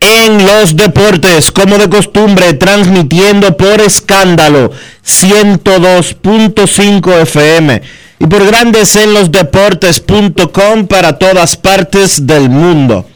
[0.00, 4.72] en los Deportes, como de costumbre, transmitiendo por escándalo
[5.06, 7.80] 102.5 FM
[8.18, 13.08] y por Grandes en los Deportes.com para todas partes del mundo.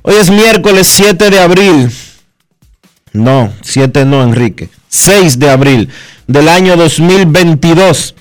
[0.00, 1.90] Hoy es miércoles 7 de abril.
[3.12, 4.70] No, 7 no, Enrique.
[4.88, 5.88] 6 de abril
[6.26, 8.14] del año 2022.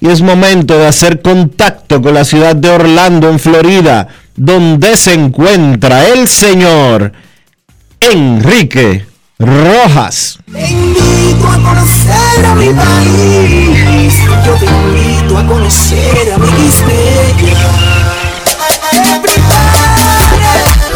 [0.00, 5.14] Y es momento de hacer contacto con la ciudad de Orlando, en Florida, donde se
[5.14, 7.12] encuentra el señor
[8.00, 9.06] Enrique
[9.38, 10.38] Rojas.
[10.52, 14.14] Te invito a conocer a mi país.
[14.44, 16.70] Yo te invito a conocer a mi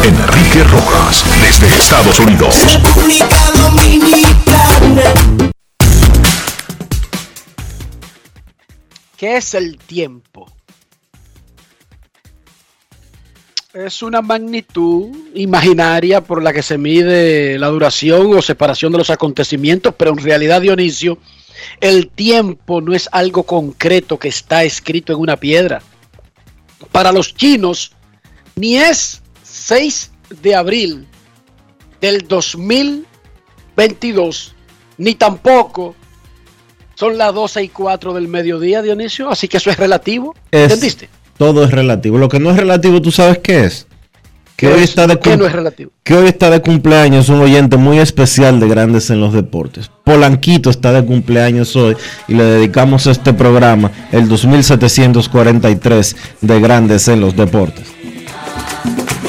[0.03, 2.55] Enrique Rojas, desde Estados Unidos.
[2.71, 4.66] República Dominicana.
[9.17, 10.45] ¿Qué es el tiempo?
[13.73, 19.09] Es una magnitud imaginaria por la que se mide la duración o separación de los
[19.09, 21.17] acontecimientos, pero en realidad, Dionisio,
[21.81, 25.81] el tiempo no es algo concreto que está escrito en una piedra.
[26.91, 27.93] Para los chinos,
[28.55, 31.07] ni es 6 de abril
[32.01, 34.55] del 2022,
[34.97, 35.95] ni tampoco
[36.95, 40.35] son las 12 y 4 del mediodía, Dionisio, así que eso es relativo.
[40.51, 41.09] Es- ¿Entendiste?
[41.37, 42.17] Todo es relativo.
[42.17, 43.85] Lo que no es relativo, ¿tú sabes qué es?
[44.55, 45.91] Que hoy, está de ¿Qué no es relativo?
[46.03, 49.91] que hoy está de cumpleaños un oyente muy especial de Grandes en los Deportes.
[50.03, 51.95] Polanquito está de cumpleaños hoy
[52.27, 57.85] y le dedicamos este programa, el 2743 de Grandes en los Deportes.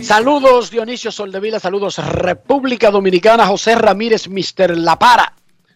[0.09, 4.75] Saludos Dionisio Soldevila, saludos República Dominicana, José Ramírez, Mr.
[4.75, 5.35] La Para.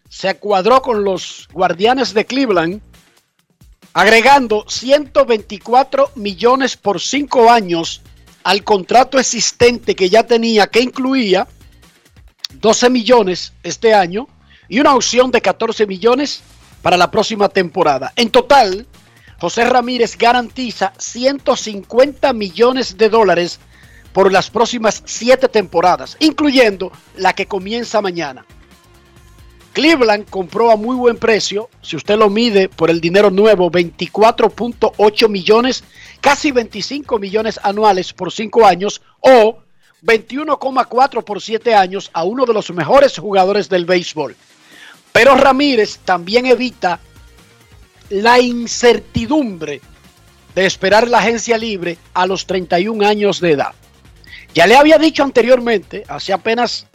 [0.10, 2.82] Se cuadró con los guardianes de Cleveland,
[3.94, 8.02] agregando 124 millones por cinco años
[8.44, 11.48] al contrato existente que ya tenía, que incluía
[12.56, 14.28] 12 millones este año
[14.68, 16.42] y una opción de 14 millones
[16.82, 18.12] para la próxima temporada.
[18.16, 18.88] En total,
[19.40, 23.60] José Ramírez garantiza 150 millones de dólares
[24.14, 28.46] por las próximas siete temporadas, incluyendo la que comienza mañana.
[29.74, 35.30] Cleveland compró a muy buen precio, si usted lo mide por el dinero nuevo, 24.8
[35.30, 35.84] millones,
[36.22, 39.58] casi 25 millones anuales por cinco años o
[40.04, 44.36] 21,4 por siete años a uno de los mejores jugadores del béisbol.
[45.12, 47.00] Pero Ramírez también evita
[48.10, 49.82] la incertidumbre
[50.54, 53.74] de esperar la agencia libre a los 31 años de edad.
[54.54, 56.88] Ya le había dicho anteriormente, hace apenas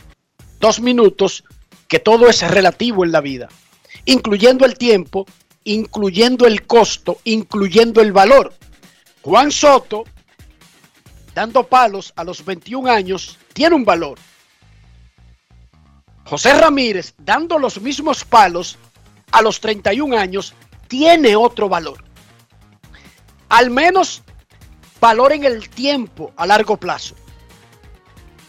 [0.60, 1.44] dos minutos,
[1.88, 3.48] que todo es relativo en la vida,
[4.04, 5.26] incluyendo el tiempo,
[5.64, 8.54] incluyendo el costo, incluyendo el valor.
[9.22, 10.04] Juan Soto,
[11.34, 14.18] dando palos a los 21 años, tiene un valor.
[16.24, 18.78] José Ramírez, dando los mismos palos
[19.32, 20.54] a los 31 años,
[20.86, 22.04] tiene otro valor.
[23.48, 24.22] Al menos
[25.00, 27.14] valor en el tiempo a largo plazo.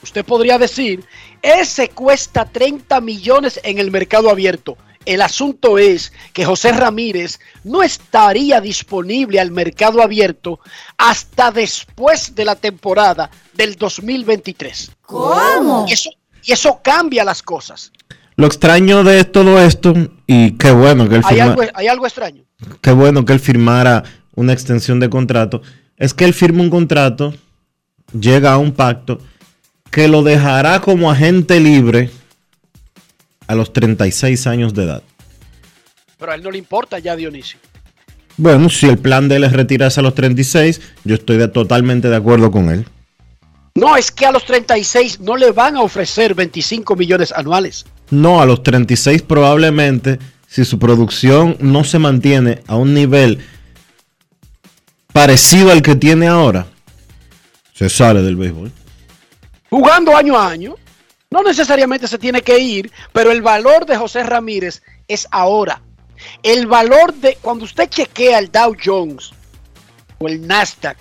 [0.03, 1.03] Usted podría decir,
[1.41, 4.77] ese cuesta 30 millones en el mercado abierto.
[5.05, 10.59] El asunto es que José Ramírez no estaría disponible al mercado abierto
[10.97, 14.91] hasta después de la temporada del 2023.
[15.01, 15.85] ¿Cómo?
[15.87, 16.09] Y eso,
[16.43, 17.91] y eso cambia las cosas.
[18.35, 19.93] Lo extraño de todo esto,
[20.27, 22.43] y qué bueno que él, Hay firma- algo, hay algo extraño.
[22.81, 24.03] qué bueno que él firmara
[24.35, 25.61] una extensión de contrato,
[25.97, 27.33] es que él firma un contrato,
[28.17, 29.19] llega a un pacto
[29.91, 32.09] que lo dejará como agente libre
[33.47, 35.03] a los 36 años de edad.
[36.17, 37.59] Pero a él no le importa ya, Dionisio.
[38.37, 42.09] Bueno, si el plan de él es retirarse a los 36, yo estoy de- totalmente
[42.09, 42.85] de acuerdo con él.
[43.75, 47.85] No, es que a los 36 no le van a ofrecer 25 millones anuales.
[48.11, 53.39] No, a los 36 probablemente, si su producción no se mantiene a un nivel
[55.13, 56.67] parecido al que tiene ahora,
[57.73, 58.71] se sale del béisbol.
[59.69, 60.75] Jugando año a año,
[61.29, 65.81] no necesariamente se tiene que ir, pero el valor de José Ramírez es ahora.
[66.43, 69.31] El valor de cuando usted chequea el Dow Jones
[70.17, 70.97] o el Nasdaq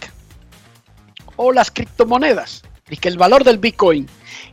[1.37, 4.09] o las criptomonedas, y que el valor del Bitcoin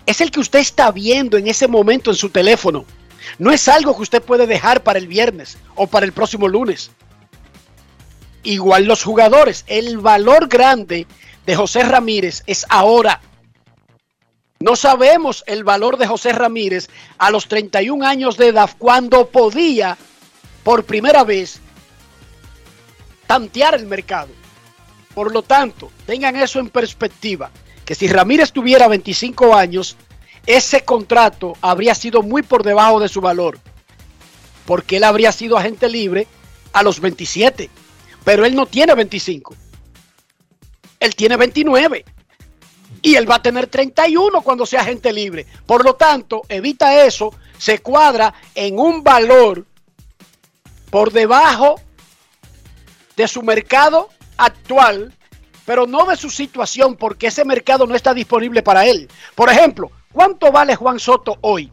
[0.06, 2.86] es el que usted está viendo en ese momento en su teléfono.
[3.40, 6.92] No es algo que usted puede dejar para el viernes o para el próximo lunes.
[8.44, 11.08] Igual los jugadores, el valor grande
[11.46, 13.20] de José Ramírez es ahora.
[14.66, 16.90] No sabemos el valor de José Ramírez
[17.20, 19.96] a los 31 años de edad cuando podía
[20.64, 21.60] por primera vez
[23.28, 24.30] tantear el mercado.
[25.14, 27.52] Por lo tanto, tengan eso en perspectiva,
[27.86, 29.98] que si Ramírez tuviera 25 años,
[30.48, 33.60] ese contrato habría sido muy por debajo de su valor,
[34.66, 36.26] porque él habría sido agente libre
[36.74, 37.70] a los 27,
[38.24, 39.56] pero él no tiene 25,
[41.02, 42.15] él tiene 29
[43.02, 45.46] y él va a tener 31 cuando sea agente libre.
[45.66, 49.66] Por lo tanto, evita eso, se cuadra en un valor
[50.90, 51.76] por debajo
[53.16, 55.14] de su mercado actual,
[55.66, 59.08] pero no de su situación, porque ese mercado no está disponible para él.
[59.36, 61.72] Por ejemplo, ¿cuánto vale Juan Soto hoy?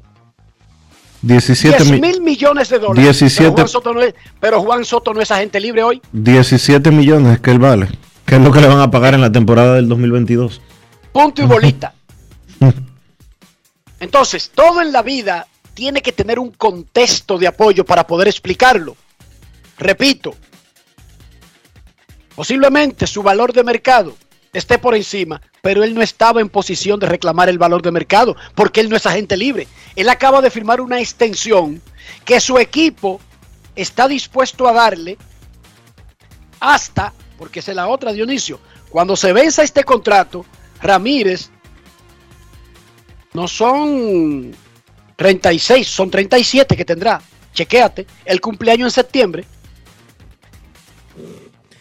[1.23, 3.05] 17, 10 mi- mil millones de dólares.
[3.05, 3.43] 17.
[3.45, 6.03] Pero Juan, Soto no es, pero Juan Soto no es agente libre hoy.
[6.13, 7.89] 17 millones que él vale.
[8.27, 10.61] Que es lo que le van a pagar en la temporada del 2022.
[11.13, 11.95] Punto y bolita.
[14.01, 18.97] Entonces, todo en la vida tiene que tener un contexto de apoyo para poder explicarlo.
[19.79, 20.35] Repito,
[22.35, 24.17] posiblemente su valor de mercado
[24.53, 28.37] esté por encima, pero él no estaba en posición de reclamar el valor de mercado
[28.55, 29.69] porque él no es agente libre.
[29.97, 31.81] Él acaba de firmar una extensión
[32.25, 33.21] que su equipo
[33.77, 35.17] está dispuesto a darle
[36.61, 38.61] hasta, porque es la otra, Dionisio,
[38.91, 40.45] cuando se venza este contrato,
[40.83, 41.51] Ramírez
[43.35, 44.53] no son
[45.17, 47.21] 36, son 37 que tendrá.
[47.55, 49.45] Chequéate, el cumpleaños en septiembre.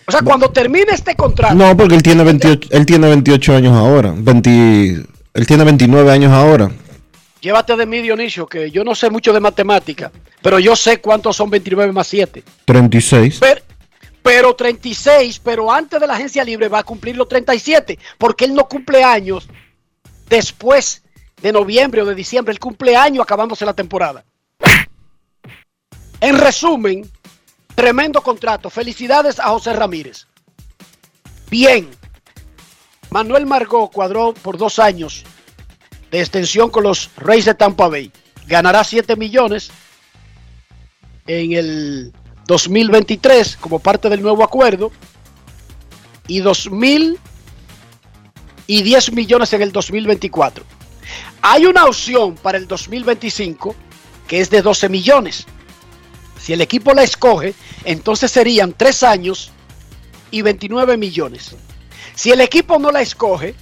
[0.07, 3.73] O sea, cuando termine este contrato, No, porque él tiene 28, él tiene 28 años
[3.77, 4.13] ahora.
[4.15, 6.69] 20 él tiene 29 años ahora.
[7.41, 10.11] llévate de mí, Dionisio, que yo no sé mucho de matemática,
[10.41, 12.43] pero yo sé cuántos son 29 más 7.
[12.65, 13.37] 36.
[13.39, 13.61] Pero,
[14.21, 18.53] pero 36, pero antes de la agencia libre va a cumplir los 37, porque él
[18.53, 19.47] no cumple años
[20.29, 21.03] después
[21.41, 24.23] de noviembre o de diciembre, él cumple años acabándose la temporada.
[26.21, 27.09] En resumen,
[27.73, 28.69] tremendo contrato.
[28.69, 30.27] Felicidades a José Ramírez.
[31.49, 31.89] Bien.
[33.09, 35.23] Manuel Margot cuadró por dos años
[36.11, 38.11] de extensión con los Reyes de Tampa Bay.
[38.45, 39.71] Ganará 7 millones
[41.25, 42.13] en el
[42.51, 44.91] 2023 como parte del nuevo acuerdo
[46.27, 47.17] y 2000
[48.67, 50.65] y 10 millones en el 2024.
[51.41, 53.73] Hay una opción para el 2025
[54.27, 55.45] que es de 12 millones.
[56.41, 57.53] Si el equipo la escoge,
[57.85, 59.51] entonces serían 3 años
[60.29, 61.55] y 29 millones.
[62.15, 63.55] Si el equipo no la escoge,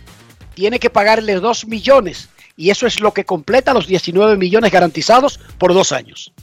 [0.55, 5.39] tiene que pagarle 2 millones y eso es lo que completa los 19 millones garantizados
[5.59, 6.33] por dos años.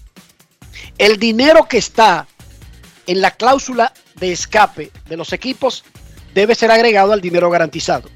[0.96, 2.28] El dinero que está
[3.06, 5.84] en la cláusula de escape de los equipos
[6.34, 8.08] debe ser agregado al dinero garantizado.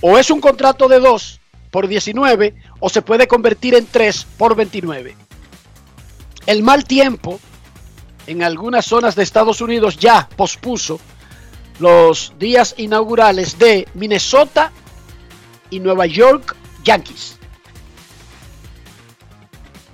[0.00, 4.54] O es un contrato de 2 por 19 o se puede convertir en 3 por
[4.54, 5.16] 29.
[6.46, 7.40] El mal tiempo
[8.26, 11.00] en algunas zonas de Estados Unidos ya pospuso
[11.78, 14.70] los días inaugurales de Minnesota
[15.70, 17.38] y Nueva York Yankees.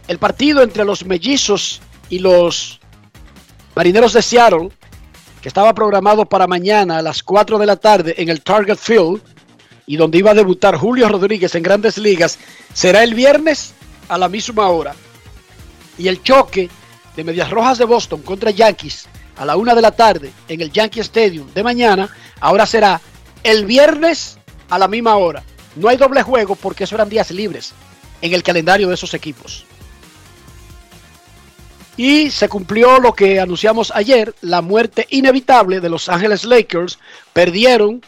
[0.09, 2.81] El partido entre los mellizos y los
[3.77, 4.71] Marineros de Seattle,
[5.43, 9.21] que estaba programado para mañana a las 4 de la tarde en el Target Field
[9.87, 12.39] y donde iba a debutar Julio Rodríguez en grandes ligas,
[12.73, 13.75] será el viernes
[14.09, 14.95] a la misma hora.
[15.99, 16.71] Y el choque
[17.15, 20.73] de Medias Rojas de Boston contra Yankees a la 1 de la tarde en el
[20.73, 22.09] Yankee Stadium de mañana,
[22.41, 22.99] ahora será
[23.43, 24.39] el viernes
[24.71, 25.43] a la misma hora.
[25.77, 27.75] No hay doble juego porque eso eran días libres
[28.23, 29.67] en el calendario de esos equipos.
[31.97, 36.99] Y se cumplió lo que anunciamos ayer, la muerte inevitable de Los Ángeles Lakers.
[37.33, 38.03] Perdieron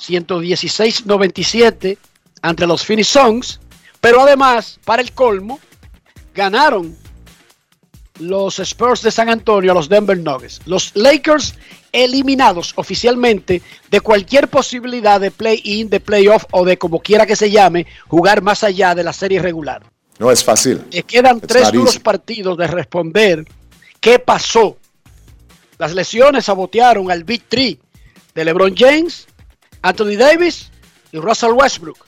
[0.00, 1.98] 116-97
[2.40, 3.60] ante los Phoenix Suns,
[4.00, 5.60] pero además, para el colmo,
[6.34, 6.96] ganaron
[8.18, 10.60] los Spurs de San Antonio a los Denver Nuggets.
[10.66, 11.54] Los Lakers
[11.92, 17.50] eliminados oficialmente de cualquier posibilidad de play-in, de playoff o de como quiera que se
[17.50, 19.82] llame, jugar más allá de la serie regular.
[20.18, 20.84] No es fácil.
[20.90, 23.44] Le quedan It's tres duros partidos de responder
[24.00, 24.76] qué pasó.
[25.78, 27.80] Las lesiones sabotearon al Big Three
[28.34, 29.26] de LeBron James,
[29.82, 30.70] Anthony Davis
[31.10, 32.06] y Russell Westbrook.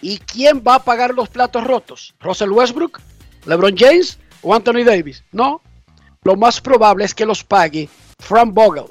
[0.00, 2.14] ¿Y quién va a pagar los platos rotos?
[2.20, 3.00] ¿Russell Westbrook?
[3.46, 5.24] ¿LeBron James o Anthony Davis?
[5.32, 5.60] No.
[6.22, 8.86] Lo más probable es que los pague Frank Vogel,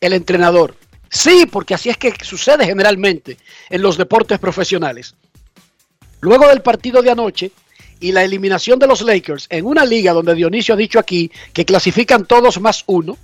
[0.00, 0.76] el entrenador.
[1.10, 3.38] Sí, porque así es que sucede generalmente
[3.70, 5.14] en los deportes profesionales.
[6.26, 7.52] Luego del partido de anoche
[8.00, 11.64] y la eliminación de los Lakers en una liga donde Dionisio ha dicho aquí que
[11.64, 13.16] clasifican todos más uno,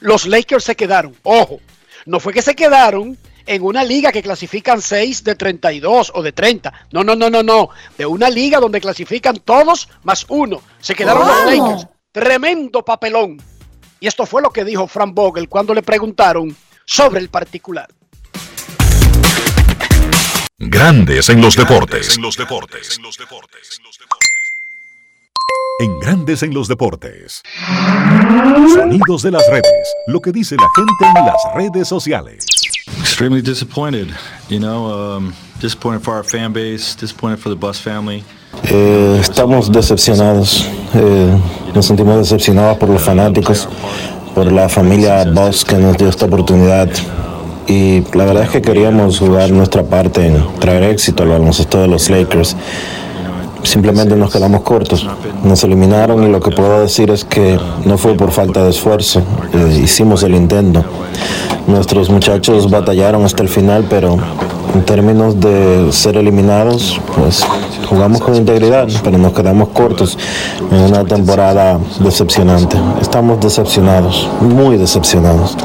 [0.00, 1.16] los Lakers se quedaron.
[1.22, 1.60] Ojo,
[2.04, 6.32] no fue que se quedaron en una liga que clasifican 6 de 32 o de
[6.32, 6.88] 30.
[6.92, 7.70] No, no, no, no, no.
[7.96, 10.60] De una liga donde clasifican todos más uno.
[10.80, 11.86] Se quedaron los Lakers.
[12.12, 13.40] Tremendo papelón.
[14.00, 17.88] Y esto fue lo que dijo Frank Vogel cuando le preguntaron sobre el particular.
[20.62, 22.16] Grandes en los deportes.
[22.16, 23.00] En los deportes.
[25.80, 27.40] En Grandes en los deportes.
[28.74, 29.94] Sonidos de las redes.
[30.08, 32.44] Lo que dice la gente en las redes sociales.
[33.00, 34.08] Extremely disappointed,
[34.50, 38.22] you know, um, disappointed for our fan base, disappointed for the Bus family.
[38.64, 41.38] Eh, estamos decepcionados, eh,
[41.74, 43.66] nos sentimos decepcionados por los fanáticos,
[44.34, 46.90] por la familia Boss que nos dio esta oportunidad
[47.70, 51.86] y la verdad es que queríamos jugar nuestra parte en traer éxito al baloncesto de
[51.86, 52.56] los Lakers.
[53.62, 55.06] Simplemente nos quedamos cortos,
[55.44, 59.22] nos eliminaron y lo que puedo decir es que no fue por falta de esfuerzo,
[59.52, 60.82] eh, hicimos el intento.
[61.68, 64.18] Nuestros muchachos batallaron hasta el final, pero
[64.74, 67.44] en términos de ser eliminados, pues
[67.88, 70.18] jugamos con integridad, pero nos quedamos cortos
[70.72, 72.76] en una temporada decepcionante.
[73.00, 75.56] Estamos decepcionados, muy decepcionados.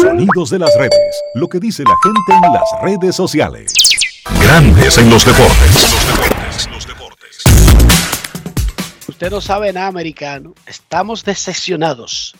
[0.00, 1.22] Sonidos de las redes.
[1.34, 3.72] Lo que dice la gente en las redes sociales.
[4.42, 5.96] Grandes en los deportes.
[9.06, 10.54] Usted no sabe nada americano.
[10.66, 12.34] Estamos decepcionados.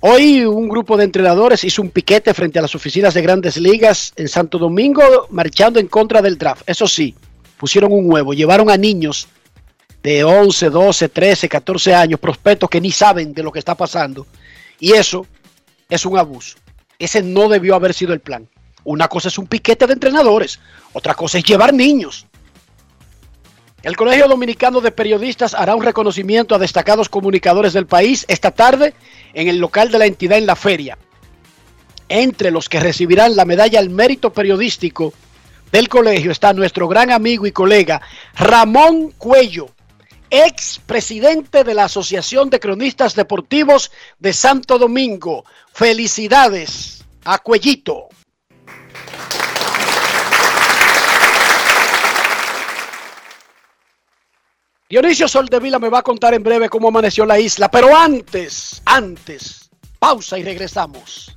[0.00, 4.12] Hoy un grupo de entrenadores hizo un piquete frente a las oficinas de grandes ligas
[4.16, 6.62] en Santo Domingo, marchando en contra del draft.
[6.66, 7.14] Eso sí,
[7.56, 9.28] pusieron un huevo, llevaron a niños
[10.02, 14.26] de 11, 12, 13, 14 años, prospectos que ni saben de lo que está pasando.
[14.78, 15.26] Y eso
[15.88, 16.56] es un abuso.
[17.00, 18.46] Ese no debió haber sido el plan.
[18.84, 20.60] Una cosa es un piquete de entrenadores,
[20.92, 22.26] otra cosa es llevar niños.
[23.82, 28.94] El Colegio Dominicano de Periodistas hará un reconocimiento a destacados comunicadores del país esta tarde
[29.32, 30.98] en el local de la entidad en la feria.
[32.10, 35.14] Entre los que recibirán la medalla al mérito periodístico
[35.72, 38.02] del colegio está nuestro gran amigo y colega
[38.34, 39.70] Ramón Cuello,
[40.30, 45.44] ex presidente de la Asociación de Cronistas Deportivos de Santo Domingo.
[45.72, 48.08] Felicidades a Cuellito.
[54.88, 59.70] Dionisio Soldevila me va a contar en breve cómo amaneció la isla, pero antes, antes,
[60.00, 61.36] pausa y regresamos.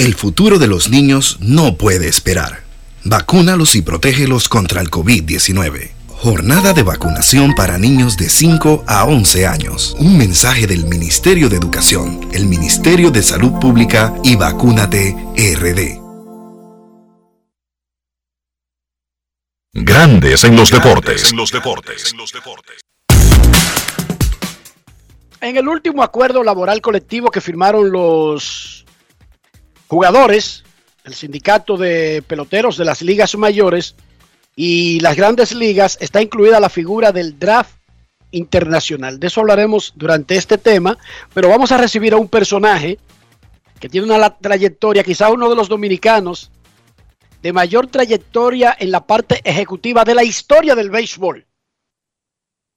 [0.00, 2.62] El futuro de los niños no puede esperar.
[3.04, 5.90] Vacúnalos y protégelos contra el COVID-19.
[6.08, 9.94] Jornada de vacunación para niños de 5 a 11 años.
[9.98, 16.00] Un mensaje del Ministerio de Educación, el Ministerio de Salud Pública y Vacúnate RD.
[19.74, 21.34] Grandes en los deportes.
[25.42, 28.79] En el último acuerdo laboral colectivo que firmaron los
[29.90, 30.62] jugadores,
[31.02, 33.96] el sindicato de peloteros de las ligas mayores
[34.54, 37.74] y las grandes ligas, está incluida la figura del draft
[38.30, 39.18] internacional.
[39.18, 40.96] De eso hablaremos durante este tema,
[41.34, 43.00] pero vamos a recibir a un personaje
[43.80, 46.52] que tiene una trayectoria, quizás uno de los dominicanos
[47.42, 51.46] de mayor trayectoria en la parte ejecutiva de la historia del béisbol.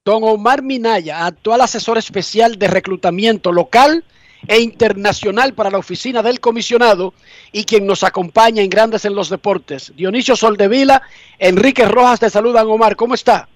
[0.04, 4.04] Don Omar Minaya, actual asesor especial de reclutamiento local
[4.48, 7.14] e internacional para la oficina del comisionado
[7.52, 9.94] y quien nos acompaña en Grandes en los Deportes.
[9.96, 11.02] Dionisio Soldevila,
[11.40, 13.48] Enrique Rojas te saludan, Omar, ¿cómo está?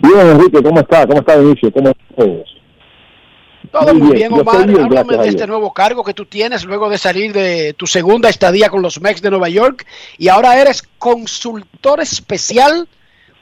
[0.00, 1.06] Bien, Enrique, ¿cómo está?
[1.06, 1.72] ¿Cómo está, Inicio?
[1.72, 2.54] ¿Cómo está todos?
[3.72, 4.66] Todo muy bien, Omar.
[4.66, 8.28] bien, Háblame de este nuevo cargo que tú tienes luego de salir de tu segunda
[8.28, 9.86] estadía con los Mex de Nueva York
[10.18, 12.88] y ahora eres consultor especial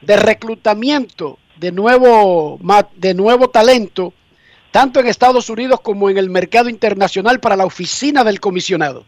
[0.01, 2.59] de reclutamiento de nuevo,
[2.95, 4.13] de nuevo talento,
[4.73, 9.05] tanto en Estados Unidos como en el mercado internacional para la oficina del comisionado.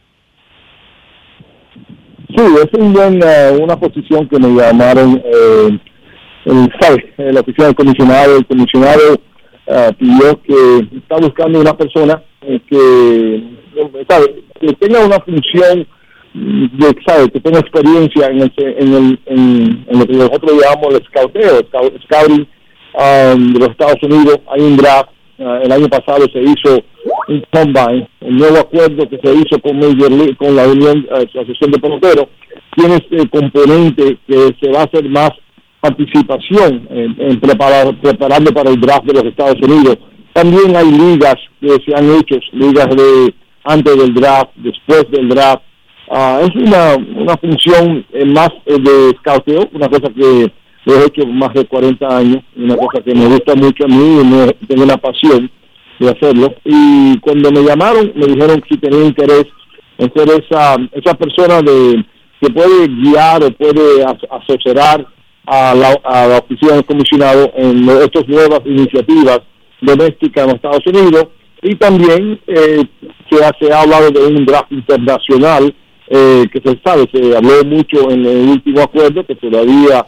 [2.30, 5.80] Sí, es un eh, una posición que me llamaron, eh,
[6.46, 7.14] el, ¿sabe?
[7.18, 8.38] Eh, la oficina del comisionado.
[8.38, 9.20] El comisionado
[9.66, 12.84] eh, pidió que está buscando una persona eh, que,
[14.08, 14.44] ¿sabe?
[14.62, 15.88] que tenga una función
[16.34, 17.32] de, ¿sabe?
[17.32, 22.48] que tenga experiencia en, el, en, el, lo que nosotros llamamos el scouteo, scout- scouting
[23.04, 24.38] um, de los Estados Unidos.
[24.52, 25.15] Hay un draft.
[25.38, 26.84] Eh, el año pasado se hizo
[27.28, 31.28] un combine, un nuevo acuerdo que se hizo con Major League, con la Unión eh,
[31.34, 32.28] Asociación de Peloteros,
[32.76, 35.32] tiene este componente que se va a hacer más
[35.82, 39.98] participación en, preparar, preparando para el draft de los Estados Unidos.
[40.34, 45.64] También hay ligas que se han hecho, ligas de antes del draft, después del draft.
[46.10, 50.52] Ah, es una, una función eh, más eh, de scouteo, una cosa que
[50.86, 54.20] lo he hecho más de 40 años, una cosa que me gusta mucho a mí
[54.22, 55.50] y me- tengo una pasión
[56.00, 56.54] de hacerlo.
[56.64, 59.46] Y cuando me llamaron, me dijeron que si tenía interés
[59.98, 62.06] en ser esa, esa persona de
[62.42, 65.08] que puede guiar o puede as- asesorar
[65.48, 69.40] a la, a la oficina del comisionado en estas nuevas iniciativas
[69.82, 71.28] domésticas en los Estados Unidos.
[71.62, 72.84] Y también eh,
[73.30, 75.74] se, ha, se ha hablado de un draft internacional
[76.10, 80.06] eh, que se sabe, se habló mucho en el último acuerdo, que todavía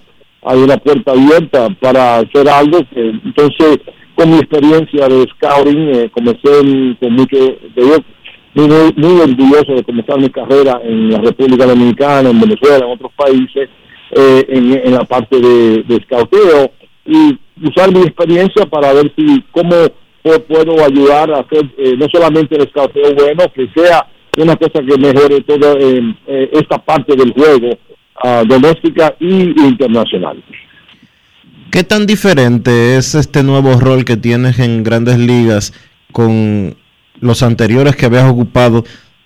[0.47, 2.79] hay una puerta abierta para hacer algo.
[2.93, 3.79] que- entonces,
[4.15, 7.37] con mi experiencia de scouting, eh, comencé en- con mucho,
[7.75, 7.95] digo,
[8.55, 13.11] muy, muy, orgulloso de comenzar mi carrera en la República Dominicana, en Venezuela, en otros
[13.15, 13.69] países,
[14.11, 16.71] eh, en, la parte de, de scouteo
[17.05, 19.75] y usar mi experiencia para ver si cómo
[20.23, 24.07] pu- puedo ayudar a hacer eh, no solamente el scouteo bueno, que sea
[24.37, 27.77] una cosa que mejore toda eh, eh, esta parte del juego
[28.23, 30.43] ah, doméstica y internacional.
[31.71, 35.73] ¿Qué tan diferente es este nuevo rol que tienes en grandes ligas
[36.11, 36.75] con
[37.19, 38.83] los anteriores que habías ocupado,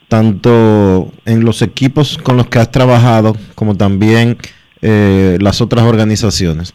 [0.07, 4.37] tanto en los equipos con los que has trabajado como también
[4.81, 6.73] eh, las otras organizaciones?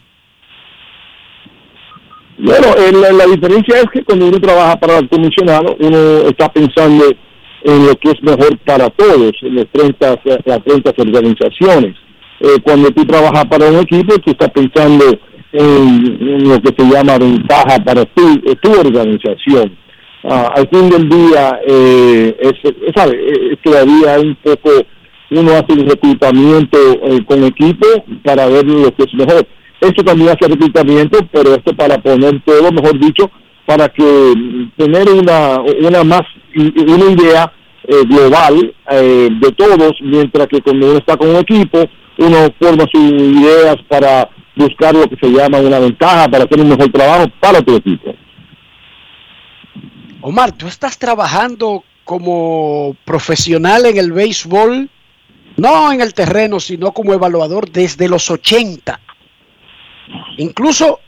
[2.39, 6.51] Bueno, eh, la, la diferencia es que cuando uno trabaja para el comisionado, uno está
[6.51, 7.05] pensando
[7.63, 11.95] en lo que es mejor para todos, en las 30, eh, las 30 organizaciones.
[12.39, 15.05] Eh, cuando tú trabajas para un equipo, tú estás pensando
[15.51, 19.75] en, lo que se llama ventaja para tu, eh, tu organización.
[20.23, 22.53] Ah, al fin del día, eh, es,
[22.95, 23.15] ¿sabe?
[23.15, 24.69] Eh, es todavía un poco,
[25.31, 27.87] uno hace un reclutamiento eh, con equipo
[28.23, 29.47] para ver lo que es mejor.
[29.79, 33.29] Esto también hace reclutamiento, pero esto para poner todo, mejor dicho,
[33.65, 34.33] para que
[34.75, 36.23] tener una, una más,
[36.55, 37.53] una idea
[37.87, 41.85] eh, global eh, de todos, mientras que cuando uno está con un equipo,
[42.17, 46.69] uno forma sus ideas para buscar lo que se llama una ventaja, para hacer un
[46.69, 48.13] mejor trabajo para tu equipo.
[50.21, 54.89] Omar, tú estás trabajando como profesional en el béisbol,
[55.55, 58.99] no en el terreno, sino como evaluador desde los 80.
[60.37, 60.99] Incluso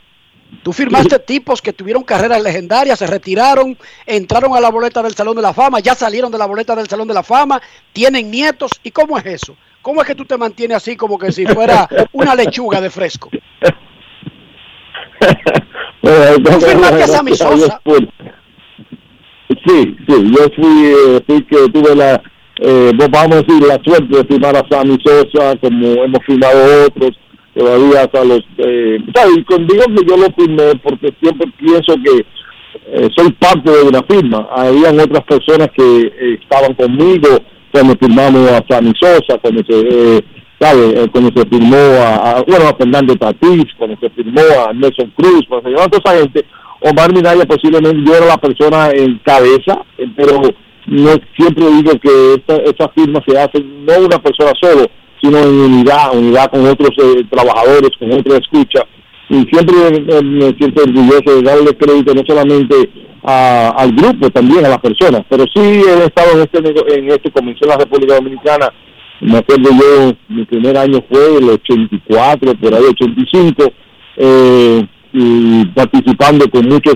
[0.62, 5.36] tú firmaste tipos que tuvieron carreras legendarias, se retiraron, entraron a la boleta del Salón
[5.36, 7.60] de la Fama, ya salieron de la boleta del Salón de la Fama,
[7.92, 8.72] tienen nietos.
[8.82, 9.56] ¿Y cómo es eso?
[9.82, 13.30] ¿Cómo es que tú te mantienes así como que si fuera una lechuga de fresco?
[16.00, 17.80] ¿Tú firmaste a Sammy Sosa?
[19.66, 22.22] Sí, sí, yo fui, eh, fui que tuve la,
[22.60, 27.10] eh, vamos a decir, la suerte de firmar a Sammy Sosa, como hemos firmado otros,
[27.54, 28.40] todavía hasta los...
[28.58, 28.98] Eh.
[29.36, 32.24] Y con- que yo lo firmé porque siempre pienso que
[32.92, 34.48] eh, soy parte de una firma.
[34.54, 37.28] Habían otras personas que eh, estaban conmigo
[37.72, 40.20] cuando firmamos a Sammy Sosa, cuando se, eh,
[40.60, 41.02] ¿sabe?
[41.02, 45.44] Eh, cuando se firmó a, bueno, a Fernando Tatís, cuando se firmó a Nelson Cruz,
[45.48, 46.44] cuando se firmó a toda esa gente.
[46.82, 50.40] Omar Minaya posiblemente yo era la persona en cabeza, eh, pero
[50.86, 54.86] no siempre digo que esta, esa firma se hace no una persona solo,
[55.22, 58.84] sino en unidad, unidad con otros eh, trabajadores, con otros escucha.
[59.28, 62.74] Y siempre eh, me siento orgulloso de darle crédito no solamente
[63.22, 65.22] a- al grupo, también a las personas.
[65.28, 66.58] Pero sí he estado en este,
[66.98, 68.70] en este, comencé en la República Dominicana,
[69.20, 73.72] me acuerdo yo, mi primer año fue el 84, por ahí 85,
[74.16, 76.94] eh, y participando con muchos,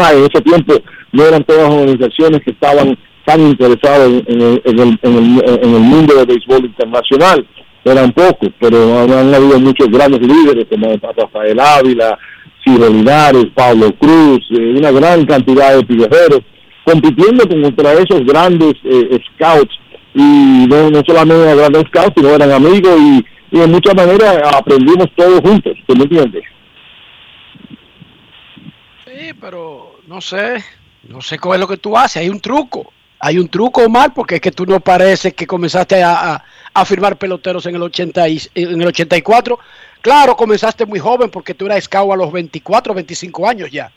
[0.00, 0.74] ah, en ese tiempo
[1.12, 5.74] no eran todas organizaciones que estaban tan interesadas en, en el, en, el, el- en
[5.74, 7.46] el mundo del béisbol internacional,
[7.84, 12.18] eran pocos, pero han, habido muchos grandes líderes como Rafael Ávila,
[12.64, 16.40] Ciro Linares, Pablo Cruz, eh, una gran cantidad de pilejeros,
[16.84, 19.74] compitiendo contra esos grandes eh, scouts,
[20.14, 24.38] y no, no solamente eran grandes scouts, sino eran amigos, y, y de muchas maneras
[24.54, 26.42] aprendimos todos juntos, ¿tú me entiendes?
[29.04, 30.64] Sí, pero no sé,
[31.08, 32.22] no sé cuál es lo que tú haces.
[32.22, 32.92] Hay un truco,
[33.26, 36.44] hay un truco, Omar, porque es que tú no pareces que comenzaste a,
[36.84, 39.58] firmar peloteros en el, 80 y- en el 84.
[40.02, 43.90] Claro, comenzaste muy joven porque tú eras scout a los 24, 25 años ya.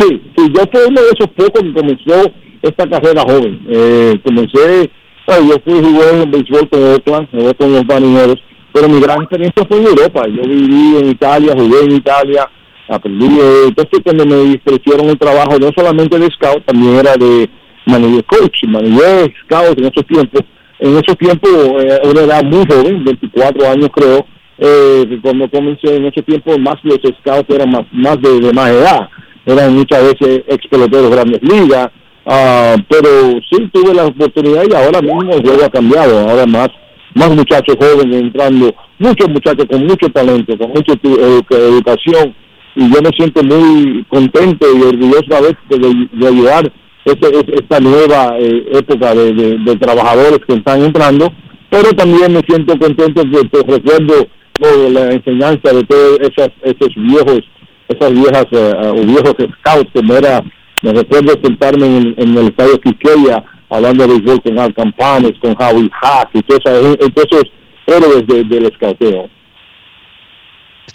[0.00, 3.64] Sí, sí, yo fui uno de esos pocos que comenzó esta carrera joven.
[3.68, 4.90] Eh, comencé,
[5.28, 8.42] bueno, yo fui jugué en béisbol con Oakland, jugué con los marineros,
[8.72, 10.26] pero mi gran experiencia fue en Europa.
[10.26, 12.50] Yo viví en Italia, jugué en Italia,
[12.88, 13.26] aprendí.
[13.26, 17.48] eh, entonces, cuando me ofrecieron el trabajo, no solamente de scout, también era de
[17.86, 20.40] manager coach, manager scout en esos tiempos.
[20.80, 21.50] En esos tiempos,
[21.82, 24.26] eh, una edad muy joven, 24 años creo,
[24.58, 29.08] eh, cuando comencé en ese tiempo, más los scouts eran más, más de, más edad
[29.46, 31.88] eran muchas veces ex peloteros de grandes ligas,
[32.26, 33.08] ah, pero
[33.50, 36.68] sí tuve la oportunidad y ahora mismo el juego ha cambiado, ahora más
[37.14, 42.34] más muchachos jóvenes entrando, muchos muchachos con mucho talento, con mucha edu- educación,
[42.80, 46.72] y yo me siento muy contento y orgulloso a veces de, de ayudar
[47.04, 51.32] este- es- esta nueva eh, época de, de- trabajadores que están entrando,
[51.70, 54.14] pero también me siento contento que recuerdo
[54.60, 57.40] oh, la enseñanza de todos esos, esos viejos
[57.88, 60.42] esas viejas eh, o viejos scouts como era
[60.82, 65.54] me recuerdo sentarme en, en el estadio Quiqueya hablando de béisbol con Al Campanes, con
[65.58, 67.42] Howie Hack y todos esos,
[67.86, 69.28] héroes de- del scouteo.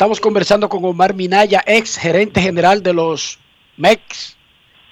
[0.03, 3.39] Estamos conversando con Omar Minaya, ex gerente general de los
[3.77, 4.35] Mex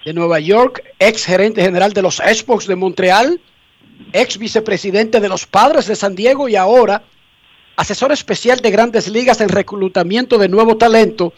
[0.06, 3.42] de Nueva York, ex gerente general de los Expos de Montreal,
[4.14, 7.04] ex vicepresidente de los Padres de San Diego y ahora
[7.76, 11.34] asesor especial de grandes ligas en reclutamiento de nuevo talento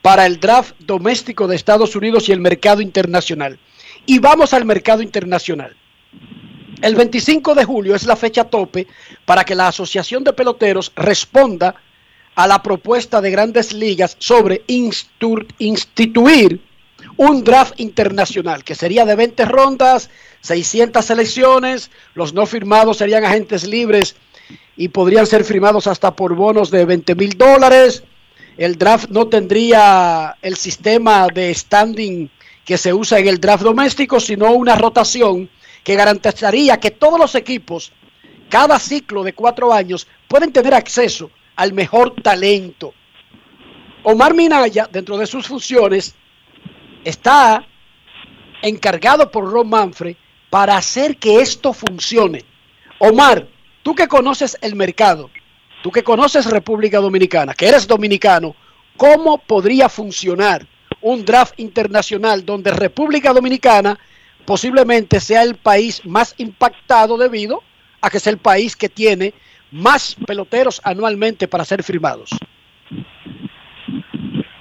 [0.00, 3.58] para el draft doméstico de Estados Unidos y el mercado internacional.
[4.06, 5.76] Y vamos al mercado internacional.
[6.80, 8.86] El 25 de julio es la fecha tope
[9.26, 11.74] para que la Asociación de Peloteros responda
[12.38, 16.60] a la propuesta de grandes ligas sobre instituir
[17.16, 20.08] un draft internacional, que sería de 20 rondas,
[20.42, 24.14] 600 selecciones, los no firmados serían agentes libres
[24.76, 28.04] y podrían ser firmados hasta por bonos de 20 mil dólares.
[28.56, 32.30] El draft no tendría el sistema de standing
[32.64, 35.50] que se usa en el draft doméstico, sino una rotación
[35.82, 37.90] que garantizaría que todos los equipos,
[38.48, 42.94] cada ciclo de cuatro años, pueden tener acceso al mejor talento.
[44.04, 46.14] Omar Minaya, dentro de sus funciones,
[47.02, 47.66] está
[48.62, 50.14] encargado por Ron Manfred
[50.50, 52.44] para hacer que esto funcione.
[53.00, 53.48] Omar,
[53.82, 55.30] tú que conoces el mercado,
[55.82, 58.54] tú que conoces República Dominicana, que eres dominicano,
[58.96, 60.64] ¿cómo podría funcionar
[61.00, 63.98] un draft internacional donde República Dominicana
[64.44, 67.64] posiblemente sea el país más impactado debido
[68.00, 69.34] a que es el país que tiene
[69.72, 72.30] más peloteros anualmente para ser firmados?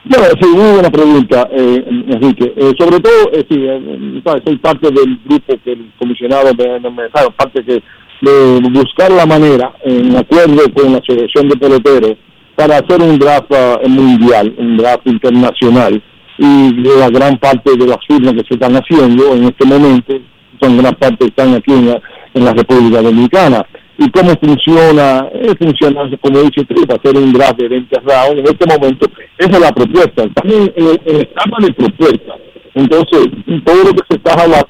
[0.09, 2.53] Bueno, sí, muy buena pregunta, eh, Enrique.
[2.55, 7.31] Eh, sobre todo, eh, eh, soy parte del grupo que el comisionado me, me, sabe,
[7.31, 7.83] parte que
[8.21, 12.17] de buscar la manera, en acuerdo con la Asociación de Peloteros,
[12.55, 16.01] para hacer un draft ah, mundial, un draft internacional.
[16.39, 20.13] Y la gran parte de las firmas que se están haciendo en este momento,
[20.61, 22.01] son gran parte están aquí en la,
[22.33, 23.65] en la República Dominicana.
[23.97, 25.27] ¿Y cómo funciona?
[25.33, 28.39] Eh, funciona, como dice para hacer un draft de 20 rounds.
[28.39, 29.07] En este momento,
[29.37, 30.27] esa es la propuesta.
[30.35, 32.35] También en, en la etapa de propuesta.
[32.75, 33.27] Entonces,
[33.65, 34.67] todo lo que se está hablando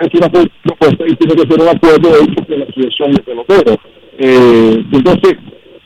[0.00, 3.76] es una propuesta y tiene que ser un acuerdo hecho con la asociación de peloteros.
[4.18, 5.34] Eh, entonces,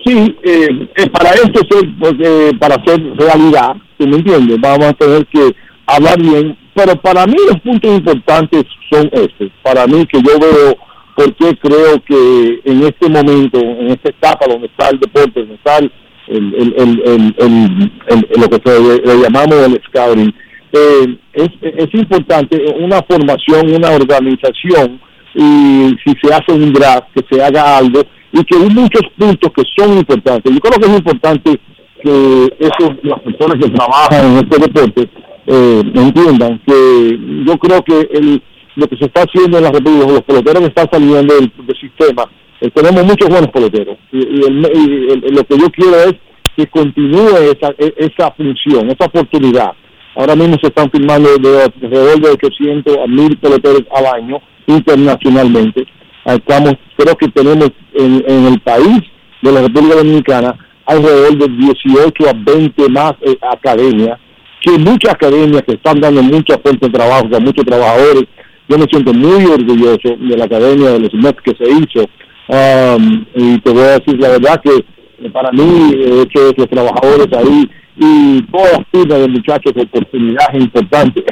[0.04, 4.60] sí, eh, eh, para esto ser, porque para hacer realidad, ¿tú me entiendes?
[4.60, 5.54] Vamos a tener que
[5.86, 9.50] hablar bien, pero para mí los puntos importantes son estos.
[9.62, 10.76] Para mí que yo veo
[11.16, 15.54] por qué creo que en este momento, en esta etapa donde está el deporte, donde
[15.54, 15.90] está el,
[16.28, 17.90] el, el,
[18.38, 20.34] lo que le llamamos el scouting,
[20.72, 25.00] eh, es, es importante una formación, una organización
[25.34, 28.02] y si se hace un draft, que se haga algo
[28.32, 30.52] y que hay muchos puntos que son importantes.
[30.52, 31.60] Yo creo que es importante
[32.02, 35.08] que esos, las personas que trabajan en este deporte
[35.46, 38.42] eh, entiendan que yo creo que el,
[38.76, 42.24] lo que se está haciendo en la República, los peloteros que están saliendo del, sistema,
[42.60, 46.14] eh, tenemos muchos buenos peloteros y, y el- y el- lo que yo quiero es
[46.56, 49.72] que continúe esa, e- esa función, esa oportunidad.
[50.14, 55.86] Ahora mismo se están firmando de alrededor de 800 a 1000 peloteros al año internacionalmente.
[56.24, 59.00] Estamos, creo que tenemos en, en el país
[59.42, 64.18] de la República Dominicana alrededor de 18 a 20 más eh, academias,
[64.60, 68.24] que muchas academias que están dando mucha fuente de trabajo a muchos trabajadores.
[68.68, 72.06] Yo me siento muy orgulloso de la academia de los Mets que se hizo.
[72.48, 76.68] Um, y te voy a decir la verdad que eh, para mí, eh, que los
[76.68, 81.24] trabajadores ahí y todas las de muchachos, oportunidades importantes.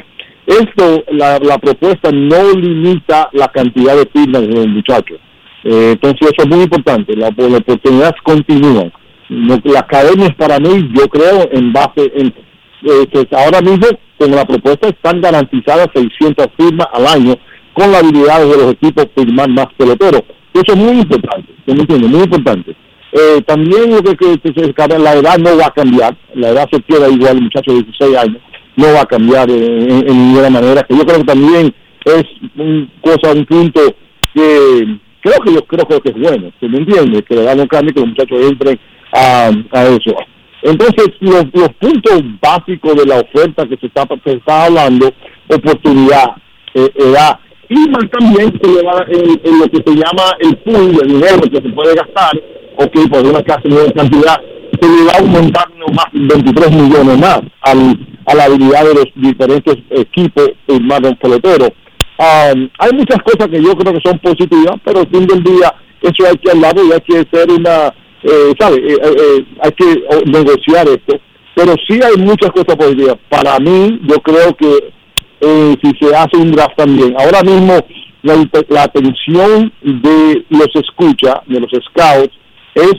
[0.47, 5.19] Esto, la, la propuesta no limita la cantidad de firmas de muchachos.
[5.63, 8.91] Eh, entonces eso es muy importante, la, las oportunidades continúan.
[9.29, 12.31] La academia es para mí, yo creo, en base, en,
[12.83, 17.35] eh, que ahora mismo con la propuesta están garantizadas 600 firmas al año
[17.73, 20.21] con la habilidad de los equipos firmar más peloteros.
[20.53, 22.09] Eso es muy importante, ¿sí me entiendes?
[22.09, 22.75] Muy importante.
[23.11, 26.81] Eh, también lo que, que- que la edad no va a cambiar, la edad se
[26.81, 28.37] queda igual, el muchacho de 16 años,
[28.77, 31.73] no va a cambiar en, ninguna manera, que yo creo que también
[32.05, 32.23] es
[32.57, 33.81] un cosa, un punto
[34.33, 37.23] que creo que yo creo que es bueno, ¿se me entiende?
[37.23, 38.79] Que le dan un cambio que los muchachos entren
[39.11, 40.15] a eso.
[40.65, 41.45] Entonces, los,
[41.79, 45.13] puntos básicos de la oferta que se está, se está hablando,
[45.47, 46.31] oportunidad,
[46.73, 50.95] eh, edad, y más también se le va en, lo que se llama el pool
[50.97, 52.31] de dinero que se puede gastar,
[52.77, 54.41] ok, por una cantidad,
[54.81, 59.05] se le va a aumentar más 23 millones más al, a la habilidad de los
[59.15, 60.87] diferentes equipos un
[61.21, 61.67] pelotero.
[62.17, 65.71] Um, hay muchas cosas que yo creo que son positivas, pero al fin del día
[66.01, 67.93] eso hay que hablar y hay que hacer una,
[68.25, 68.77] eh, ¿sabe?
[68.77, 71.19] Eh, eh, eh, hay que oh, negociar esto.
[71.55, 73.17] Pero sí hay muchas cosas positivas.
[73.29, 74.93] Para mí, yo creo que
[75.41, 77.13] si se hace un draft también.
[77.19, 77.77] Ahora mismo
[78.23, 78.35] la,
[78.69, 82.33] la atención de los escucha, de los scouts,
[82.73, 82.93] es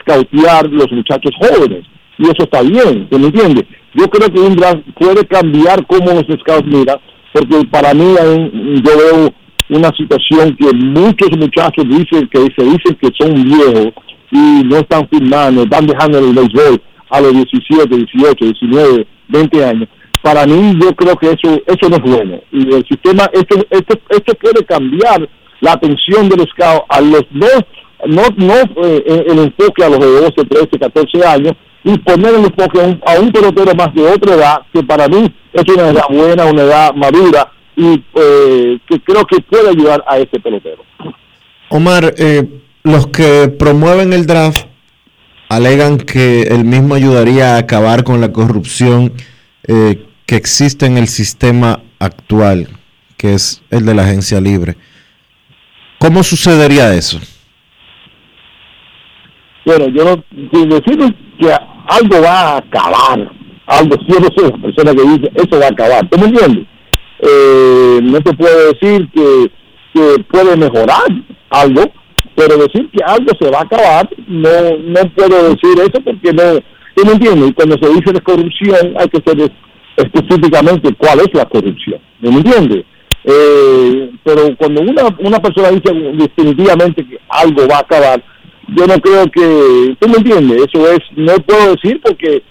[0.00, 1.84] scoutear los muchachos jóvenes.
[2.18, 3.66] Y eso está bien, ¿se entiende?
[3.94, 6.98] Yo creo que un draft puede cambiar cómo los scouts miran,
[7.32, 8.14] porque para mí
[8.82, 9.34] yo veo
[9.68, 13.92] una situación que muchos muchachos dicen que se dicen que son viejos
[14.32, 19.88] y no están firmando, están dejando el béisbol a los 17, 18, 19, 20 años.
[20.22, 22.40] Para mí yo creo que eso eso no es bueno.
[22.50, 25.28] Y el sistema, esto, esto, esto puede cambiar
[25.60, 27.46] la atención del scout a los no,
[28.06, 31.52] no, no eh, el enfoque a los de 12, 13, 14 años
[31.84, 35.08] y poner el enfoque a un, a un pelotero más de otra edad, que para
[35.08, 40.02] mí es una edad buena, una edad madura y eh, que creo que puede ayudar
[40.06, 40.84] a ese pelotero.
[41.68, 42.46] Omar, eh,
[42.82, 44.66] los que promueven el draft
[45.48, 49.12] alegan que el mismo ayudaría a acabar con la corrupción
[49.68, 52.68] eh, que existe en el sistema actual,
[53.16, 54.76] que es el de la agencia libre.
[55.98, 57.20] ¿Cómo sucedería eso?
[59.64, 63.30] Bueno, yo no, si decimos que algo va a acabar,
[63.66, 66.66] algo, yo no soy la persona que dice, eso va a acabar, ¿tú me entiendes?
[67.20, 69.50] Eh, no te puedo decir que
[70.28, 71.06] puede mejorar
[71.50, 71.82] algo,
[72.34, 76.60] pero decir que algo se va a acabar, no no puedo decir eso porque no,
[76.94, 77.50] ¿tú me entiendes?
[77.50, 79.50] Y cuando se dice de corrupción hay que ser
[79.96, 82.84] específicamente cuál es la corrupción, ¿me entiendes?
[83.24, 88.22] Eh, pero cuando una, una persona dice definitivamente que algo va a acabar,
[88.68, 90.66] yo no creo que, ¿tú me entiendes?
[90.66, 92.42] Eso es, no puedo decir porque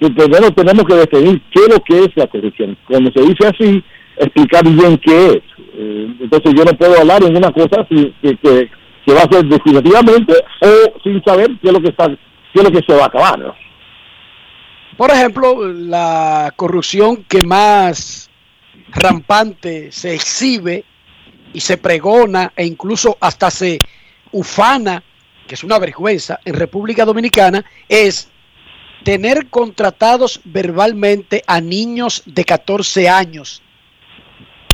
[0.00, 2.76] que primero tenemos que definir qué es lo que es la corrupción.
[2.86, 3.84] Cuando se dice así,
[4.18, 5.42] explicar bien qué es.
[5.78, 8.70] Eh, entonces yo no puedo hablar en una cosa que, que,
[9.06, 12.16] que va a ser definitivamente o sin saber qué es lo que está, qué
[12.60, 13.54] es lo que se va a acabar.
[14.96, 18.28] Por ejemplo, la corrupción que más
[18.88, 20.84] rampante se exhibe
[21.52, 23.78] y se pregona e incluso hasta se
[24.32, 25.02] ufana,
[25.46, 28.28] que es una vergüenza, en República Dominicana, es
[29.04, 33.62] tener contratados verbalmente a niños de 14 años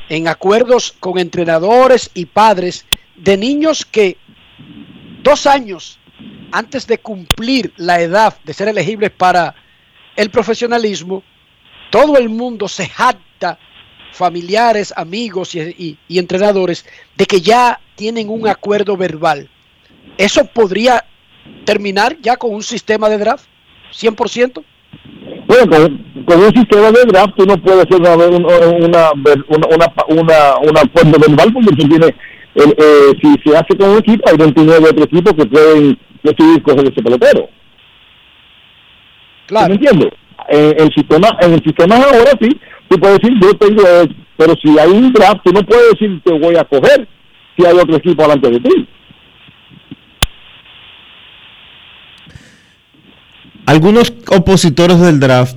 [0.09, 4.17] en acuerdos con entrenadores y padres de niños que
[5.23, 5.99] dos años
[6.53, 9.55] antes de cumplir la edad de ser elegibles para
[10.17, 11.23] el profesionalismo,
[11.91, 13.59] todo el mundo se jacta,
[14.13, 16.85] familiares, amigos y, entrenadores,
[17.17, 19.49] de que ya tienen un acuerdo verbal.
[20.19, 21.05] ¿Eso podría
[21.65, 23.47] terminar ya con un sistema de draft?
[23.93, 24.63] ¿100%?
[25.47, 25.71] Bueno,
[26.27, 29.13] con, un sistema de draft tú no puedes hacer una, una,
[30.09, 32.13] una, un acuerdo verbal porque tú tienes,
[32.55, 36.63] el, eh, si se hace con un equipo, hay 29 otros equipos que pueden decidir
[36.63, 37.49] coger ese pelotero.
[39.47, 39.69] Claro.
[39.69, 40.11] ¿Me entiendes?
[40.49, 42.49] En el sistema, en el sistema ahora sí,
[42.89, 43.83] tú puedes decir yo tengo,
[44.37, 47.09] pero si hay un draft, tú no puedes decir te voy a coger
[47.57, 48.89] si hay otro equipo delante de ti.
[53.67, 55.57] Algunos opositores del draft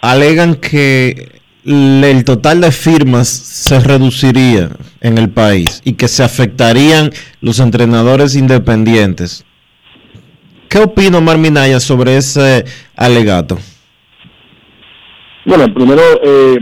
[0.00, 1.33] alegan que
[1.64, 8.36] el total de firmas se reduciría en el país y que se afectarían los entrenadores
[8.36, 9.44] independientes.
[10.68, 12.64] ¿Qué opina Omar Minaya sobre ese
[12.96, 13.58] alegato?
[15.46, 16.58] Bueno, primero, eh,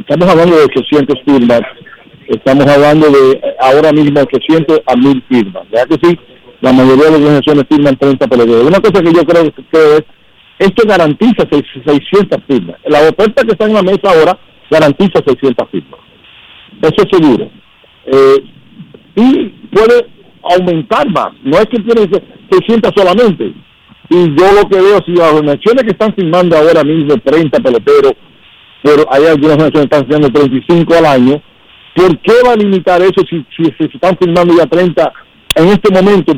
[0.00, 1.60] estamos hablando de 800 firmas,
[2.26, 6.18] estamos hablando de ahora mismo 800 a 1000 firmas, ¿verdad que sí?
[6.60, 8.66] La mayoría de las organizaciones firman 30 peloteros.
[8.66, 10.04] Una cosa que yo creo que es,
[10.58, 12.76] esto garantiza seis- 600 firmas.
[12.86, 14.38] La oferta que está en la mesa ahora
[14.70, 16.00] garantiza 600 firmas.
[16.82, 17.50] Eso es seguro.
[18.06, 18.44] Eh,
[19.16, 20.06] y puede
[20.42, 22.08] aumentar más, no es que tiene
[22.50, 23.52] 600 solamente.
[24.10, 28.12] Y yo lo que veo, si las organizaciones que están firmando ahora mismo 30 peloteros,
[28.82, 31.42] pero hay algunas organizaciones que están firmando 35 al año,
[31.94, 35.12] ¿por qué va a limitar eso si, si se están firmando ya 30
[35.56, 36.32] en este momento?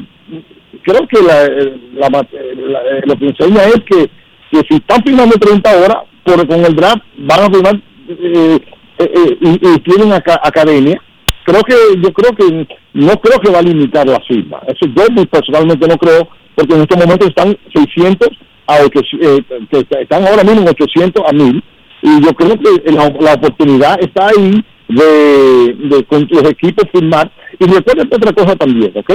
[0.82, 1.48] Creo que la,
[1.94, 4.10] la- la- lo que enseña es que,
[4.50, 7.74] si están firmando 30 ahora, por, con el draft van a firmar
[8.08, 8.58] eh,
[8.98, 11.00] eh, eh, y, tienen aca- academia.
[11.44, 14.60] Creo que yo creo que no creo que va a limitar la firma.
[14.66, 18.28] Eso yo personalmente no creo, porque en estos momentos están 600
[18.66, 21.62] a 800, eh, que están ahora mismo en 800 a 1000
[22.02, 27.30] y yo creo que la, la oportunidad está ahí de, de con los equipos firmar
[27.58, 29.12] y recuerden otra cosa también, ¿ok?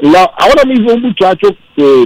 [0.00, 2.04] La, ahora mismo un muchacho que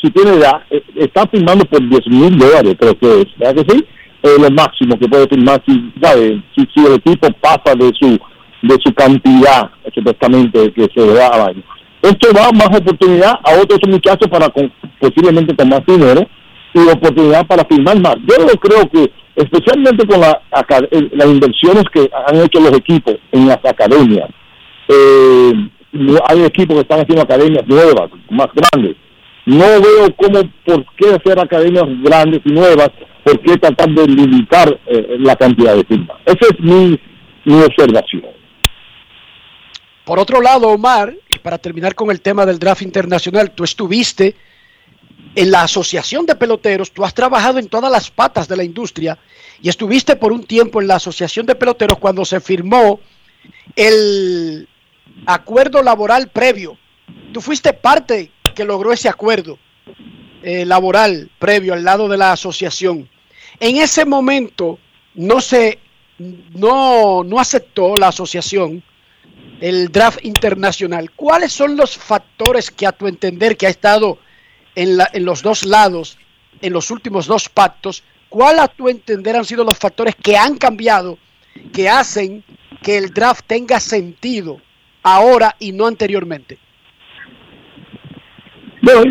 [0.00, 3.72] si tiene edad eh, está firmando por 10 mil dólares, creo que es, ¿verdad que
[3.74, 3.84] sí?
[4.22, 6.42] Eh, lo máximo que puede firmar si, ¿sabe?
[6.56, 8.18] si, si el equipo pasa de su
[8.62, 11.62] de su cantidad supuestamente que se le da al año.
[12.00, 16.24] Esto da más oportunidad a otros muchachos para con- posiblemente más dinero
[16.72, 18.14] y oportunidad para firmar más.
[18.18, 22.72] Yo no creo que, especialmente con la, aca- eh, las inversiones que han hecho los
[22.72, 24.28] equipos en las academias,
[24.88, 25.52] eh,
[26.26, 28.96] hay equipos que están haciendo academias nuevas, más grandes.
[29.44, 32.90] No veo cómo, por qué hacer academias grandes y nuevas,
[33.24, 36.16] por qué tratar de limitar eh, la cantidad de firmas.
[36.24, 36.98] Esa es mi,
[37.44, 38.22] mi observación.
[40.04, 44.34] Por otro lado, Omar, y para terminar con el tema del draft internacional, tú estuviste
[45.34, 49.18] en la Asociación de Peloteros, tú has trabajado en todas las patas de la industria
[49.62, 53.00] y estuviste por un tiempo en la Asociación de Peloteros cuando se firmó
[53.76, 54.68] el
[55.26, 56.78] acuerdo laboral previo.
[57.32, 59.58] Tú fuiste parte que logró ese acuerdo
[60.42, 63.08] eh, laboral previo al lado de la asociación.
[63.60, 64.78] En ese momento
[65.14, 65.78] no se
[66.54, 68.82] no, no aceptó la asociación
[69.60, 71.10] el draft internacional.
[71.12, 74.18] ¿Cuáles son los factores que a tu entender que ha estado
[74.74, 76.18] en, la- en los dos lados,
[76.60, 80.56] en los últimos dos pactos, cuál a tu entender han sido los factores que han
[80.56, 81.18] cambiado,
[81.72, 82.42] que hacen
[82.82, 84.60] que el draft tenga sentido
[85.02, 86.58] ahora y no anteriormente?
[88.82, 89.02] Bueno,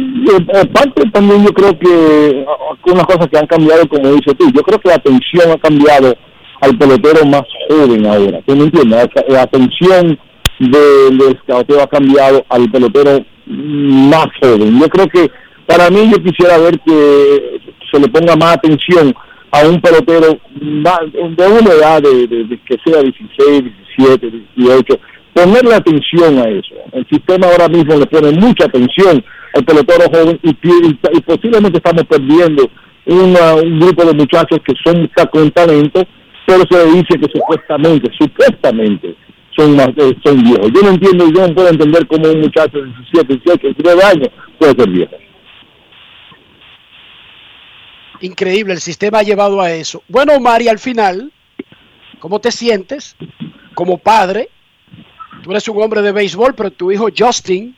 [0.54, 4.62] aparte también yo creo que ah, unas cosas que han cambiado, como dices tú, yo
[4.64, 6.14] creo que la atención ha cambiado
[6.60, 9.08] al pelotero más joven ahora, ¿tú me entiendes?
[9.30, 10.20] La, atención
[10.60, 14.78] del de escauteo ha cambiado al pelotero más joven.
[14.78, 15.32] Yo creo que
[15.66, 19.16] para mí yo quisiera ver que se le ponga más atención
[19.52, 23.64] a un pelotero de una edad de que sea 16,
[23.98, 25.00] 17, 18,
[25.34, 26.76] ponerle atención a eso.
[26.92, 31.78] El sistema ahora mismo le pone mucha atención al pelotero joven y, y- y posiblemente
[31.78, 32.70] estamos perdiendo
[33.06, 33.34] un
[33.80, 36.04] grupo de muchachos que son con talento,
[36.46, 39.16] pero se le dice que supuestamente, supuestamente
[39.56, 40.72] son más, eh, son viejos.
[40.74, 44.30] Yo no entiendo, yo no puedo entender cómo un muchacho de 17, 18, 19 años
[44.58, 45.16] puede ser viejo.
[48.22, 50.04] Increíble, el sistema ha llevado a eso.
[50.08, 51.32] Bueno, Omar, y al final,
[52.20, 53.16] ¿cómo te sientes
[53.74, 54.50] como padre?
[55.44, 57.76] Tú eres un hombre de béisbol, pero tu hijo Justin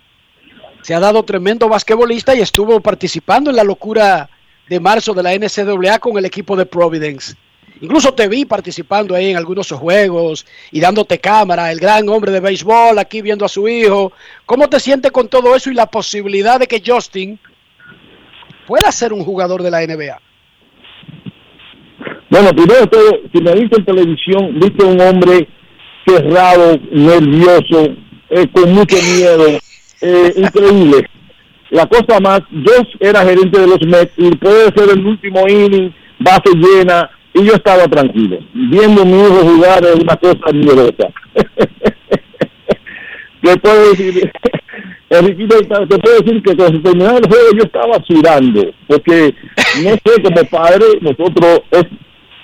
[0.82, 4.30] se ha dado tremendo basquetbolista y estuvo participando en la locura
[4.68, 7.36] de marzo de la NCAA con el equipo de Providence.
[7.80, 12.40] Incluso te vi participando ahí en algunos juegos y dándote cámara, el gran hombre de
[12.40, 14.12] béisbol aquí viendo a su hijo.
[14.46, 17.40] ¿Cómo te sientes con todo eso y la posibilidad de que Justin
[18.68, 20.20] pueda ser un jugador de la NBA?
[22.30, 22.90] Bueno, primero
[23.34, 25.48] si me viste en televisión, viste un hombre
[26.06, 27.96] cerrado, nervioso,
[28.30, 29.60] eh, con mucho miedo,
[30.02, 31.10] eh, increíble.
[31.70, 35.94] La cosa más, yo era gerente de los Mets y puede ser el último inning,
[36.20, 38.38] base llena, y yo estaba tranquilo.
[38.54, 41.10] Viendo a mi hijo jugar es una cosa miedosa.
[43.42, 44.32] ¿Qué puedo decir?
[45.10, 49.36] Enriquito, te puedo decir que cuando se terminaba el juego yo estaba sudando, porque
[49.84, 51.86] no sé, como padre, nosotros, es,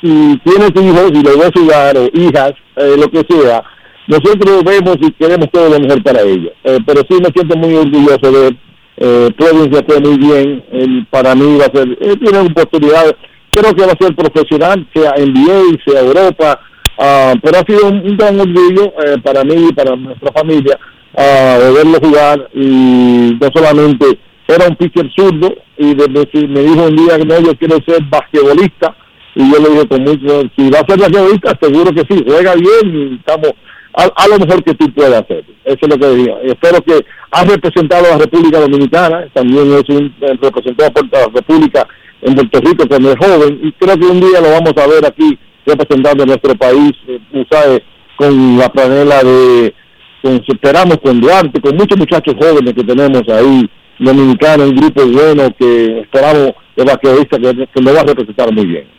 [0.02, 3.64] si tienes hijos y los ves jugar, o hijas, eh, lo que sea,
[4.08, 6.52] nosotros vemos y queremos todo lo mejor para ellos.
[6.64, 8.56] Eh, pero sí me siento muy orgulloso de
[8.98, 13.16] eh, Provincia fue muy bien, él, para mí va a ser, él tiene oportunidad,
[13.54, 16.60] creo que va a ser profesional, sea NBA, sea Europa,
[16.98, 20.78] ah, pero ha sido un, un gran orgullo eh, para mí y para nuestra familia
[21.18, 26.62] ah, de verlo jugar y no solamente era un pitcher zurdo y de, de- me
[26.62, 28.96] dijo un día que no, yo quiero ser basquetbolista
[29.36, 32.56] y yo le dije con mucho, si va a ser basquetbolista seguro que sí, juega
[32.56, 33.54] bien y estamos
[33.94, 35.44] a, lo mejor que tú puedas hacer.
[35.66, 36.40] Eso es lo que digo.
[36.44, 41.26] Espero que has representado a la República Dominicana, también es un eh, representado por la
[41.34, 41.88] República
[42.22, 45.06] en Puerto Rico cuando es joven, y creo que un día lo vamos a ver
[45.06, 47.82] aquí representando a nuestro país, eh, tú sabes,
[48.18, 49.74] con la franela de,
[50.22, 53.70] con, esperamos con Duarte, con muchos muchachos jóvenes que tenemos ahí,
[54.00, 58.66] dominicanos, un grupo bueno que esperamos de basquetbolista que, que lo va a representar muy
[58.66, 58.99] bien.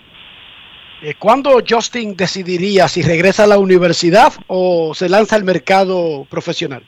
[1.02, 6.82] Eh, ¿Cuándo Justin decidiría si regresa a la universidad o se lanza al mercado profesional?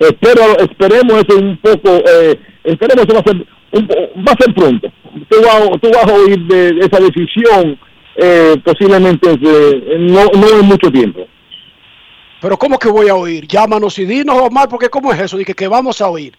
[0.00, 3.88] espero esperemos eso un poco eh, esperemos eso va a ser un
[4.26, 4.88] va a ser pronto
[5.28, 7.78] tú vas, tú vas a oír de, de esa decisión
[8.16, 9.28] eh, posiblemente
[9.98, 11.26] no, no en mucho tiempo
[12.40, 13.46] Pero ¿cómo que voy a oír?
[13.46, 15.36] Llámanos y dinos, Omar, porque ¿cómo es eso?
[15.36, 16.32] Dije que vamos a oír.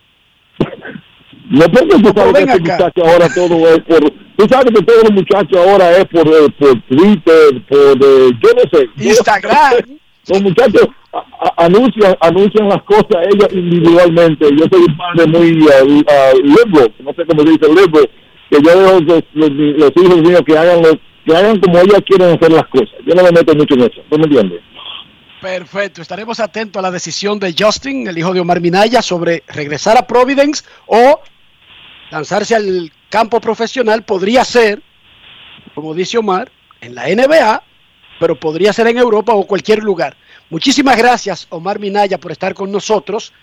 [1.52, 4.00] No porque tú sabes que este muchacho ahora todo es por
[4.38, 8.50] tú sabes que todos los muchachos ahora es por, eh, por Twitter por eh, yo
[8.56, 8.90] no sé.
[9.10, 9.74] Instagram.
[10.30, 14.48] Los muchachos a- a- anuncian anuncian las cosas ellos individualmente.
[14.56, 18.10] Yo soy un padre muy uh, uh, liberal no sé cómo se dice liberal
[18.52, 20.92] que yo dejo los, los, los hijos míos que hagan lo,
[21.26, 22.90] que hagan como ellos quieren hacer las cosas.
[23.06, 24.62] Yo no me meto mucho en eso ¿tú me entiendes?
[25.42, 29.98] Perfecto, estaremos atentos a la decisión de Justin, el hijo de Omar Minaya, sobre regresar
[29.98, 31.20] a Providence o
[32.12, 34.04] lanzarse al campo profesional.
[34.04, 34.84] Podría ser,
[35.74, 36.52] como dice Omar,
[36.82, 37.64] en la NBA,
[38.20, 40.16] pero podría ser en Europa o cualquier lugar.
[40.50, 43.34] Muchísimas gracias, Omar Minaya, por estar con nosotros.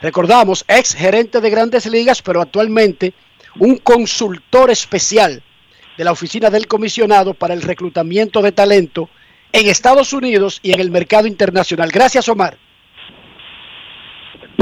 [0.00, 3.12] Recordamos, ex gerente de grandes ligas, pero actualmente
[3.58, 5.42] un consultor especial
[5.98, 9.10] de la oficina del comisionado para el reclutamiento de talento
[9.52, 11.90] en Estados Unidos y en el mercado internacional.
[11.90, 12.56] Gracias, Omar.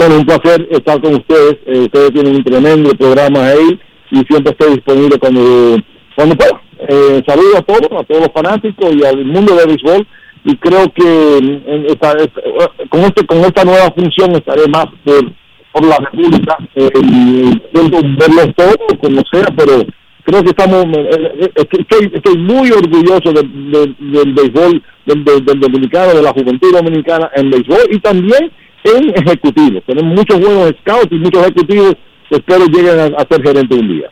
[0.01, 1.59] Bueno, un placer estar con ustedes.
[1.67, 3.79] Eh, ustedes tienen un tremendo programa ahí
[4.11, 5.77] y siempre estoy disponible cuando,
[6.17, 6.59] cuando pueda.
[6.89, 10.07] Eh, saludo a todos, a todos los fanáticos y al mundo del béisbol.
[10.45, 12.41] Y creo que en esta- esta-
[12.89, 15.33] con, este, con esta nueva función estaré más por,
[15.73, 16.57] por la República.
[16.77, 19.85] Eh, intento verlos todos, como sea, pero
[20.25, 20.83] creo que estamos.
[20.97, 27.31] eh, eh, estoy, estoy muy orgulloso del, del, béisbol, del dominicano, de la juventud dominicana
[27.37, 28.51] en béisbol y también
[28.85, 29.83] en ejecutivos.
[29.87, 31.95] Tenemos muchos buenos scouts y muchos ejecutivos
[32.29, 34.09] que espero lleguen a, a ser gerentes un día.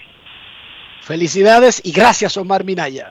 [1.03, 3.11] Felicidades y gracias, Omar Minaya.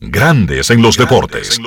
[0.00, 1.60] Grandes en los deportes.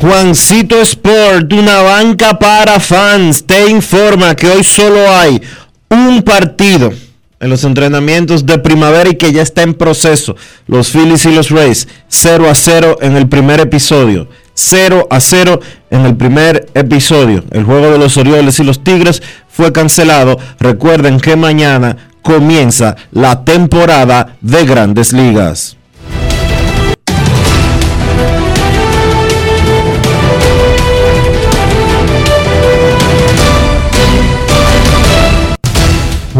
[0.00, 5.40] Juancito Sport, una banca para fans, te informa que hoy solo hay
[5.92, 6.90] un partido
[7.38, 10.36] en los entrenamientos de primavera y que ya está en proceso.
[10.66, 14.28] Los Phillies y los Rays, 0 a 0 en el primer episodio.
[14.54, 17.44] 0 a 0 en el primer episodio.
[17.50, 20.38] El juego de los Orioles y los Tigres fue cancelado.
[20.60, 25.76] Recuerden que mañana comienza la temporada de grandes ligas.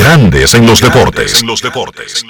[0.00, 1.42] Grandes en los deportes.
[1.42, 2.24] los deportes.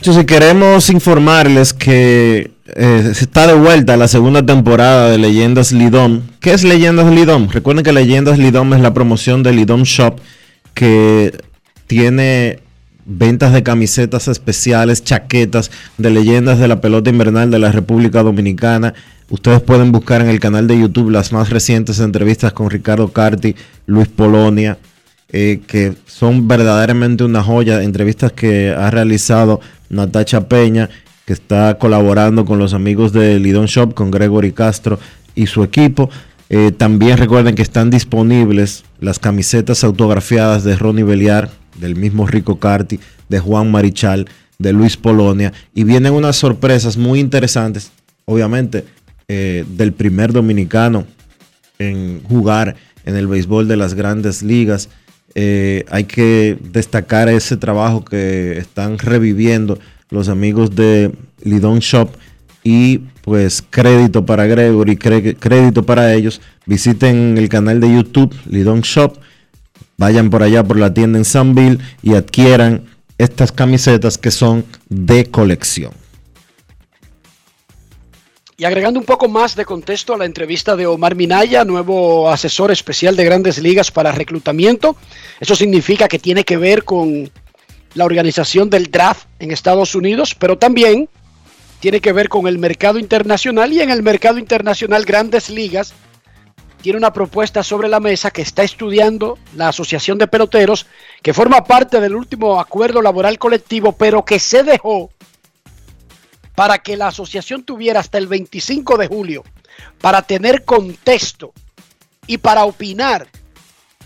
[0.00, 6.22] Si queremos informarles que eh, está de vuelta la segunda temporada de Leyendas Lidom.
[6.40, 7.50] ¿Qué es Leyendas Lidom?
[7.50, 10.18] Recuerden que Leyendas Lidom es la promoción de Lidom Shop
[10.72, 11.38] que
[11.86, 12.60] tiene
[13.10, 18.94] ventas de camisetas especiales, chaquetas de leyendas de la pelota invernal de la República Dominicana.
[19.28, 23.56] Ustedes pueden buscar en el canal de YouTube las más recientes entrevistas con Ricardo Carti,
[23.86, 24.78] Luis Polonia,
[25.32, 30.88] eh, que son verdaderamente una joya, entrevistas que ha realizado Natacha Peña,
[31.26, 34.98] que está colaborando con los amigos de Lidon Shop, con Gregory Castro
[35.34, 36.10] y su equipo.
[36.48, 41.50] Eh, también recuerden que están disponibles las camisetas autografiadas de Ronnie Beliar,
[41.80, 44.28] del mismo Rico Carti, de Juan Marichal,
[44.58, 45.52] de Luis Polonia.
[45.74, 47.90] Y vienen unas sorpresas muy interesantes,
[48.24, 48.84] obviamente,
[49.28, 51.06] eh, del primer dominicano
[51.78, 54.88] en jugar en el béisbol de las grandes ligas.
[55.34, 59.78] Eh, hay que destacar ese trabajo que están reviviendo
[60.10, 61.12] los amigos de
[61.42, 62.10] Lidon Shop
[62.64, 66.40] y pues crédito para Gregory, crédito para ellos.
[66.66, 69.16] Visiten el canal de YouTube Lidon Shop,
[70.00, 72.86] vayan por allá por la tienda en Sanville y adquieran
[73.18, 75.92] estas camisetas que son de colección.
[78.56, 82.70] Y agregando un poco más de contexto a la entrevista de Omar Minaya, nuevo asesor
[82.70, 84.96] especial de grandes ligas para reclutamiento.
[85.38, 87.30] Eso significa que tiene que ver con
[87.92, 91.10] la organización del draft en Estados Unidos, pero también
[91.78, 95.92] tiene que ver con el mercado internacional y en el mercado internacional grandes ligas
[96.82, 100.86] tiene una propuesta sobre la mesa que está estudiando la Asociación de Peloteros,
[101.22, 105.10] que forma parte del último acuerdo laboral colectivo, pero que se dejó
[106.54, 109.44] para que la asociación tuviera hasta el 25 de julio
[110.00, 111.52] para tener contexto
[112.26, 113.28] y para opinar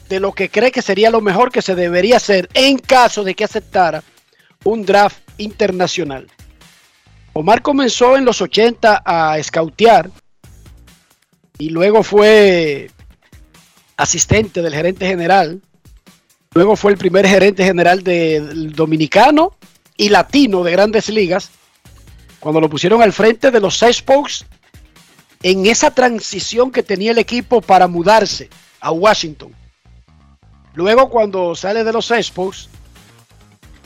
[0.09, 3.35] de lo que cree que sería lo mejor que se debería hacer en caso de
[3.35, 4.03] que aceptara
[4.65, 6.29] un draft internacional.
[7.33, 10.11] Omar comenzó en los 80 a escautear
[11.59, 12.91] y luego fue
[13.97, 15.61] asistente del gerente general.
[16.53, 19.57] Luego fue el primer gerente general del dominicano
[19.97, 21.51] y latino de grandes ligas
[22.41, 24.45] cuando lo pusieron al frente de los Expos
[25.43, 28.49] en esa transición que tenía el equipo para mudarse
[28.81, 29.53] a Washington.
[30.75, 32.69] Luego cuando sale de los Expos,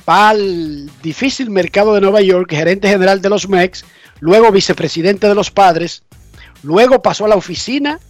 [0.08, 3.84] va al difícil mercado de Nueva York, gerente general de los Mex,
[4.20, 6.02] luego vicepresidente de los Padres,
[6.62, 8.00] luego pasó a la oficina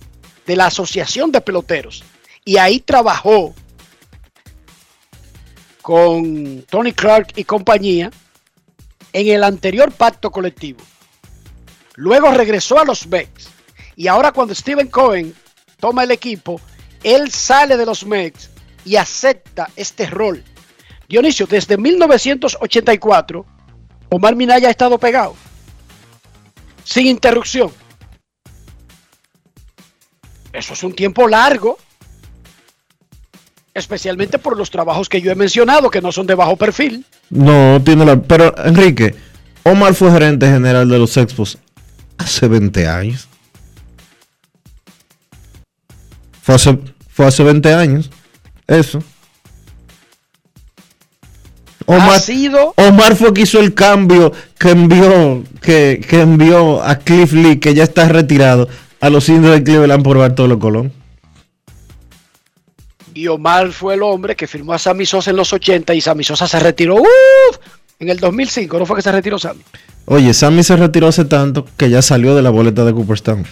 [0.47, 2.05] de la Asociación de Peloteros
[2.45, 3.55] y ahí trabajó
[5.83, 8.11] con Tony Clark y compañía
[9.13, 10.81] en el anterior pacto colectivo.
[11.95, 13.49] Luego regresó a los Mex.
[13.97, 15.35] Y ahora cuando Steven Cohen
[15.81, 16.61] toma el equipo,
[17.03, 18.51] él sale de los Mex
[18.85, 20.45] y acepta este rol.
[21.09, 23.47] Dionisio, desde 1984,
[24.11, 25.35] Omar Minaya ha estado pegado.
[26.85, 27.73] Sin interrupción.
[30.53, 31.79] Eso es un tiempo largo.
[33.75, 37.05] Especialmente por los trabajos que yo he mencionado, que no son de bajo perfil.
[37.31, 38.21] No, tiene la.
[38.21, 39.15] Pero, Enrique,
[39.63, 41.59] Omar fue gerente general de los Expos
[42.17, 43.29] hace 20 años.
[46.43, 46.79] Fue hace,
[47.09, 48.11] fue hace 20 años.
[48.67, 49.03] Eso.
[51.87, 52.75] Omar, sido...
[52.77, 57.73] Omar fue que hizo el cambio que envió, que, que envió a Cliff Lee, que
[57.73, 58.69] ya está retirado,
[59.01, 60.93] a los indios de Cleveland por Bartolo Colón.
[63.15, 66.25] Y Omar fue el hombre que firmó a Sammy Sosa en los 80 y Sammy
[66.25, 67.59] Sosa se retiró ¡uf!
[67.99, 68.79] en el 2005.
[68.79, 69.63] ¿No fue que se retiró Sammy?
[70.05, 73.45] Oye, Sammy se retiró hace tanto que ya salió de la boleta de Cooperstown.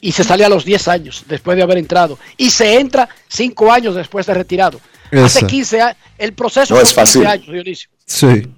[0.00, 2.18] Y se sale a los 10 años después de haber entrado.
[2.36, 4.80] Y se entra 5 años después de retirado.
[5.10, 5.96] Hace 15 años.
[6.18, 7.26] El proceso no es fácil.
[7.26, 7.88] años, Dionisio.
[8.04, 8.48] Sí.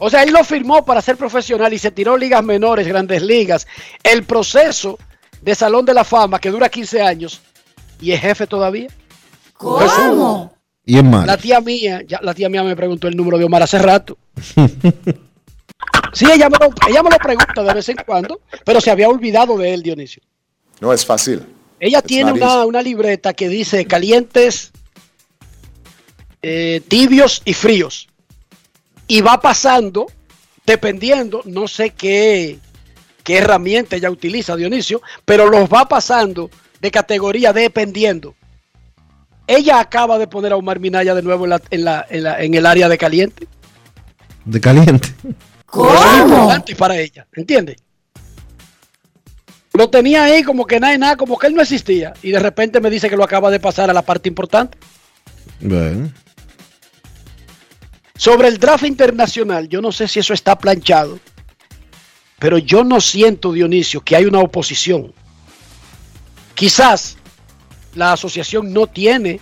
[0.00, 3.66] O sea, él lo firmó para ser profesional y se tiró ligas menores, grandes ligas.
[4.02, 4.96] El proceso
[5.42, 7.40] de Salón de la Fama, que dura 15 años,
[8.00, 8.88] y es jefe todavía.
[9.54, 10.54] ¿Cómo?
[10.84, 11.26] Y es malo.
[11.26, 14.16] La tía mía, ya, la tía mía me preguntó el número de Omar hace rato.
[16.12, 19.08] sí, ella me, lo, ella me lo pregunta de vez en cuando, pero se había
[19.08, 20.22] olvidado de él, Dionisio.
[20.80, 21.44] No es fácil.
[21.80, 24.70] Ella tiene una, una, libreta que dice calientes,
[26.40, 28.08] eh, tibios y fríos.
[29.08, 30.06] Y va pasando,
[30.64, 32.58] dependiendo, no sé qué,
[33.24, 36.50] qué herramienta ella utiliza, Dionisio, pero los va pasando
[36.80, 38.34] de categoría dependiendo.
[39.46, 42.42] Ella acaba de poner a Omar Minaya de nuevo en, la, en, la, en, la,
[42.42, 43.48] en el área de caliente.
[44.44, 45.08] De caliente.
[45.66, 46.54] ¿Cómo?
[46.76, 47.76] para ella, ¿entiende?
[49.72, 52.12] Lo tenía ahí como que nada y nada, como que él no existía.
[52.22, 54.76] Y de repente me dice que lo acaba de pasar a la parte importante.
[55.60, 56.10] Bueno,
[58.18, 61.20] Sobre el draft internacional, yo no sé si eso está planchado,
[62.40, 65.14] pero yo no siento, Dionisio, que hay una oposición.
[66.56, 67.16] Quizás
[67.94, 69.40] la asociación no tiene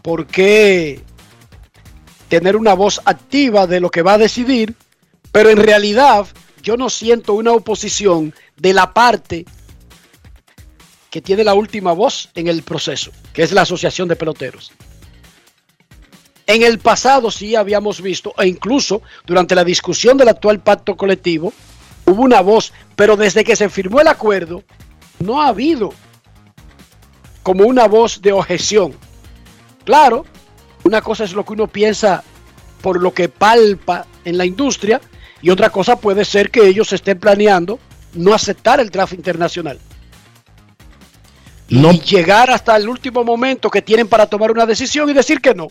[0.00, 1.02] por qué
[2.28, 4.76] tener una voz activa de lo que va a decidir,
[5.32, 6.24] pero en realidad
[6.62, 9.44] yo no siento una oposición de la parte
[11.10, 14.70] que tiene la última voz en el proceso, que es la Asociación de Peloteros.
[16.46, 21.52] En el pasado sí habíamos visto, e incluso durante la discusión del actual pacto colectivo,
[22.04, 24.62] hubo una voz, pero desde que se firmó el acuerdo,
[25.18, 25.92] no ha habido
[27.42, 28.94] como una voz de objeción.
[29.84, 30.24] Claro,
[30.84, 32.22] una cosa es lo que uno piensa
[32.80, 35.00] por lo que palpa en la industria
[35.42, 37.78] y otra cosa puede ser que ellos estén planeando
[38.14, 39.78] no aceptar el draft internacional.
[41.68, 41.92] No.
[41.92, 45.54] Y llegar hasta el último momento que tienen para tomar una decisión y decir que
[45.54, 45.68] no.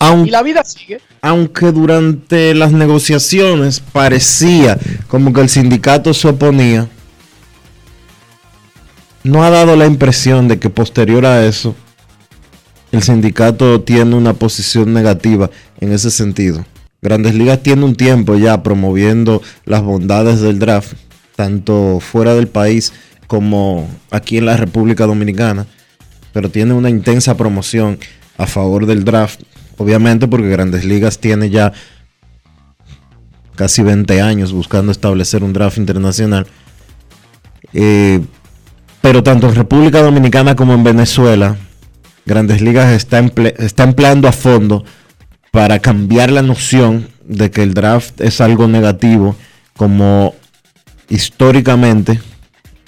[0.00, 1.00] Aun- Y la vida sigue.
[1.22, 6.88] aunque durante las negociaciones parecía como que el sindicato se oponía,
[9.22, 11.74] no ha dado la impresión de que posterior a eso
[12.92, 15.48] el sindicato tiene una posición negativa
[15.80, 16.64] en ese sentido.
[17.02, 20.94] Grandes Ligas tiene un tiempo ya promoviendo las bondades del draft,
[21.36, 22.92] tanto fuera del país
[23.28, 25.66] como aquí en la República Dominicana,
[26.32, 27.98] pero tiene una intensa promoción
[28.36, 29.40] a favor del draft,
[29.80, 31.72] obviamente porque Grandes Ligas tiene ya
[33.56, 36.46] casi 20 años buscando establecer un draft internacional.
[37.72, 38.20] Eh,
[39.00, 41.56] pero tanto en República Dominicana como en Venezuela,
[42.26, 44.84] Grandes Ligas está, emple- está empleando a fondo
[45.50, 49.34] para cambiar la noción de que el draft es algo negativo,
[49.76, 50.34] como
[51.08, 52.20] históricamente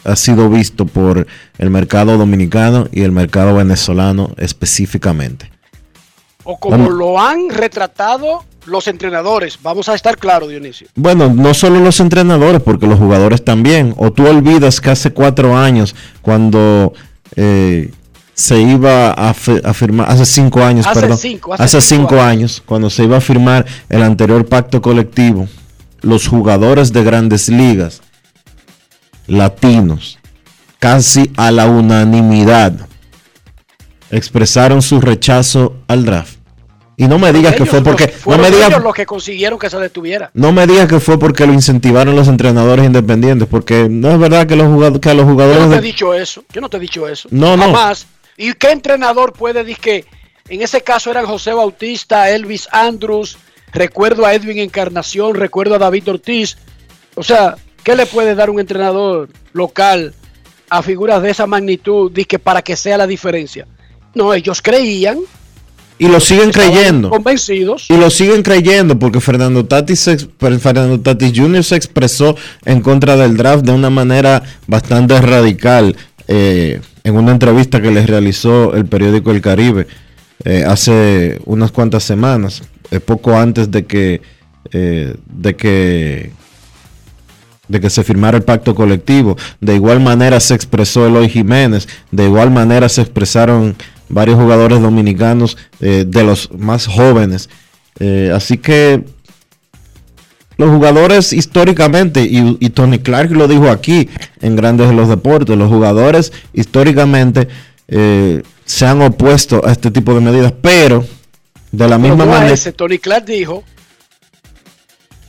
[0.04, 1.26] ha sido visto por
[1.58, 5.51] el mercado dominicano y el mercado venezolano específicamente.
[6.44, 6.92] O como Vamos.
[6.94, 9.58] lo han retratado los entrenadores.
[9.62, 10.86] Vamos a estar claros, Dionisio.
[10.94, 13.94] Bueno, no solo los entrenadores, porque los jugadores también.
[13.96, 16.92] O tú olvidas que hace cuatro años, cuando
[17.36, 17.90] eh,
[18.34, 22.08] se iba a, fi- a firmar, hace cinco años, Hace perdón, cinco, hace hace cinco
[22.10, 25.48] cinco años, cuando se iba a firmar el anterior pacto colectivo,
[26.00, 28.00] los jugadores de grandes ligas,
[29.26, 30.18] latinos,
[30.78, 32.72] casi a la unanimidad,
[34.12, 36.36] expresaron su rechazo al draft.
[36.96, 39.68] Y no me digas que fue porque, no me digas, ellos los que consiguieron que
[39.70, 40.30] se detuviera.
[40.34, 44.46] no me digas que fue porque lo incentivaron los entrenadores independientes, porque no es verdad
[44.46, 45.62] que, los jugado- que a los Yo jugadores...
[45.66, 46.44] no te he dicho eso.
[46.52, 47.28] Yo no te he dicho eso.
[47.32, 47.64] No, no.
[47.64, 48.06] Jamás.
[48.36, 50.04] ¿Y qué entrenador puede decir que
[50.48, 53.38] en ese caso eran José Bautista, Elvis Andrews,
[53.72, 56.58] recuerdo a Edwin Encarnación, recuerdo a David Ortiz?
[57.14, 60.14] O sea, ¿qué le puede dar un entrenador local
[60.68, 63.66] a figuras de esa magnitud que para que sea la diferencia?
[64.14, 65.18] No, ellos creían,
[66.02, 67.10] y lo siguen creyendo.
[67.10, 67.86] convencidos.
[67.88, 71.62] Y lo siguen creyendo porque Fernando Tatis, Fernando Tatis Jr.
[71.62, 72.34] se expresó
[72.64, 75.94] en contra del draft de una manera bastante radical
[76.26, 79.86] eh, en una entrevista que les realizó el periódico El Caribe
[80.44, 84.22] eh, hace unas cuantas semanas, eh, poco antes de que,
[84.72, 86.32] de que
[87.68, 89.36] de que se firmara el pacto colectivo.
[89.60, 93.76] De igual manera se expresó Eloy Jiménez, de igual manera se expresaron
[94.12, 97.48] varios jugadores dominicanos eh, de los más jóvenes.
[97.98, 99.02] Eh, así que
[100.58, 104.08] los jugadores históricamente, y, y Tony Clark lo dijo aquí
[104.40, 107.48] en Grandes de los Deportes, los jugadores históricamente
[107.88, 111.04] eh, se han opuesto a este tipo de medidas, pero
[111.72, 112.52] de la misma manera...
[112.52, 113.64] ese, Tony Clark dijo,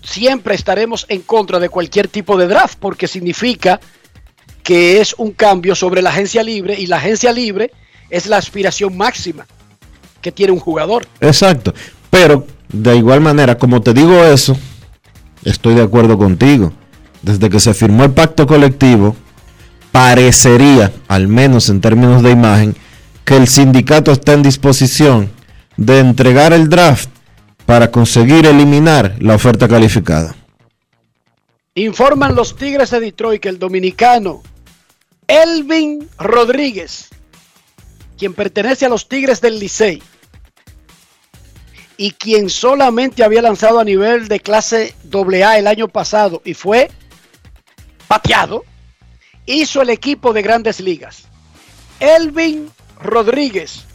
[0.03, 3.79] siempre estaremos en contra de cualquier tipo de draft porque significa
[4.61, 7.71] que es un cambio sobre la agencia libre y la agencia libre
[8.13, 9.47] es la aspiración máxima
[10.21, 11.07] que tiene un jugador.
[11.19, 11.73] Exacto.
[12.11, 14.55] Pero de igual manera, como te digo eso,
[15.43, 16.71] estoy de acuerdo contigo.
[17.23, 19.15] Desde que se firmó el pacto colectivo,
[19.91, 22.75] parecería, al menos en términos de imagen,
[23.25, 25.31] que el sindicato está en disposición
[25.75, 27.09] de entregar el draft
[27.65, 30.35] para conseguir eliminar la oferta calificada.
[31.73, 34.43] Informan los Tigres de Detroit que el dominicano
[35.27, 37.09] Elvin Rodríguez,
[38.17, 40.01] quien pertenece a los Tigres del Licey
[41.97, 46.89] y quien solamente había lanzado a nivel de clase AA el año pasado y fue
[48.07, 48.63] pateado,
[49.45, 51.25] hizo el equipo de grandes ligas.
[51.99, 53.85] Elvin Rodríguez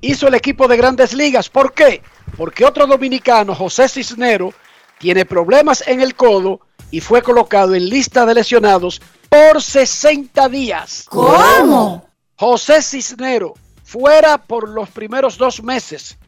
[0.00, 1.48] hizo el equipo de grandes ligas.
[1.48, 2.02] ¿Por qué?
[2.36, 4.52] Porque otro dominicano, José Cisnero,
[4.98, 11.06] tiene problemas en el codo y fue colocado en lista de lesionados por 60 días.
[11.08, 12.03] ¿Cómo?
[12.36, 13.54] José Cisnero
[13.84, 16.18] fuera por los primeros dos meses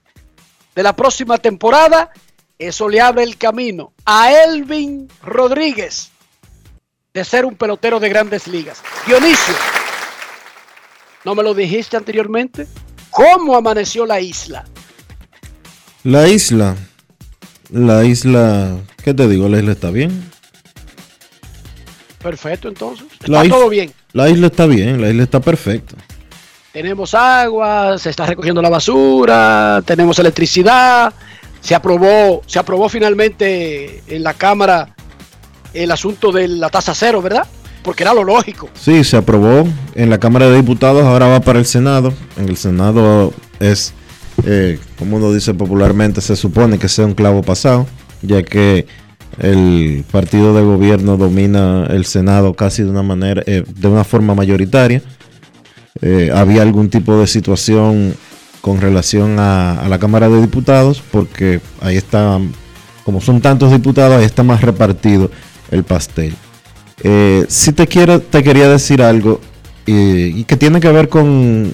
[0.74, 2.10] de la próxima temporada,
[2.58, 6.10] eso le abre el camino a Elvin Rodríguez
[7.12, 8.82] de ser un pelotero de grandes ligas.
[9.06, 9.54] Dionisio,
[11.24, 12.66] ¿no me lo dijiste anteriormente?
[13.10, 14.64] ¿Cómo amaneció la isla?
[16.04, 16.76] La isla.
[17.70, 18.76] La isla.
[19.02, 19.48] ¿Qué te digo?
[19.48, 20.30] La isla está bien.
[22.22, 23.06] Perfecto, entonces.
[23.12, 23.92] Está todo bien.
[24.16, 25.94] La isla está bien, la isla está perfecta.
[26.72, 31.12] Tenemos agua, se está recogiendo la basura, tenemos electricidad.
[31.60, 34.94] Se aprobó, se aprobó finalmente en la Cámara
[35.74, 37.46] el asunto de la tasa cero, ¿verdad?
[37.82, 38.70] Porque era lo lógico.
[38.72, 42.14] Sí, se aprobó en la Cámara de Diputados, ahora va para el Senado.
[42.38, 43.92] En el Senado es,
[44.46, 47.86] eh, como uno dice popularmente, se supone que sea un clavo pasado,
[48.22, 48.86] ya que
[49.38, 54.34] el partido de gobierno domina el Senado casi de una manera, eh, de una forma
[54.34, 55.02] mayoritaria.
[56.02, 58.14] Eh, había algún tipo de situación
[58.60, 62.38] con relación a, la Cámara de Diputados, porque ahí está,
[63.04, 65.30] como son tantos diputados, ahí está más repartido
[65.70, 66.34] el pastel.
[67.02, 69.40] Eh, si te quiero, te quería decir algo
[69.88, 71.72] y que tiene que ver con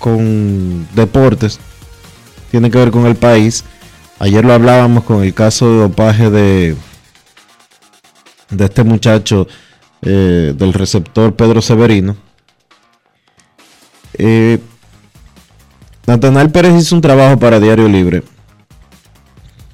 [0.00, 1.60] con deportes,
[2.50, 3.62] tiene que ver con el país.
[4.20, 6.76] Ayer lo hablábamos con el caso de dopaje de
[8.50, 9.46] de este muchacho
[10.02, 12.16] eh, del receptor Pedro Severino.
[14.14, 14.58] Eh,
[16.52, 18.22] Pérez hizo un trabajo para Diario Libre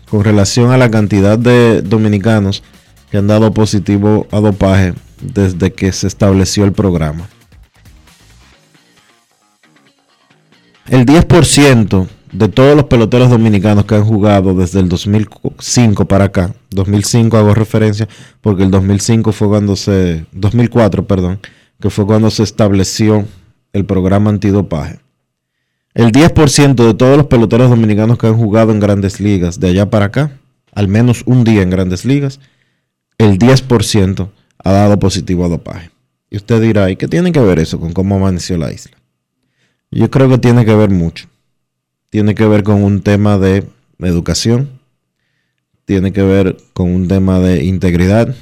[0.09, 2.63] con relación a la cantidad de dominicanos
[3.11, 7.29] que han dado positivo a dopaje desde que se estableció el programa.
[10.89, 12.07] El 10%
[12.37, 17.55] de todos los peloteros dominicanos que han jugado desde el 2005 para acá, 2005 hago
[17.55, 18.09] referencia
[18.43, 21.41] porque el 2005 fue cuando se, 2004, perdón,
[21.81, 23.25] que fue cuando se estableció
[23.73, 25.01] el programa antidopaje.
[25.95, 29.89] El 10% de todos los peloteros dominicanos que han jugado en grandes ligas de allá
[29.89, 30.39] para acá,
[30.75, 32.39] al menos un día en grandes ligas,
[33.17, 34.29] el 10%
[34.63, 35.91] ha dado positivo a dopaje.
[36.29, 38.99] Y usted dirá, ¿y qué tiene que ver eso con cómo amaneció la isla?
[39.91, 41.29] Yo creo que tiene que ver mucho.
[42.17, 44.81] Tiene que ver con un tema de educación,
[45.85, 48.35] tiene que ver con un tema de integridad,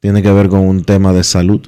[0.00, 1.66] tiene que ver con un tema de salud,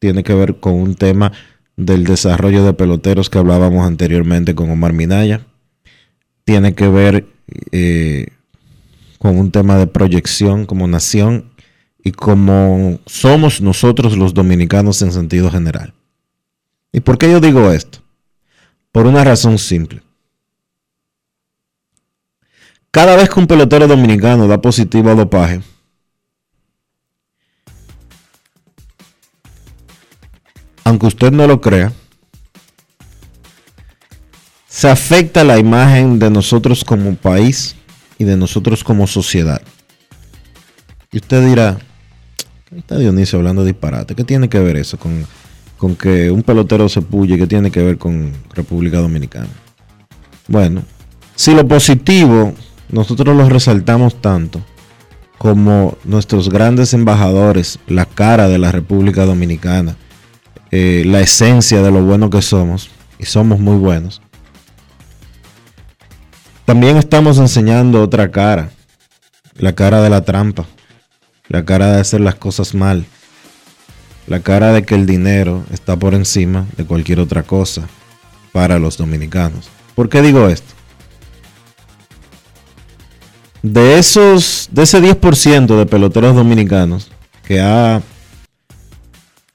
[0.00, 1.32] tiene que ver con un tema
[1.78, 5.46] del desarrollo de peloteros que hablábamos anteriormente con Omar Minaya,
[6.44, 7.26] tiene que ver
[7.72, 8.26] eh,
[9.18, 11.50] con un tema de proyección como nación
[12.04, 15.94] y como somos nosotros los dominicanos en sentido general.
[16.92, 18.03] ¿Y por qué yo digo esto?
[18.94, 20.02] Por una razón simple.
[22.92, 25.60] Cada vez que un pelotero dominicano da positivo a dopaje,
[30.84, 31.92] aunque usted no lo crea,
[34.68, 37.74] se afecta la imagen de nosotros como país
[38.16, 39.60] y de nosotros como sociedad.
[41.10, 41.78] Y usted dirá,
[42.66, 44.14] ¿qué está Dionisio hablando de disparate?
[44.14, 45.26] ¿Qué tiene que ver eso con,
[45.84, 47.36] con que un pelotero se puye?
[47.36, 49.50] ¿Qué tiene que ver con República Dominicana?
[50.48, 50.82] Bueno,
[51.34, 52.54] si lo positivo
[52.88, 54.62] nosotros lo resaltamos tanto
[55.36, 59.94] como nuestros grandes embajadores, la cara de la República Dominicana,
[60.70, 64.22] eh, la esencia de lo bueno que somos, y somos muy buenos,
[66.64, 68.70] también estamos enseñando otra cara,
[69.58, 70.64] la cara de la trampa,
[71.48, 73.04] la cara de hacer las cosas mal,
[74.26, 77.88] la cara de que el dinero está por encima de cualquier otra cosa
[78.52, 79.68] para los dominicanos.
[79.94, 80.72] ¿Por qué digo esto?
[83.62, 87.10] De esos, de ese 10% de peloteros dominicanos
[87.46, 88.02] que ha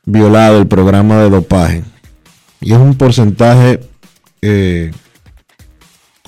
[0.05, 1.83] violado el programa de dopaje,
[2.61, 3.79] y es un porcentaje
[4.41, 4.91] eh,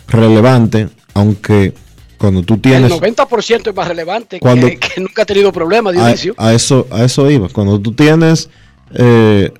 [0.08, 1.74] relevante, aunque
[2.22, 2.91] cuando tú El tienes...
[2.91, 6.36] 90% es más relevante Cuando- que, que nunca ha tenido problemas, a, Dionisio.
[6.38, 7.49] a eso, a eso iba.
[7.49, 8.49] Cuando tú tienes
[8.93, 9.51] eh,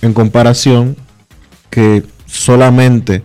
[0.00, 0.96] en comparación
[1.68, 3.22] que solamente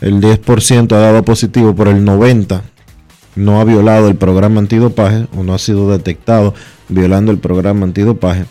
[0.00, 2.62] el 10% ha dado positivo, pero el 90%
[3.36, 6.54] no ha violado el programa antidopaje o no ha sido detectado
[6.88, 8.44] violando el programa antidopaje,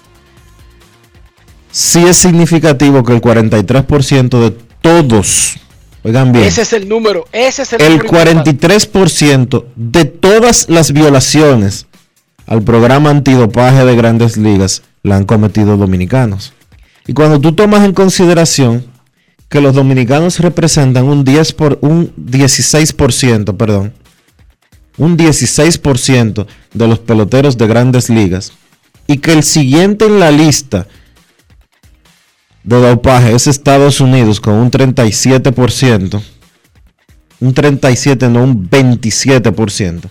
[1.71, 5.57] sí es significativo que el 43% de todos,
[6.03, 8.89] oigan bien, Ese es el número, ese es el, el número importante.
[8.89, 11.87] 43% de todas las violaciones
[12.47, 16.53] al programa antidopaje de grandes ligas la han cometido dominicanos.
[17.07, 18.85] Y cuando tú tomas en consideración
[19.49, 23.93] que los dominicanos representan un 10 por un 16%, perdón,
[24.97, 28.51] un 16% de los peloteros de grandes ligas
[29.07, 30.87] y que el siguiente en la lista
[32.63, 36.21] de dopaje es Estados Unidos con un 37%,
[37.39, 40.01] un 37 no un 27%,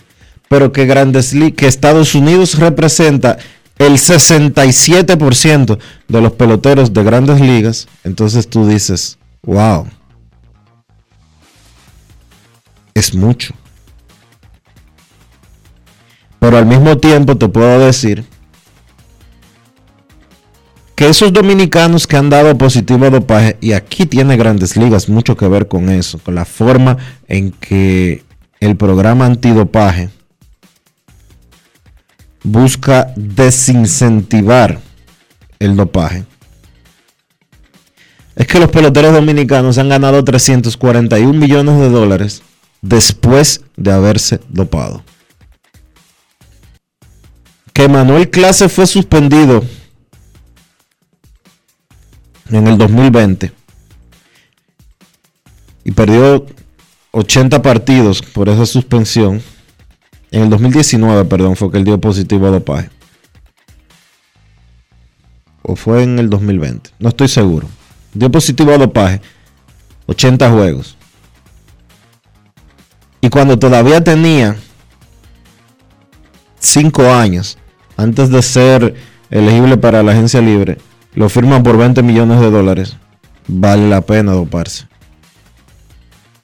[0.47, 3.37] pero que grandes Li- que Estados Unidos representa
[3.77, 5.77] el 67%
[6.07, 9.87] de los peloteros de grandes ligas, entonces tú dices, wow,
[12.93, 13.53] es mucho.
[16.39, 18.25] Pero al mismo tiempo te puedo decir
[20.99, 25.47] que esos dominicanos que han dado positivo dopaje, y aquí tiene grandes ligas mucho que
[25.47, 26.97] ver con eso, con la forma
[27.29, 28.25] en que
[28.59, 30.09] el programa antidopaje
[32.43, 34.81] busca desincentivar
[35.59, 36.25] el dopaje.
[38.35, 42.43] Es que los peloteros dominicanos han ganado 341 millones de dólares
[42.81, 45.01] después de haberse dopado.
[47.71, 49.63] Que Manuel Clase fue suspendido
[52.49, 53.51] en el 2020
[55.83, 56.45] y perdió
[57.11, 59.41] 80 partidos por esa suspensión.
[60.31, 62.89] En el 2019, perdón, fue que él dio positivo a dopaje.
[65.63, 67.67] O fue en el 2020, no estoy seguro.
[68.13, 69.21] Dio positivo a dopaje,
[70.07, 70.97] 80 juegos.
[73.21, 74.55] Y cuando todavía tenía
[76.59, 77.57] 5 años,
[77.97, 78.95] antes de ser
[79.29, 80.77] elegible para la agencia libre,
[81.13, 82.97] lo firman por 20 millones de dólares.
[83.47, 84.87] Vale la pena doparse.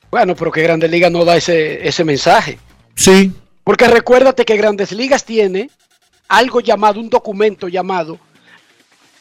[0.10, 2.58] Bueno, pero que Grandes Ligas no da ese, ese mensaje.
[2.96, 3.32] Sí.
[3.64, 5.70] Porque recuérdate que Grandes Ligas tiene
[6.28, 8.20] algo llamado, un documento llamado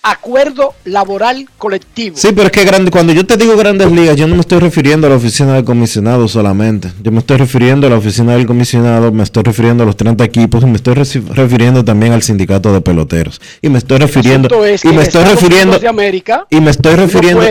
[0.06, 2.18] Acuerdo Laboral Colectivo.
[2.18, 4.58] Sí, pero es que grande, cuando yo te digo grandes ligas, yo no me estoy
[4.58, 6.92] refiriendo a la oficina del comisionado solamente.
[7.02, 10.22] Yo me estoy refiriendo a la oficina del comisionado, me estoy refiriendo a los 30
[10.22, 13.40] equipos y me estoy refiriendo también al sindicato de peloteros.
[13.62, 14.50] Y me estoy refiriendo
[14.82, 17.42] y me estoy refiriendo de América, y me estoy no refiriendo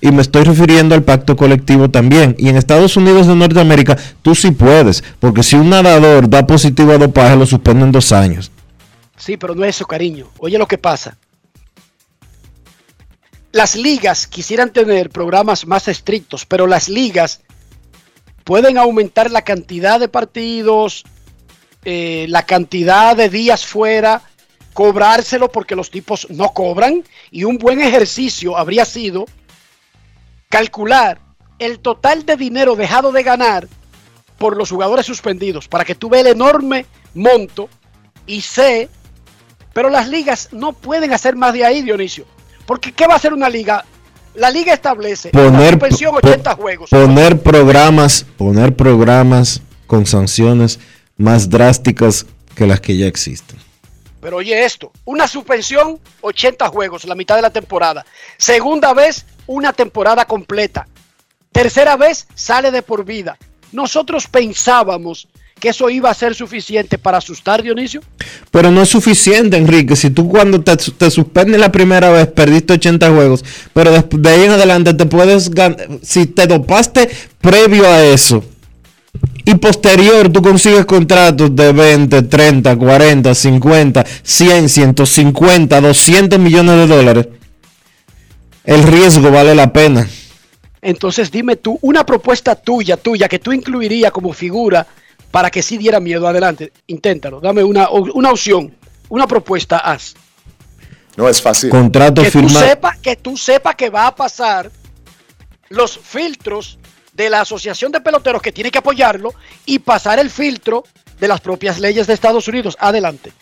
[0.00, 2.34] y me estoy refiriendo al pacto colectivo también.
[2.40, 6.90] Y en Estados Unidos de Norteamérica tú sí puedes, porque si un nadador da positivo
[6.90, 8.50] a dopaje lo suspenden dos años.
[9.16, 10.26] Sí, pero no es eso, cariño.
[10.38, 11.16] Oye lo que pasa.
[13.52, 17.40] Las ligas quisieran tener programas más estrictos, pero las ligas
[18.44, 21.04] pueden aumentar la cantidad de partidos,
[21.84, 24.22] eh, la cantidad de días fuera,
[24.72, 27.02] cobrárselo porque los tipos no cobran.
[27.30, 29.26] Y un buen ejercicio habría sido
[30.48, 31.18] calcular
[31.58, 33.68] el total de dinero dejado de ganar
[34.38, 37.68] por los jugadores suspendidos para que tú veas el enorme monto
[38.26, 38.88] y sé,
[39.74, 42.26] pero las ligas no pueden hacer más de ahí, Dionisio.
[42.70, 43.84] Porque ¿qué va a hacer una liga?
[44.34, 46.90] La liga establece Poner, suspensión po- 80 juegos.
[46.90, 50.78] poner programas, poner programas con sanciones
[51.16, 53.58] más drásticas que las que ya existen.
[54.20, 58.06] Pero oye esto, una suspensión 80 juegos, la mitad de la temporada.
[58.38, 60.86] Segunda vez, una temporada completa.
[61.50, 63.36] Tercera vez, sale de por vida.
[63.72, 65.26] Nosotros pensábamos
[65.60, 68.00] que eso iba a ser suficiente para asustar, Dionisio.
[68.50, 69.94] Pero no es suficiente, Enrique.
[69.94, 74.30] Si tú cuando te, te suspendes la primera vez perdiste 80 juegos, pero des- de
[74.30, 75.86] ahí en adelante te puedes ganar.
[76.02, 77.08] Si te dopaste
[77.40, 78.42] previo a eso
[79.44, 86.86] y posterior tú consigues contratos de 20, 30, 40, 50, 100, 150, 200 millones de
[86.86, 87.28] dólares,
[88.64, 90.08] el riesgo vale la pena.
[90.82, 94.86] Entonces dime tú, una propuesta tuya, tuya, que tú incluirías como figura
[95.30, 96.26] para que sí diera miedo.
[96.26, 97.40] Adelante, inténtalo.
[97.40, 98.74] Dame una, una opción,
[99.08, 100.14] una propuesta, haz.
[101.16, 101.70] No es fácil.
[101.70, 102.66] Contrato que tú firmado.
[102.66, 104.70] sepas que tú sepa que va a pasar
[105.68, 106.78] los filtros
[107.12, 109.34] de la Asociación de Peloteros que tiene que apoyarlo
[109.66, 110.84] y pasar el filtro
[111.18, 112.76] de las propias leyes de Estados Unidos.
[112.80, 113.32] Adelante.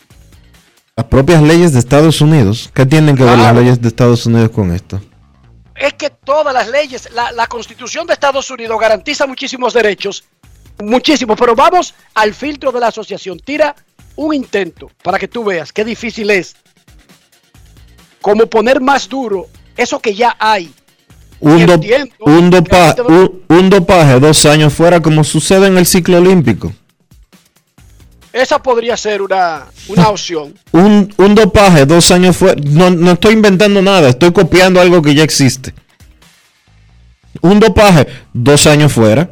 [0.95, 2.69] Las propias leyes de Estados Unidos.
[2.73, 4.99] ¿Qué tienen que ver las leyes de Estados Unidos con esto?
[5.75, 10.25] Es que todas las leyes, la, la Constitución de Estados Unidos garantiza muchísimos derechos,
[10.83, 13.39] muchísimos, pero vamos al filtro de la asociación.
[13.39, 13.75] Tira
[14.15, 16.55] un intento para que tú veas qué difícil es.
[18.21, 20.73] Como poner más duro eso que ya hay.
[21.41, 24.73] un, Y do- entiendo un, que dopa- a ti te- un- un dopaje dos años
[24.73, 26.73] fuera como sucede en el ciclo olímpico.
[28.33, 30.53] Esa podría ser una, una opción.
[30.73, 32.59] Un, un dopaje dos años fuera.
[32.61, 35.73] No, no estoy inventando nada, estoy copiando algo que ya existe.
[37.41, 39.29] Un dopaje dos años fuera.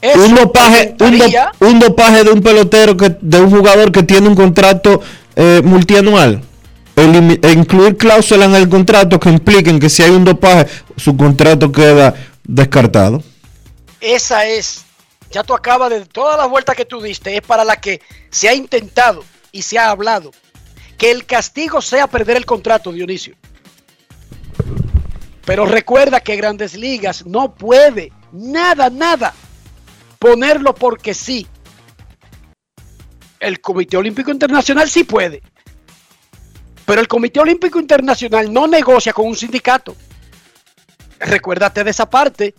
[0.00, 3.90] Eso un dopaje, un, do- aumentaría- un dopaje de un pelotero que, de un jugador
[3.92, 5.00] que tiene un contrato
[5.36, 6.42] eh, multianual.
[6.96, 11.70] E incluir cláusulas en el contrato que impliquen que si hay un dopaje, su contrato
[11.70, 13.22] queda descartado.
[14.00, 14.84] Esa es
[15.30, 18.48] Ya tú acabas de todas las vueltas que tú diste, es para la que se
[18.48, 19.22] ha intentado
[19.52, 20.32] y se ha hablado.
[20.96, 23.36] Que el castigo sea perder el contrato, Dionisio.
[25.44, 29.32] Pero recuerda que Grandes Ligas no puede nada, nada
[30.18, 31.46] ponerlo porque sí.
[33.40, 35.42] El Comité Olímpico Internacional sí puede.
[36.84, 39.94] Pero el Comité Olímpico Internacional no negocia con un sindicato.
[41.20, 42.54] Recuérdate de esa parte.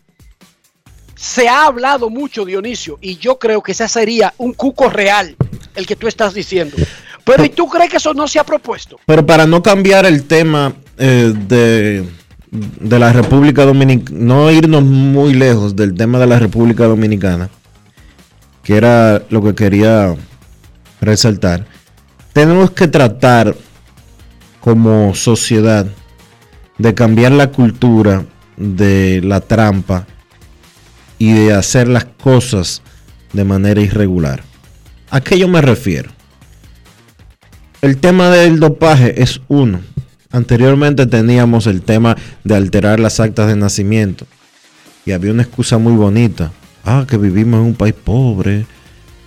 [1.16, 5.36] Se ha hablado mucho, Dionisio, y yo creo que ese sería un cuco real,
[5.76, 6.78] el que tú estás diciendo.
[7.26, 9.00] Pero ¿y tú crees que eso no se ha propuesto?
[9.06, 12.06] Pero para no cambiar el tema eh, de,
[12.52, 17.50] de la República Dominicana, no irnos muy lejos del tema de la República Dominicana,
[18.64, 20.16] que era lo que quería
[21.02, 21.66] resaltar,
[22.34, 23.56] tenemos que tratar
[24.60, 25.86] como sociedad
[26.78, 28.26] de cambiar la cultura
[28.58, 30.08] de la trampa
[31.18, 32.82] y de hacer las cosas
[33.34, 34.44] de manera irregular.
[35.10, 36.12] ¿A qué yo me refiero?
[37.82, 39.82] El tema del dopaje es uno.
[40.32, 44.28] Anteriormente teníamos el tema de alterar las actas de nacimiento.
[45.06, 46.52] Y había una excusa muy bonita.
[46.86, 48.68] Ah, que vivimos en un país pobre,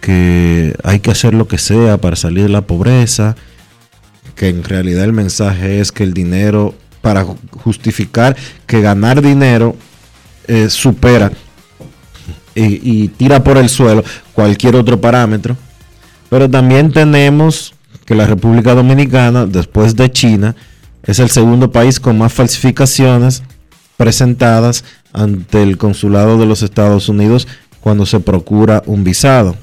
[0.01, 3.35] que hay que hacer lo que sea para salir de la pobreza.
[4.37, 8.37] Que en realidad el mensaje es que el dinero, para justificar
[8.67, 9.75] que ganar dinero
[10.47, 11.33] eh, supera
[12.55, 15.57] y, y tira por el suelo cualquier otro parámetro.
[16.31, 17.75] Pero también tenemos
[18.05, 20.55] que la República Dominicana, después de China,
[21.05, 23.43] es el segundo país con más falsificaciones
[23.97, 27.49] presentadas ante el consulado de los Estados Unidos
[27.81, 29.57] cuando se procura un visado.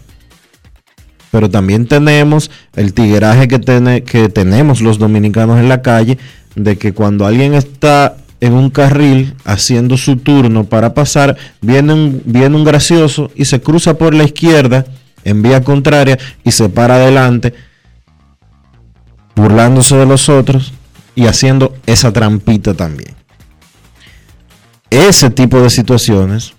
[1.31, 6.17] Pero también tenemos el tigueraje que, que tenemos los dominicanos en la calle
[6.55, 12.21] de que cuando alguien está en un carril haciendo su turno para pasar, viene un,
[12.25, 14.85] viene un gracioso y se cruza por la izquierda
[15.23, 17.53] en vía contraria y se para adelante
[19.35, 20.73] burlándose de los otros
[21.19, 23.13] y haciendo esa trampita también.
[24.89, 26.53] Ese tipo de situaciones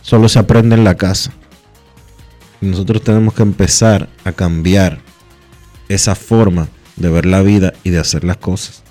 [0.00, 1.30] solo se aprende en la casa.
[2.62, 5.00] Y nosotros tenemos que empezar a cambiar
[5.90, 8.82] esa forma de ver la vida y de hacer las cosas.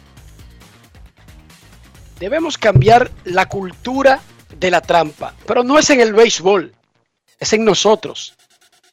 [2.20, 4.20] Debemos cambiar la cultura
[4.60, 6.72] de la trampa, pero no es en el béisbol,
[7.40, 8.36] es en nosotros,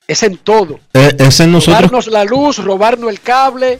[0.08, 0.80] es en todo.
[0.94, 1.82] Eh, es en nosotros.
[1.82, 3.78] Robarnos la luz, robarnos el cable,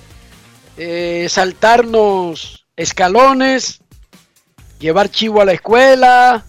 [0.77, 3.81] eh, saltarnos escalones,
[4.79, 6.45] llevar chivo a la escuela.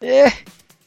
[0.00, 0.32] Eh,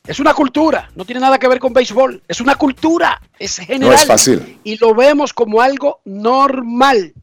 [0.05, 3.89] es una cultura, no tiene nada que ver con béisbol, es una cultura, es general.
[3.89, 4.59] No es fácil.
[4.63, 7.13] Y lo vemos como algo normal.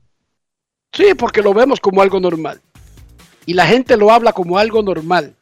[0.93, 2.61] Sí, porque lo vemos como algo normal.
[3.47, 5.35] Y la gente lo habla como algo normal.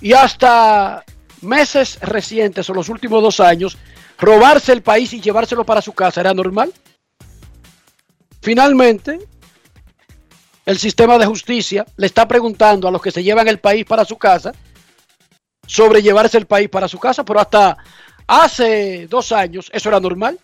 [0.00, 1.04] Y hasta
[1.42, 3.76] meses recientes o los últimos dos años,
[4.18, 6.72] robarse el país y llevárselo para su casa era normal.
[8.46, 9.18] Finalmente,
[10.64, 14.04] el sistema de justicia le está preguntando a los que se llevan el país para
[14.04, 14.52] su casa
[15.66, 17.76] sobre llevarse el país para su casa, pero hasta
[18.24, 20.38] hace dos años eso era normal.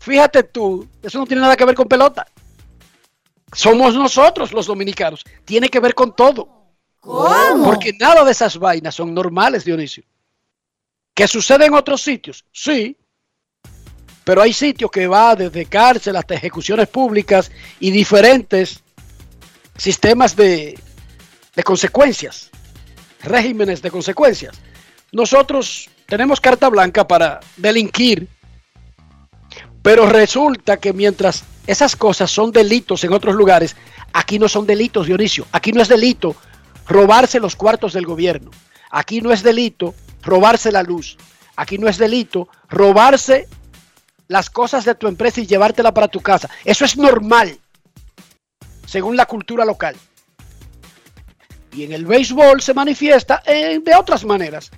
[0.00, 2.26] Fíjate tú, eso no tiene nada que ver con pelota.
[3.52, 5.22] Somos nosotros los dominicanos.
[5.44, 6.48] Tiene que ver con todo.
[6.98, 7.64] ¿Cómo?
[7.64, 10.02] Porque nada de esas vainas son normales, Dionisio.
[11.14, 12.44] ¿Que sucede en otros sitios?
[12.50, 12.96] Sí.
[14.26, 17.48] Pero hay sitios que va desde cárcel hasta ejecuciones públicas
[17.78, 18.82] y diferentes
[19.76, 20.76] sistemas de,
[21.54, 22.50] de consecuencias,
[23.22, 24.56] regímenes de consecuencias.
[25.12, 28.26] Nosotros tenemos carta blanca para delinquir,
[29.80, 33.76] pero resulta que mientras esas cosas son delitos en otros lugares,
[34.12, 35.46] aquí no son delitos, Dionisio.
[35.52, 36.34] Aquí no es delito
[36.88, 38.50] robarse los cuartos del gobierno.
[38.90, 41.16] Aquí no es delito robarse la luz.
[41.54, 43.46] Aquí no es delito robarse
[44.28, 46.50] las cosas de tu empresa y llevártela para tu casa.
[46.64, 47.58] Eso es normal,
[48.86, 49.96] según la cultura local.
[51.72, 54.70] Y en el béisbol se manifiesta eh, de otras maneras.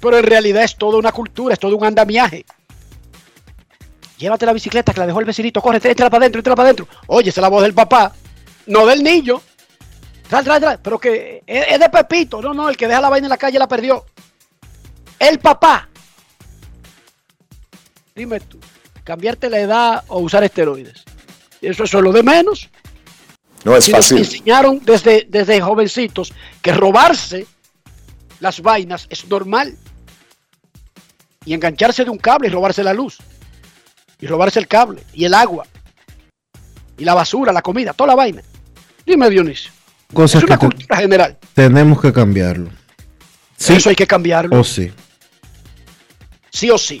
[0.00, 2.44] Pero en realidad es toda una cultura, es todo un andamiaje.
[4.18, 6.88] Llévate la bicicleta que la dejó el vecinito, corre, échala para adentro, échala para adentro.
[7.06, 8.12] Oye, esa es la voz del papá,
[8.66, 9.40] no del niño.
[10.28, 10.78] Trae, trae, trae.
[10.78, 12.42] Pero que es de Pepito.
[12.42, 14.04] No, no, el que deja la vaina en la calle la perdió.
[15.18, 15.88] El papá.
[18.18, 18.58] Dime tú,
[19.04, 21.04] cambiarte la edad o usar esteroides.
[21.62, 22.68] Eso, eso es lo de menos.
[23.64, 24.18] No es Si nos fácil.
[24.18, 27.46] enseñaron desde, desde jovencitos que robarse
[28.40, 29.76] las vainas es normal.
[31.44, 33.18] Y engancharse de un cable y robarse la luz.
[34.20, 35.64] Y robarse el cable y el agua.
[36.98, 38.42] Y la basura, la comida, toda la vaina.
[39.06, 39.70] Dime, Dionisio.
[40.12, 41.38] Cosas es una que te- cultura general.
[41.54, 42.70] tenemos que cambiarlo.
[43.56, 43.74] Sí.
[43.74, 44.58] Eso hay que cambiarlo.
[44.58, 44.90] Oh, sí.
[46.50, 47.00] Sí o sí.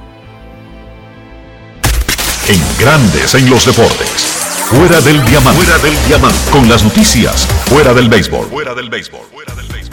[2.49, 4.30] En Grandes en los deportes.
[4.71, 5.65] Fuera del diamante.
[5.65, 6.39] Fuera del diamante.
[6.53, 7.45] Con las noticias.
[7.65, 8.47] Fuera del béisbol.
[8.47, 9.21] Fuera del béisbol.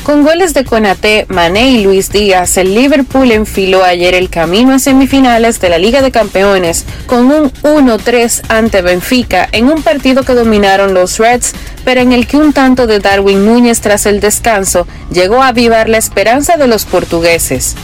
[0.04, 4.80] Con goles de Conate, Mané y Luis Díaz, el Liverpool enfiló ayer el camino a
[4.80, 10.36] semifinales de la Liga de Campeones con un 1-3 ante Benfica en un partido que
[10.36, 11.54] dominaron los Reds,
[11.84, 15.90] pero en el que un tanto de Darwin Núñez tras el descanso llegó a avivar
[15.90, 17.76] la esperanza de los portugueses.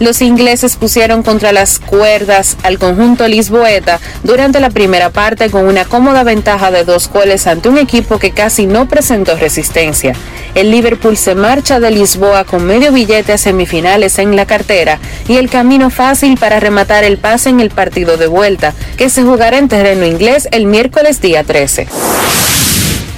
[0.00, 5.84] Los ingleses pusieron contra las cuerdas al conjunto lisboeta durante la primera parte con una
[5.84, 10.14] cómoda ventaja de dos goles ante un equipo que casi no presentó resistencia.
[10.54, 15.36] El Liverpool se marcha de Lisboa con medio billete a semifinales en la cartera y
[15.36, 19.58] el camino fácil para rematar el pase en el partido de vuelta, que se jugará
[19.58, 21.88] en terreno inglés el miércoles día 13.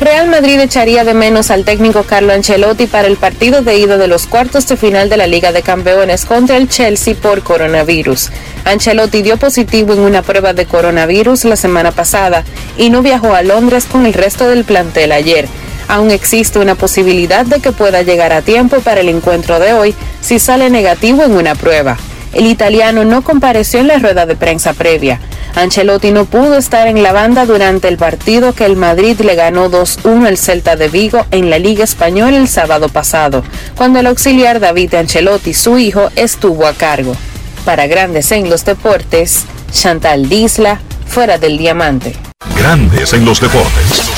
[0.01, 4.09] Real Madrid echaría de menos al técnico Carlo Ancelotti para el partido de ida de
[4.09, 8.31] los cuartos de final de la Liga de Campeones contra el Chelsea por coronavirus.
[8.65, 12.45] Ancelotti dio positivo en una prueba de coronavirus la semana pasada
[12.79, 15.47] y no viajó a Londres con el resto del plantel ayer.
[15.87, 19.95] Aún existe una posibilidad de que pueda llegar a tiempo para el encuentro de hoy
[20.23, 21.99] si sale negativo en una prueba.
[22.33, 25.21] El italiano no compareció en la rueda de prensa previa.
[25.55, 29.71] Ancelotti no pudo estar en la banda durante el partido que el Madrid le ganó
[29.71, 33.43] 2-1 al Celta de Vigo en la Liga Española el sábado pasado,
[33.77, 37.17] cuando el auxiliar David Ancelotti, su hijo, estuvo a cargo.
[37.65, 42.15] Para Grandes en los Deportes, Chantal Disla, fuera del diamante.
[42.57, 44.11] Grandes en los deportes.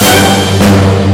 [0.00, 1.13] Y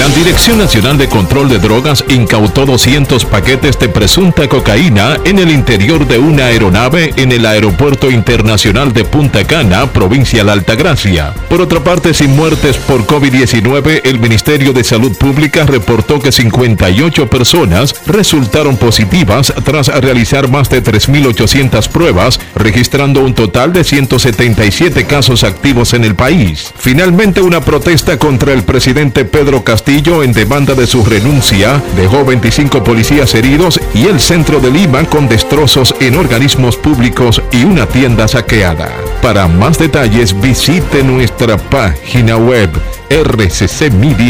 [0.00, 5.50] La Dirección Nacional de Control de Drogas incautó 200 paquetes de presunta cocaína en el
[5.50, 11.34] interior de una aeronave en el Aeropuerto Internacional de Punta Cana, provincia La Altagracia.
[11.50, 17.28] Por otra parte, sin muertes por COVID-19, el Ministerio de Salud Pública reportó que 58
[17.28, 25.44] personas resultaron positivas tras realizar más de 3.800 pruebas, registrando un total de 177 casos
[25.44, 26.72] activos en el país.
[26.78, 32.84] Finalmente, una protesta contra el presidente Pedro Castillo en demanda de su renuncia dejó 25
[32.84, 38.28] policías heridos y el centro de Lima con destrozos en organismos públicos y una tienda
[38.28, 38.88] saqueada.
[39.20, 42.70] Para más detalles visite nuestra página web
[43.10, 44.24] rccmedia.com.do.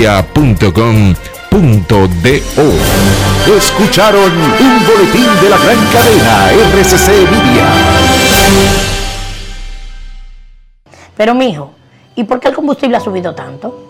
[3.55, 7.69] Escucharon un boletín de la gran cadena RCC Media.
[11.19, 11.75] Pero mijo,
[12.17, 13.90] ¿y por qué el combustible ha subido tanto?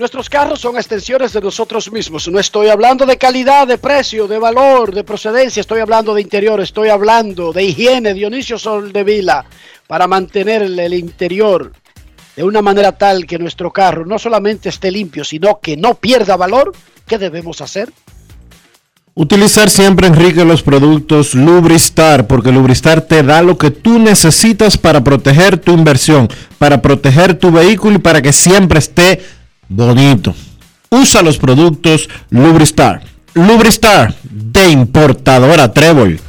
[0.00, 2.26] Nuestros carros son extensiones de nosotros mismos.
[2.26, 5.60] No estoy hablando de calidad, de precio, de valor, de procedencia.
[5.60, 6.58] Estoy hablando de interior.
[6.58, 8.14] Estoy hablando de higiene.
[8.14, 9.44] Dionisio Soldevila
[9.86, 11.74] para mantener el, el interior
[12.34, 16.34] de una manera tal que nuestro carro no solamente esté limpio, sino que no pierda
[16.34, 16.72] valor.
[17.06, 17.92] ¿Qué debemos hacer?
[19.12, 25.04] Utilizar siempre, Enrique, los productos Lubristar, porque Lubristar te da lo que tú necesitas para
[25.04, 29.20] proteger tu inversión, para proteger tu vehículo y para que siempre esté
[29.70, 30.34] bonito.
[30.90, 33.02] Usa los productos Lubristar.
[33.34, 36.20] Lubristar de importadora Trébol.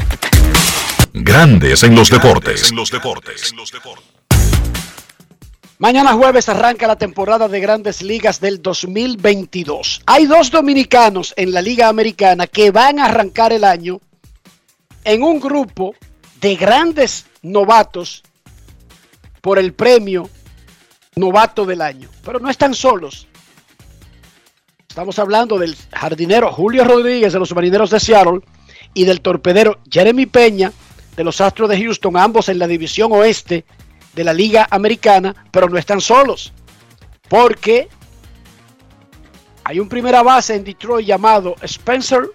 [1.13, 2.69] Grandes en los deportes.
[2.69, 3.51] En los deportes.
[3.51, 4.05] En los deportes.
[5.79, 10.03] Mañana jueves arranca la temporada de grandes ligas del 2022.
[10.05, 13.99] Hay dos dominicanos en la Liga Americana que van a arrancar el año
[15.03, 15.95] en un grupo
[16.39, 18.21] de grandes novatos
[19.41, 20.29] por el premio
[21.15, 22.09] novato del año.
[22.23, 23.27] Pero no están solos.
[24.91, 28.41] Estamos hablando del jardinero Julio Rodríguez de los Marineros de Seattle
[28.93, 30.73] y del torpedero Jeremy Peña
[31.15, 33.63] de los Astros de Houston, ambos en la división oeste
[34.13, 36.51] de la Liga Americana, pero no están solos,
[37.29, 37.87] porque
[39.63, 42.29] hay un primera base en Detroit llamado Spencer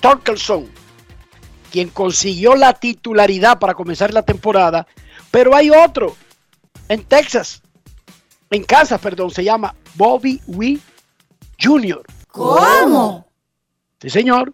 [0.00, 0.66] Torkelson,
[1.72, 4.86] quien consiguió la titularidad para comenzar la temporada,
[5.30, 6.14] pero hay otro
[6.90, 7.62] en Texas,
[8.50, 10.82] en Kansas, perdón, se llama Bobby Wee
[11.60, 12.02] Jr.
[12.28, 13.26] ¿Cómo?
[14.00, 14.52] Sí, señor.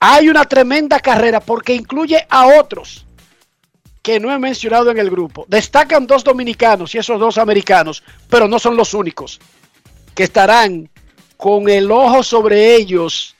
[0.00, 3.06] Hay una tremenda carrera porque incluye a otros
[4.02, 5.44] que no he mencionado en el grupo.
[5.48, 9.40] Destacan dos dominicanos y esos dos americanos, pero no son los únicos
[10.14, 10.88] que estarán
[11.36, 13.34] con el ojo sobre ellos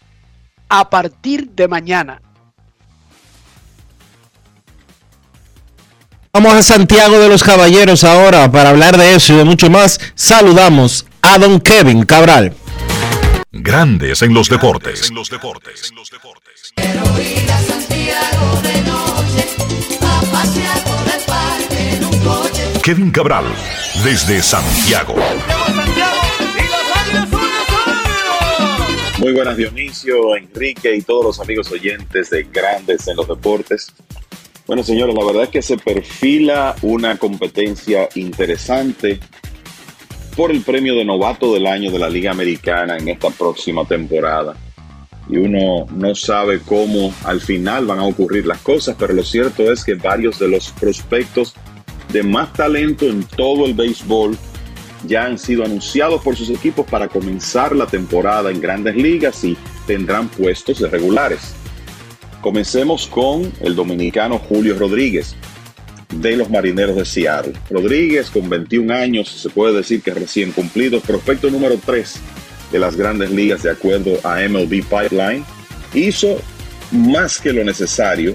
[0.68, 2.20] a partir de mañana.
[6.32, 9.98] Vamos a Santiago de los Caballeros ahora para hablar de eso y de mucho más.
[10.14, 12.54] Saludamos a don Kevin Cabral.
[13.52, 15.08] Grandes en los deportes.
[15.08, 15.90] En los deportes.
[15.90, 16.72] En los deportes.
[22.84, 23.46] Kevin Cabral,
[24.04, 25.16] desde Santiago.
[29.18, 33.92] Muy buenas Dionisio, Enrique y todos los amigos oyentes de Grandes en los Deportes.
[34.68, 39.18] Bueno señores, la verdad es que se perfila una competencia interesante
[40.40, 44.56] por el premio de novato del año de la Liga Americana en esta próxima temporada.
[45.28, 49.70] Y uno no sabe cómo al final van a ocurrir las cosas, pero lo cierto
[49.70, 51.54] es que varios de los prospectos
[52.10, 54.34] de más talento en todo el béisbol
[55.06, 59.58] ya han sido anunciados por sus equipos para comenzar la temporada en grandes ligas y
[59.86, 61.54] tendrán puestos de regulares.
[62.40, 65.36] Comencemos con el dominicano Julio Rodríguez
[66.10, 67.52] de los Marineros de Seattle.
[67.68, 72.14] Rodríguez, con 21 años, se puede decir que recién cumplido, prospecto número 3
[72.72, 75.44] de las grandes ligas de acuerdo a MLB Pipeline,
[75.94, 76.40] hizo
[76.92, 78.34] más que lo necesario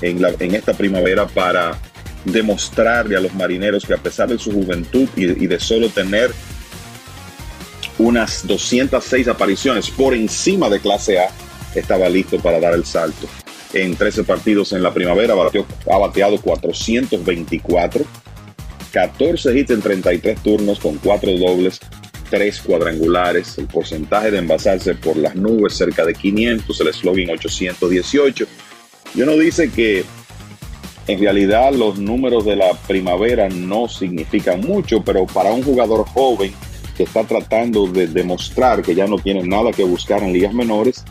[0.00, 1.78] en, esta primavera para
[2.24, 6.32] demostrarle a los marineros que a pesar de su juventud y de solo tener
[7.98, 11.28] unas 206 apariciones por encima de clase A,
[11.74, 13.28] estaba listo para dar el salto.
[13.72, 18.04] En 13 partidos en la primavera ha bateado 424,
[18.92, 21.80] 14 hits en 33 turnos con 4 dobles,
[22.28, 28.46] 3 cuadrangulares, el porcentaje de envasarse por las nubes cerca de 500, el slogan 818.
[29.14, 30.04] Y uno dice que
[31.06, 36.52] en realidad los números de la primavera no significan mucho, pero para un jugador joven
[36.96, 41.04] que está tratando de demostrar que ya no tiene nada que buscar en ligas menores,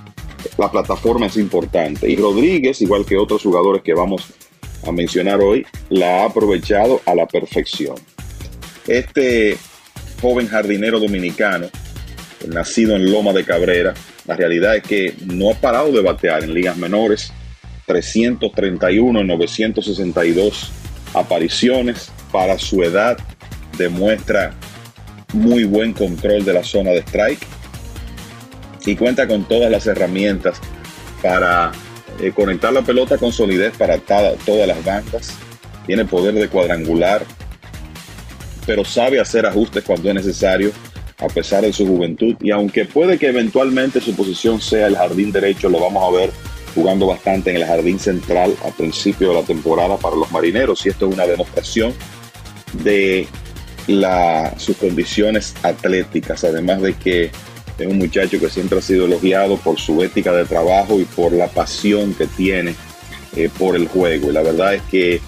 [0.57, 2.09] la plataforma es importante.
[2.09, 4.33] Y Rodríguez, igual que otros jugadores que vamos
[4.85, 7.95] a mencionar hoy, la ha aprovechado a la perfección.
[8.87, 9.57] Este
[10.21, 11.67] joven jardinero dominicano,
[12.47, 13.93] nacido en Loma de Cabrera,
[14.25, 17.31] la realidad es que no ha parado de batear en ligas menores,
[17.87, 20.71] 331 en 962
[21.13, 23.17] apariciones para su edad,
[23.77, 24.53] demuestra
[25.33, 27.45] muy buen control de la zona de strike
[28.85, 30.59] y cuenta con todas las herramientas
[31.21, 31.71] para
[32.19, 35.33] eh, conectar la pelota con solidez para todas las bandas.
[35.85, 37.25] Tiene poder de cuadrangular,
[38.65, 40.71] pero sabe hacer ajustes cuando es necesario,
[41.17, 42.35] a pesar de su juventud.
[42.39, 46.31] Y aunque puede que eventualmente su posición sea el jardín derecho, lo vamos a ver
[46.73, 50.85] jugando bastante en el jardín central a principio de la temporada para los marineros.
[50.85, 51.93] Y esto es una demostración
[52.73, 53.27] de
[54.57, 57.31] sus condiciones atléticas, además de que
[57.81, 61.33] es un muchacho que siempre ha sido elogiado por su ética de trabajo y por
[61.33, 62.75] la pasión que tiene
[63.35, 64.29] eh, por el juego.
[64.29, 65.21] Y la verdad es que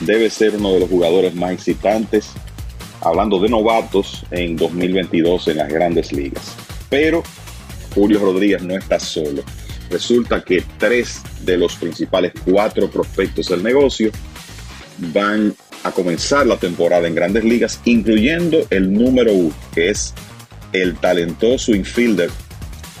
[0.00, 2.30] debe ser uno de los jugadores más excitantes,
[3.00, 6.54] hablando de novatos en 2022 en las grandes ligas.
[6.88, 7.22] Pero
[7.94, 9.42] Julio Rodríguez no está solo.
[9.90, 14.10] Resulta que tres de los principales cuatro prospectos del negocio
[14.98, 15.54] van
[15.84, 20.12] a comenzar la temporada en grandes ligas, incluyendo el número uno, que es
[20.72, 22.30] el talentoso infielder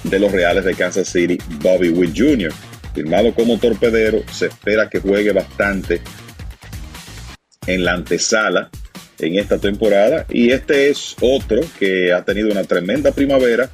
[0.04, 2.52] de los Reales de Kansas City, Bobby Witt Jr.
[2.94, 6.00] Firmado como torpedero, se espera que juegue bastante
[7.66, 8.70] en la antesala
[9.18, 10.26] en esta temporada.
[10.28, 13.68] Y este es otro que ha tenido una tremenda primavera,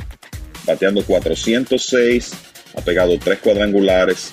[0.67, 2.33] bateando 406,
[2.77, 4.33] ha pegado tres cuadrangulares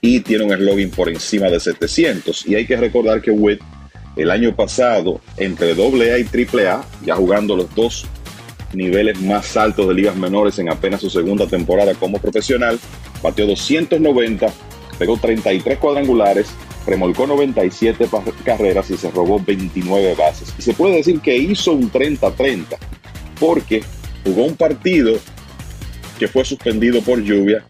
[0.00, 2.46] y tiene un eslogan por encima de 700.
[2.46, 3.60] Y hay que recordar que Witt
[4.16, 8.06] el año pasado, entre AA y AAA, ya jugando los dos
[8.74, 12.78] niveles más altos de ligas menores en apenas su segunda temporada como profesional.
[13.22, 14.52] Bateó 290,
[14.98, 16.48] pegó 33 cuadrangulares,
[16.86, 18.08] remolcó 97
[18.44, 20.54] carreras y se robó 29 bases.
[20.58, 22.76] Y se puede decir que hizo un 30-30
[23.38, 23.82] porque
[24.24, 25.14] jugó un partido
[26.18, 27.64] que fue suspendido por lluvia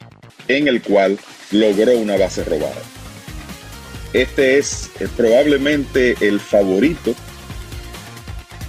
[0.49, 1.19] en el cual
[1.51, 2.83] logró una base robada.
[4.13, 7.15] Este es eh, probablemente el favorito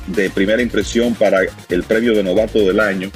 [0.07, 3.11] de primera impresión para el premio de novato del año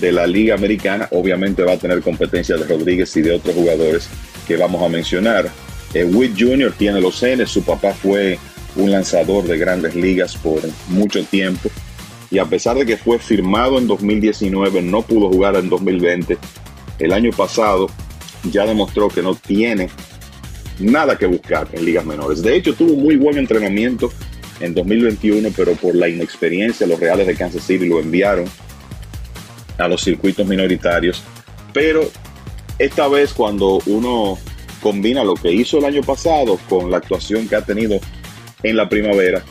[0.00, 1.08] de la Liga Americana.
[1.10, 4.08] Obviamente va a tener competencia de Rodríguez y de otros jugadores
[4.46, 5.48] que vamos a mencionar.
[5.92, 6.72] Eh, Witt Jr.
[6.76, 8.38] tiene los genes, su papá fue
[8.76, 11.70] un lanzador de grandes ligas por mucho tiempo
[12.34, 16.36] y a pesar de que fue firmado en 2019, no pudo jugar en 2020.
[16.98, 17.88] El año pasado
[18.50, 19.88] ya demostró que no tiene
[20.80, 22.42] nada que buscar en ligas menores.
[22.42, 24.12] De hecho, tuvo muy buen entrenamiento
[24.60, 28.46] en 2021, pero por la inexperiencia los Reales de Kansas City lo enviaron
[29.78, 31.22] a los circuitos minoritarios.
[31.72, 32.08] Pero
[32.78, 34.38] esta vez cuando uno
[34.80, 37.98] combina lo que hizo el año pasado con la actuación que ha tenido
[38.62, 39.42] en la primavera,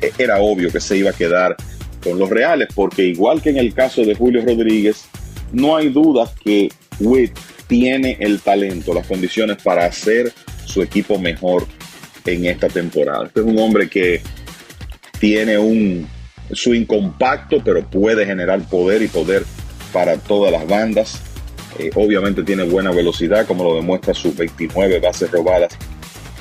[0.00, 1.56] e-, era obvio que se iba a quedar
[2.02, 5.06] con los Reales, porque igual que en el caso de Julio Rodríguez,
[5.52, 6.68] no hay duda que
[7.00, 7.32] Witt
[7.66, 10.32] tiene el talento, las condiciones para hacer
[10.66, 11.66] su equipo mejor
[12.26, 13.26] en esta temporada.
[13.26, 14.20] Este es un hombre que
[15.24, 16.06] tiene un
[16.52, 19.42] swing compacto, pero puede generar poder y poder
[19.90, 21.18] para todas las bandas.
[21.78, 25.78] Eh, obviamente tiene buena velocidad, como lo demuestra sus 29 bases robadas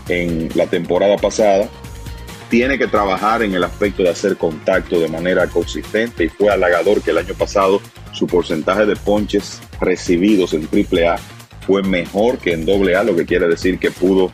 [0.10, 1.70] en la temporada pasada.
[2.50, 7.02] Tiene que trabajar en el aspecto de hacer contacto de manera consistente y fue halagador
[7.02, 7.82] que el año pasado
[8.12, 11.20] su porcentaje de ponches recibidos en AAA
[11.66, 14.34] fue mejor que en AA, lo que quiere decir que pudo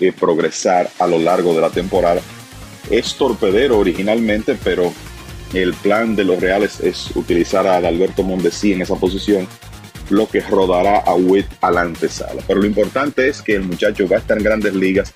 [0.00, 2.20] eh, progresar a lo largo de la temporada
[2.90, 4.92] es torpedero originalmente, pero
[5.54, 9.46] el plan de los Reales es utilizar a Alberto Mondesi en esa posición,
[10.10, 12.42] lo que rodará a Witt a la antesala.
[12.46, 15.12] Pero lo importante es que el muchacho va a estar en grandes ligas,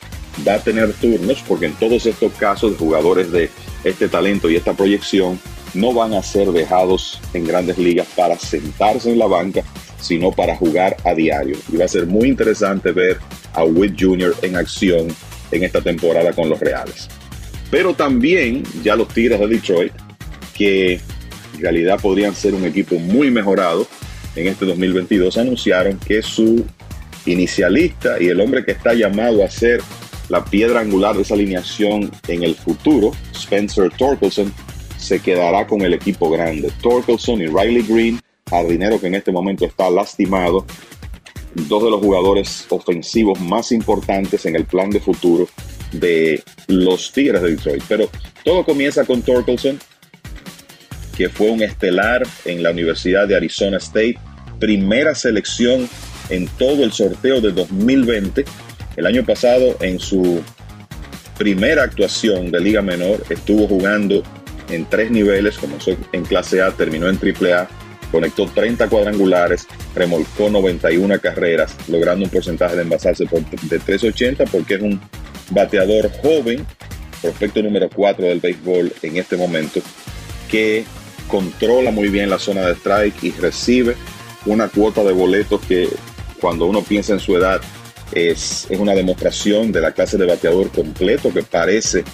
[0.47, 3.51] va a tener turnos, porque en todos estos casos de jugadores de
[3.85, 5.39] este talento y esta proyección
[5.75, 9.63] no van a ser dejados en grandes ligas para sentarse en la banca,
[10.01, 11.57] sino para jugar a diario.
[11.73, 13.19] Y va a ser muy interesante ver
[13.55, 14.35] a Witt Jr.
[14.43, 15.09] en acción
[15.51, 17.09] en esta temporada con los Reales.
[17.73, 19.93] Pero también ya los Tigres de Detroit,
[20.55, 21.01] que
[21.55, 23.87] en realidad podrían ser un equipo muy mejorado
[24.37, 26.67] en este 2022, anunciaron que su
[27.25, 29.81] inicialista y el hombre que está llamado a ser
[30.29, 34.53] la piedra angular de esa alineación en el futuro, Spencer Torkelson,
[34.99, 36.71] se quedará con el equipo grande.
[36.83, 38.21] Torkelson y Riley Green,
[38.51, 40.67] jardinero que en este momento está lastimado,
[41.55, 45.49] dos de los jugadores ofensivos más importantes en el plan de futuro
[45.93, 47.83] de los Tigres de Detroit.
[47.89, 48.11] Pero
[48.45, 49.79] todo comienza con Torkelson,
[51.17, 54.19] que fue un estelar en la Universidad de Arizona State,
[54.59, 55.89] primera selección
[56.31, 58.45] en todo el sorteo de 2020.
[58.97, 60.43] El año pasado, en su
[61.39, 64.23] primera actuación de Liga Menor, estuvo jugando
[64.71, 67.69] en tres niveles, comenzó en clase A, terminó en triple A,
[68.11, 74.83] conectó 30 cuadrangulares, remolcó 91 carreras, logrando un porcentaje de envasarse de 380 porque es
[74.83, 75.01] un
[75.53, 76.67] bateador joven,
[77.21, 79.81] prospecto número 4 del béisbol en este momento,
[80.51, 80.85] que
[81.29, 83.97] controla muy bien la zona de strike y recibe
[84.47, 85.89] una cuota de boletos que
[86.41, 87.61] cuando uno piensa en su edad
[88.13, 92.05] es, es una demostración de la clase de bateador completo que parece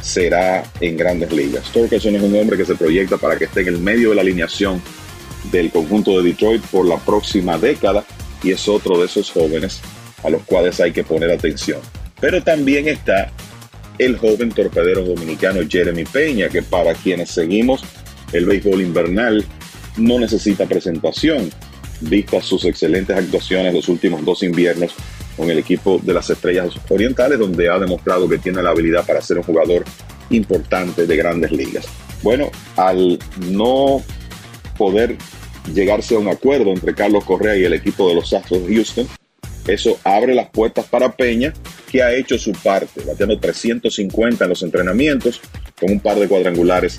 [0.00, 1.70] será en grandes ligas.
[1.72, 4.20] Torkelson es un hombre que se proyecta para que esté en el medio de la
[4.20, 4.80] alineación
[5.50, 8.04] del conjunto de Detroit por la próxima década
[8.42, 9.80] y es otro de esos jóvenes
[10.22, 11.80] a los cuales hay que poner atención.
[12.20, 13.30] Pero también está
[13.98, 17.82] el joven torpedero dominicano Jeremy Peña, que para quienes seguimos
[18.32, 19.44] el béisbol invernal
[19.96, 21.50] no necesita presentación,
[22.00, 24.92] vistas sus excelentes actuaciones los últimos dos inviernos
[25.36, 29.20] con el equipo de las Estrellas Orientales, donde ha demostrado que tiene la habilidad para
[29.20, 29.84] ser un jugador
[30.30, 31.86] importante de grandes ligas.
[32.22, 33.18] Bueno, al
[33.50, 34.02] no
[34.76, 35.16] poder
[35.72, 39.08] llegarse a un acuerdo entre Carlos Correa y el equipo de los Astros de Houston,
[39.68, 41.52] eso abre las puertas para Peña,
[41.90, 45.40] que ha hecho su parte, bateando 350 en los entrenamientos,
[45.78, 46.98] con un par de cuadrangulares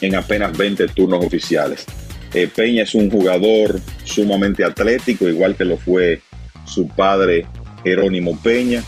[0.00, 1.86] en apenas 20 turnos oficiales.
[2.34, 6.20] Eh, Peña es un jugador sumamente atlético, igual que lo fue
[6.66, 7.46] su padre
[7.82, 8.82] Jerónimo Peña,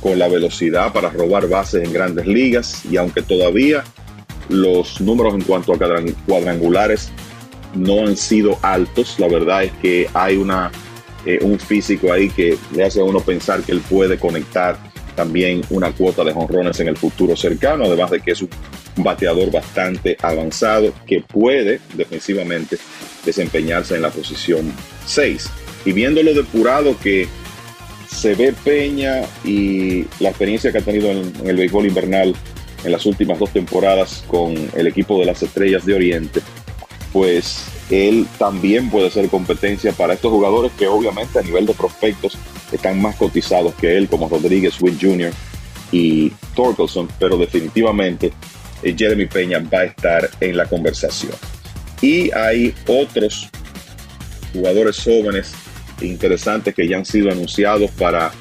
[0.00, 3.84] con la velocidad para robar bases en grandes ligas y aunque todavía
[4.48, 5.78] los números en cuanto a
[6.26, 7.10] cuadrangulares
[7.74, 10.72] no han sido altos, la verdad es que hay una,
[11.26, 14.78] eh, un físico ahí que le hace a uno pensar que él puede conectar
[15.14, 18.48] también una cuota de jonrones en el futuro cercano, además de que es un
[18.96, 22.78] bateador bastante avanzado que puede defensivamente
[23.24, 24.72] desempeñarse en la posición
[25.06, 25.50] 6.
[25.84, 27.28] Y viendo lo depurado que
[28.10, 32.34] se ve Peña y la experiencia que ha tenido en, el béisbol invernal
[32.84, 36.40] en las últimas dos temporadas con el equipo de las Estrellas de Oriente,
[37.12, 42.38] pues él también puede ser competencia para estos jugadores que obviamente a nivel de prospectos
[42.70, 45.32] están más cotizados que él, como Rodríguez, Witt Jr.
[45.90, 48.32] y Torkelson, pero definitivamente
[48.82, 51.32] eh, Jeremy Peña va a estar en la conversación.
[52.00, 53.48] Y hay otros
[54.52, 55.52] jugadores jóvenes
[56.00, 58.32] interesantes que ya han sido anunciados para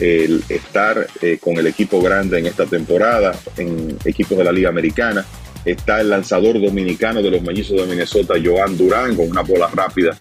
[0.00, 5.26] estar eh, con el equipo grande en esta temporada, en equipos de la Liga Americana.
[5.64, 10.18] Está el lanzador dominicano de los mellizos de Minnesota, Joan Durán, con una bola rápida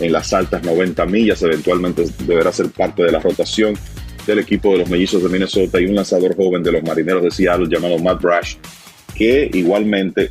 [0.00, 1.42] en las altas 90 millas.
[1.42, 3.74] Eventualmente deberá ser parte de la rotación
[4.26, 7.30] del equipo de los mellizos de Minnesota y un lanzador joven de los marineros de
[7.30, 8.56] Seattle llamado Matt Brash,
[9.14, 10.30] que igualmente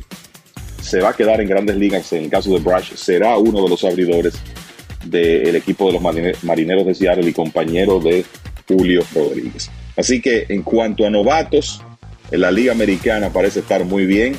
[0.82, 2.12] se va a quedar en grandes ligas.
[2.12, 4.34] En el caso de Brash, será uno de los abridores
[5.04, 8.24] del equipo de los marineros de Seattle y compañero de
[8.68, 9.70] Julio Rodríguez.
[9.96, 11.82] Así que en cuanto a novatos,
[12.30, 14.36] en la Liga Americana parece estar muy bien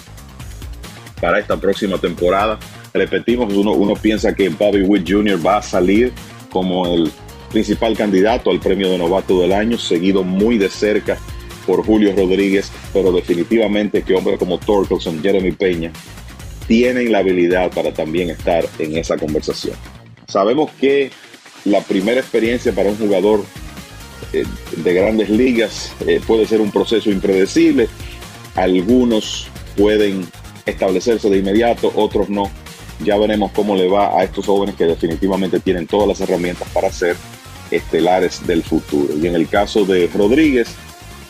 [1.21, 2.59] para esta próxima temporada.
[2.93, 5.45] Repetimos, uno, uno piensa que Bobby Witt Jr.
[5.45, 6.11] va a salir
[6.49, 7.11] como el
[7.51, 11.17] principal candidato al premio de novato del año, seguido muy de cerca
[11.65, 15.91] por Julio Rodríguez, pero definitivamente que hombres como Torkelson, Jeremy Peña,
[16.67, 19.75] tienen la habilidad para también estar en esa conversación.
[20.27, 21.11] Sabemos que
[21.65, 23.43] la primera experiencia para un jugador
[24.33, 24.45] eh,
[24.77, 27.87] de grandes ligas eh, puede ser un proceso impredecible.
[28.55, 30.25] Algunos pueden
[30.65, 32.49] establecerse de inmediato, otros no.
[33.03, 36.91] Ya veremos cómo le va a estos jóvenes que definitivamente tienen todas las herramientas para
[36.91, 37.15] ser
[37.71, 39.17] estelares del futuro.
[39.17, 40.69] Y en el caso de Rodríguez,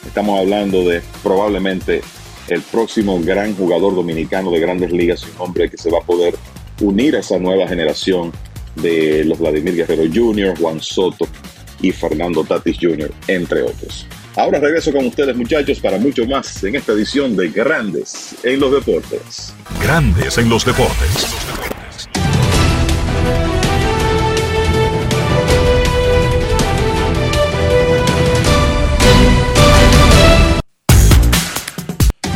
[0.06, 2.02] estamos hablando de probablemente
[2.48, 6.36] el próximo gran jugador dominicano de grandes ligas, un hombre que se va a poder
[6.82, 8.32] unir a esa nueva generación
[8.76, 11.28] de los Vladimir Guerrero Jr., Juan Soto
[11.82, 14.08] y Fernando Tatis Jr., entre otros.
[14.36, 18.72] Ahora regreso con ustedes muchachos para mucho más en esta edición de Grandes en los
[18.72, 19.54] Deportes.
[19.84, 21.28] Grandes en los Deportes.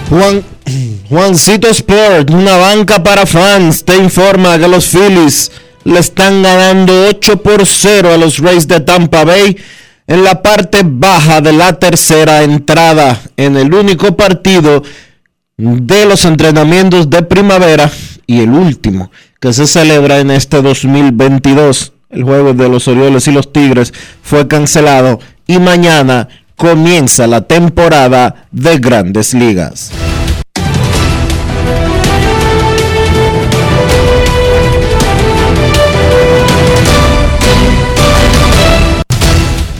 [0.09, 0.43] Juan,
[1.09, 5.51] Juancito Sport, una banca para fans, te informa que los Phillies
[5.85, 9.57] le están ganando 8 por 0 a los Rays de Tampa Bay
[10.07, 14.83] en la parte baja de la tercera entrada en el único partido
[15.57, 17.89] de los entrenamientos de primavera
[18.27, 21.93] y el último que se celebra en este 2022.
[22.09, 28.47] El juego de los Orioles y los Tigres fue cancelado y mañana comienza la temporada
[28.51, 29.91] de grandes ligas.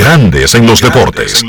[0.00, 1.44] Grandes en los deportes.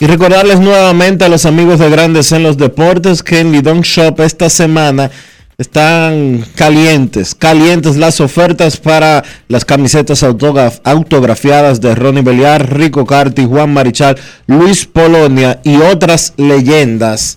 [0.00, 4.18] Y recordarles nuevamente a los amigos de Grandes en los Deportes que en Lidon Shop
[4.20, 5.10] esta semana
[5.58, 13.74] están calientes, calientes las ofertas para las camisetas autografiadas de Ronnie Beliar, Rico Carti, Juan
[13.74, 17.36] Marichal, Luis Polonia y otras leyendas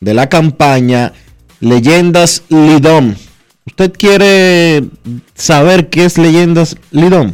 [0.00, 1.14] de la campaña
[1.60, 3.14] Leyendas Lidom.
[3.64, 4.84] ¿Usted quiere
[5.34, 7.32] saber qué es Leyendas Lidom?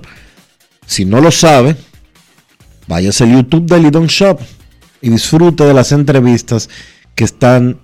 [0.90, 1.76] Si no lo sabe,
[2.88, 4.40] váyase al YouTube de Lidon Shop
[5.00, 6.68] y disfrute de las entrevistas
[7.14, 7.78] que están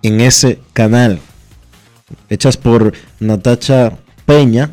[0.00, 1.20] en ese canal.
[2.30, 4.70] Hechas por Natacha Peña.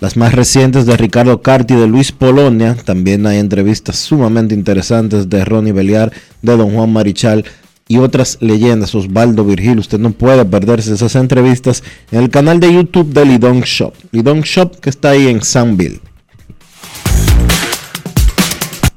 [0.00, 2.74] Las más recientes de Ricardo Carti y de Luis Polonia.
[2.74, 7.46] También hay entrevistas sumamente interesantes de Ronnie Beliar, de Don Juan Marichal
[7.88, 8.94] y otras leyendas.
[8.94, 9.78] Osvaldo Virgil.
[9.78, 11.82] Usted no puede perderse esas entrevistas
[12.12, 13.94] en el canal de YouTube de Lidon Shop.
[14.12, 16.02] Lidon Shop que está ahí en Sanville.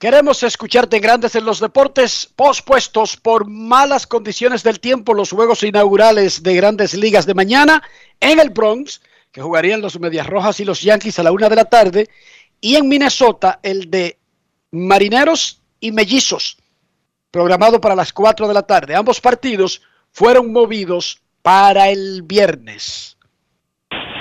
[0.00, 5.62] Queremos escucharte en Grandes en los Deportes, pospuestos por malas condiciones del tiempo los juegos
[5.62, 7.82] inaugurales de Grandes Ligas de mañana
[8.18, 11.56] en el Bronx, que jugarían los Medias Rojas y los Yankees a la una de
[11.56, 12.08] la tarde,
[12.62, 14.18] y en Minnesota el de
[14.70, 16.56] Marineros y Mellizos,
[17.30, 18.94] programado para las 4 de la tarde.
[18.94, 19.82] Ambos partidos
[20.12, 23.18] fueron movidos para el viernes.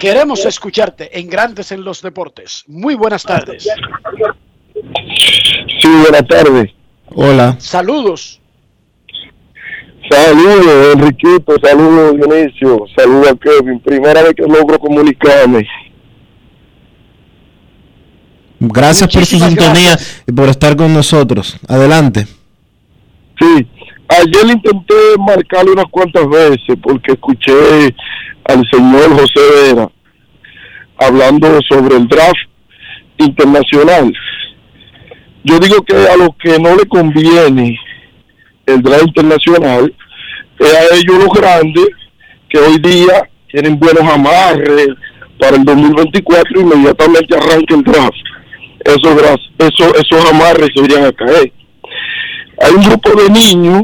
[0.02, 2.66] Queremos escucharte en Grandes en los Deportes.
[2.68, 3.66] Muy buenas tardes.
[5.82, 6.72] Sí, buenas tardes.
[7.14, 7.56] Hola.
[7.60, 8.40] Saludos.
[10.10, 11.56] Saludos, Enriquito.
[11.62, 12.86] Saludos, Dionisio.
[12.98, 13.80] Saludos a Kevin.
[13.80, 15.68] Primera vez que logro comunicarme.
[18.60, 19.98] Gracias por su sintonía
[20.28, 21.58] y por estar con nosotros.
[21.68, 22.28] Adelante.
[23.40, 23.68] Sí,
[24.10, 27.96] ayer intenté marcarle unas cuantas veces porque escuché
[28.46, 29.40] al señor José
[29.74, 29.90] Vera
[30.98, 32.50] hablando sobre el draft
[33.18, 34.12] internacional.
[35.44, 37.80] Yo digo que a los que no le conviene
[38.66, 39.94] el draft internacional
[40.60, 41.88] es a ellos los grandes
[42.50, 44.90] que hoy día tienen buenos amarres
[45.40, 48.18] para el 2024 inmediatamente arranca el draft.
[48.84, 51.52] Esos, esos, esos amarres se irían a caer.
[52.62, 53.84] Hay un grupo de niños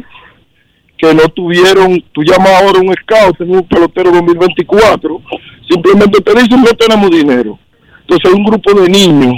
[0.98, 5.22] que no tuvieron, tú llamas ahora un scout en un pelotero 2024,
[5.70, 7.58] simplemente te dicen no tenemos dinero.
[8.02, 9.36] Entonces hay un grupo de niños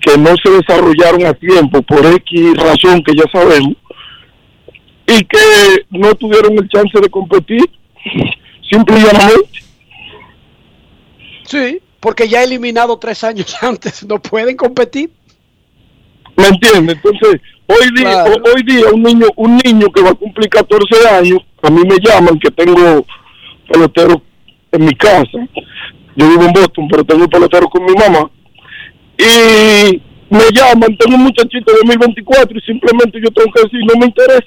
[0.00, 3.74] que no se desarrollaron a tiempo por X razón que ya sabemos
[5.06, 7.68] y que no tuvieron el chance de competir,
[8.70, 9.60] simple y llanamente.
[11.44, 15.10] Sí, porque ya eliminado tres años antes, no pueden competir.
[16.36, 16.96] ¿Me entiendes?
[16.96, 17.40] Entonces,
[17.72, 18.42] Hoy día, Claro.
[18.52, 21.98] hoy día un niño, un niño que va a cumplir 14 años, a mí me
[22.00, 23.06] llaman que tengo
[23.70, 24.20] pelotero
[24.72, 25.38] en mi casa.
[26.16, 28.28] Yo vivo en Boston, pero tengo pelotero con mi mamá.
[29.20, 33.98] Y me llaman, tengo un muchachito de 2024 y simplemente yo tengo que decir, no
[33.98, 34.46] me interesa.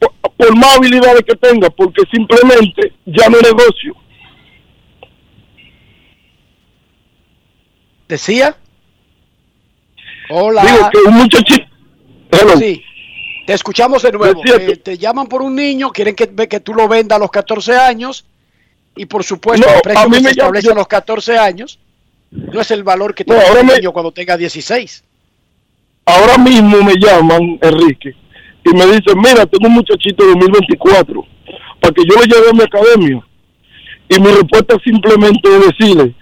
[0.00, 3.94] Por, por más habilidades que tenga, porque simplemente ya no negocio.
[8.08, 8.56] ¿Decía?
[10.28, 10.64] Hola.
[10.64, 11.66] Digo que un muchachito...
[12.32, 12.56] Hello.
[12.56, 12.82] Sí.
[13.46, 14.42] Te escuchamos de nuevo.
[14.44, 17.30] Eh, te llaman por un niño, quieren que, ve que tú lo vendas a los
[17.30, 18.24] 14 años
[18.96, 21.78] y por supuesto No, el precio que se establece a los 14 años
[22.32, 25.04] no es el valor que No, el me- niño cuando tenga 16.
[26.06, 28.14] ahora mismo me llaman, Enrique,
[28.64, 31.26] y me dicen, mira, tengo un muchachito de 2024,
[31.80, 33.22] para que yo lo lleve a mi academia.
[34.08, 36.14] Y mi respuesta simplemente es decirle,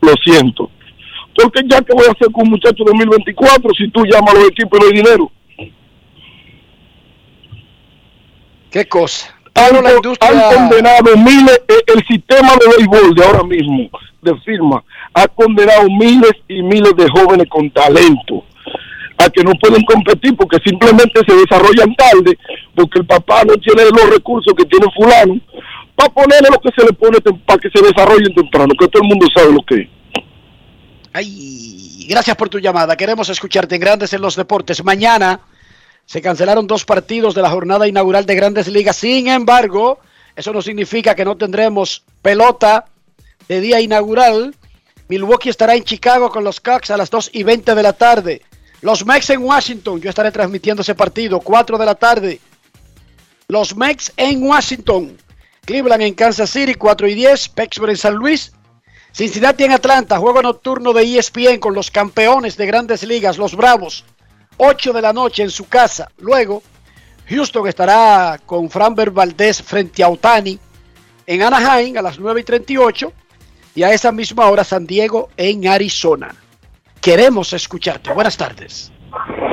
[0.00, 0.70] lo siento.
[1.34, 4.38] Porque ya que voy a hacer con un muchacho de 2024 si tú llamas a
[4.38, 5.32] los equipos y no hay dinero.
[8.70, 9.35] ¿Qué cosa?
[9.56, 13.88] Han, condenado miles, eh, el sistema de béisbol de ahora mismo,
[14.20, 14.84] de firma,
[15.14, 18.44] ha condenado miles y miles de jóvenes con talento
[19.18, 22.38] a que no pueden competir porque simplemente se desarrollan tarde,
[22.74, 25.40] porque el papá no tiene los recursos que tiene fulano,
[25.94, 29.08] para ponerle lo que se le pone para que se desarrollen temprano, que todo el
[29.08, 29.88] mundo sabe lo que es.
[31.14, 32.94] Ay, gracias por tu llamada.
[32.94, 34.84] Queremos escucharte en Grandes en los Deportes.
[34.84, 35.40] Mañana
[36.06, 38.96] se cancelaron dos partidos de la jornada inaugural de Grandes Ligas.
[38.96, 39.98] Sin embargo,
[40.36, 42.86] eso no significa que no tendremos pelota
[43.48, 44.54] de día inaugural.
[45.08, 48.42] Milwaukee estará en Chicago con los Cubs a las 2 y 20 de la tarde.
[48.80, 50.00] Los Mex en Washington.
[50.00, 52.40] Yo estaré transmitiendo ese partido, 4 de la tarde.
[53.48, 55.16] Los Mex en Washington.
[55.64, 57.48] Cleveland en Kansas City, 4 y 10.
[57.48, 58.52] Pittsburgh en San Luis.
[59.12, 64.04] Cincinnati en Atlanta, juego nocturno de ESPN con los campeones de grandes ligas, los Bravos,
[64.56, 66.10] 8 de la noche en su casa.
[66.18, 66.62] Luego,
[67.28, 70.58] Houston estará con Framber Valdez frente a Otani
[71.26, 73.12] en Anaheim a las 9 y 38
[73.74, 76.34] y a esa misma hora San Diego en Arizona.
[77.00, 78.12] Queremos escucharte.
[78.12, 78.92] Buenas tardes.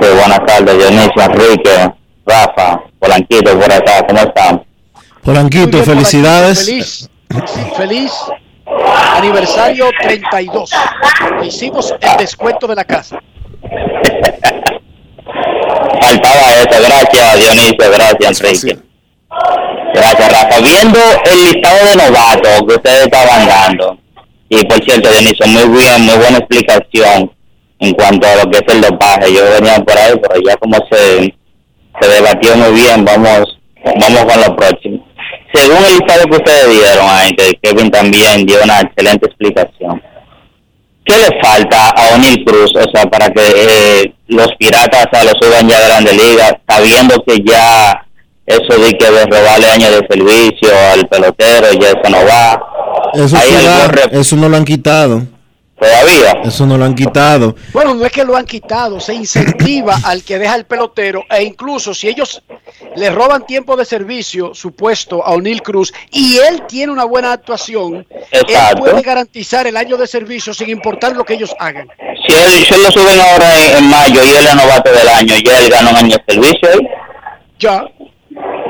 [0.01, 1.93] Sí, buenas tardes, Dionisio, Enrique,
[2.25, 4.65] Rafa, Polanquito, por acá, ¿cómo están?
[5.23, 6.65] Polanquito, bien, felicidades.
[6.65, 7.09] Feliz,
[7.77, 8.11] feliz
[9.15, 10.71] aniversario 32.
[11.43, 13.19] Hicimos el descuento de la casa.
[16.03, 18.77] Faltaba eso, gracias Dionisio, gracias Enrique.
[19.93, 20.59] Gracias Rafa.
[20.59, 20.99] Viendo
[21.31, 23.97] el listado de novatos que ustedes estaban dando,
[24.49, 27.31] y por cierto Dionisio, muy bien, muy buena explicación
[27.79, 29.33] en cuanto a lo que es el dopaje.
[29.33, 31.33] Yo venía por ahí, pero ya como se,
[32.01, 35.07] se debatió muy bien, vamos, vamos con lo próximo.
[35.53, 40.01] Según el listado que ustedes dieron ahí, que Kevin también dio una excelente explicación.
[41.05, 45.23] ¿Qué le falta a O'Neill Cruz, o sea, para que eh, los piratas o sea,
[45.25, 48.05] lo suban ya a Grande Liga, sabiendo que ya
[48.45, 52.61] eso de que de robarle años de servicio al pelotero, ya eso no va?
[53.13, 55.23] Eso, ¿Hay sí algún da- rep- eso no lo han quitado.
[55.83, 56.41] Todavía?
[56.43, 57.55] Eso no lo han quitado.
[57.73, 61.43] Bueno, no es que lo han quitado, se incentiva al que deja el pelotero e
[61.43, 62.41] incluso si ellos
[62.95, 68.05] le roban tiempo de servicio supuesto a O'Neill Cruz y él tiene una buena actuación,
[68.31, 68.45] él
[68.77, 71.87] puede garantizar el año de servicio sin importar lo que ellos hagan.
[72.27, 75.07] Si él, si él lo suben ahora en, en mayo y él es novato del
[75.09, 76.69] año, ya él gana un año de servicio.
[77.59, 77.85] Ya.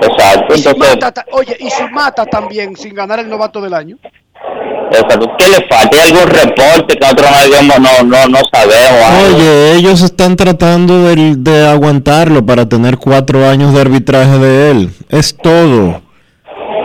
[0.02, 3.62] Exacto, Y si entonces, mata, ta- oye, y si mata también sin ganar el novato
[3.62, 3.98] del año.
[4.92, 5.32] Exacto.
[5.38, 5.98] ¿qué le falta?
[6.02, 7.30] ¿Hay algún reporte que nosotros
[7.68, 9.04] no, no, no, no sabemos?
[9.06, 9.38] algo?
[9.38, 14.90] Oye, ellos están tratando de, de aguantarlo para tener cuatro años de arbitraje de él.
[15.10, 16.02] Es todo.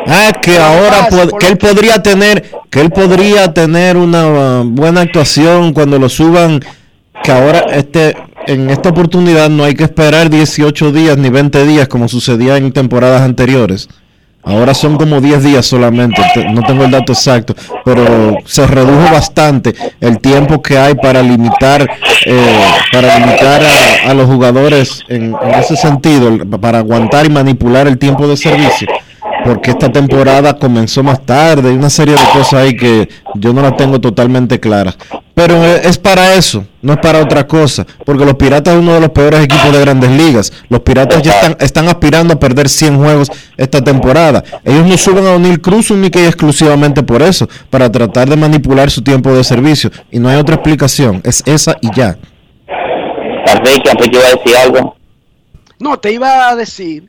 [0.06, 5.02] Ah, que ahora pod- que él podría tener, que él podría tener una uh, buena
[5.02, 6.60] actuación cuando lo suban.
[7.22, 8.16] Que ahora este,
[8.46, 12.72] en esta oportunidad no hay que esperar 18 días ni 20 días como sucedía en
[12.72, 13.88] temporadas anteriores.
[14.44, 17.54] Ahora son como 10 días solamente, te- no tengo el dato exacto,
[17.84, 21.82] pero se redujo bastante el tiempo que hay para limitar,
[22.24, 22.60] eh,
[22.92, 23.60] para limitar
[24.06, 28.88] a, los jugadores en, ese sentido, para aguantar y manipular el tiempo de servicio,
[29.48, 33.62] porque esta temporada comenzó más tarde y una serie de cosas ahí que yo no
[33.62, 34.98] las tengo totalmente claras.
[35.32, 39.00] Pero es para eso, no es para otra cosa, porque los Piratas es uno de
[39.00, 40.52] los peores equipos de grandes ligas.
[40.68, 44.44] Los Piratas ya están, están aspirando a perder 100 juegos esta temporada.
[44.64, 48.90] Ellos no suben a O'Neill Cruz única y exclusivamente por eso, para tratar de manipular
[48.90, 49.90] su tiempo de servicio.
[50.10, 52.18] Y no hay otra explicación, es esa y ya.
[53.46, 54.94] Enrique, Enrique iba a decir algo.
[55.78, 57.08] No, te iba a decir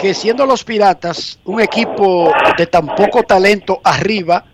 [0.00, 4.44] que siendo los Piratas un equipo de tan poco talento arriba,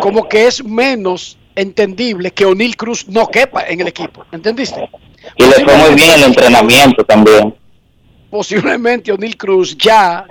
[0.00, 4.24] como que es menos entendible que O'Neill Cruz no quepa en el equipo.
[4.32, 4.88] ¿Entendiste?
[5.36, 7.54] Y le fue muy bien el entrenamiento también.
[8.30, 10.26] Posiblemente O'Neill Cruz ya,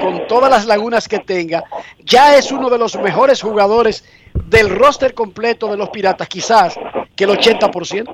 [0.00, 1.64] con todas las lagunas que tenga,
[2.04, 4.04] ya es uno de los mejores jugadores
[4.34, 6.74] del roster completo de los Piratas, quizás
[7.16, 8.10] que el 80%.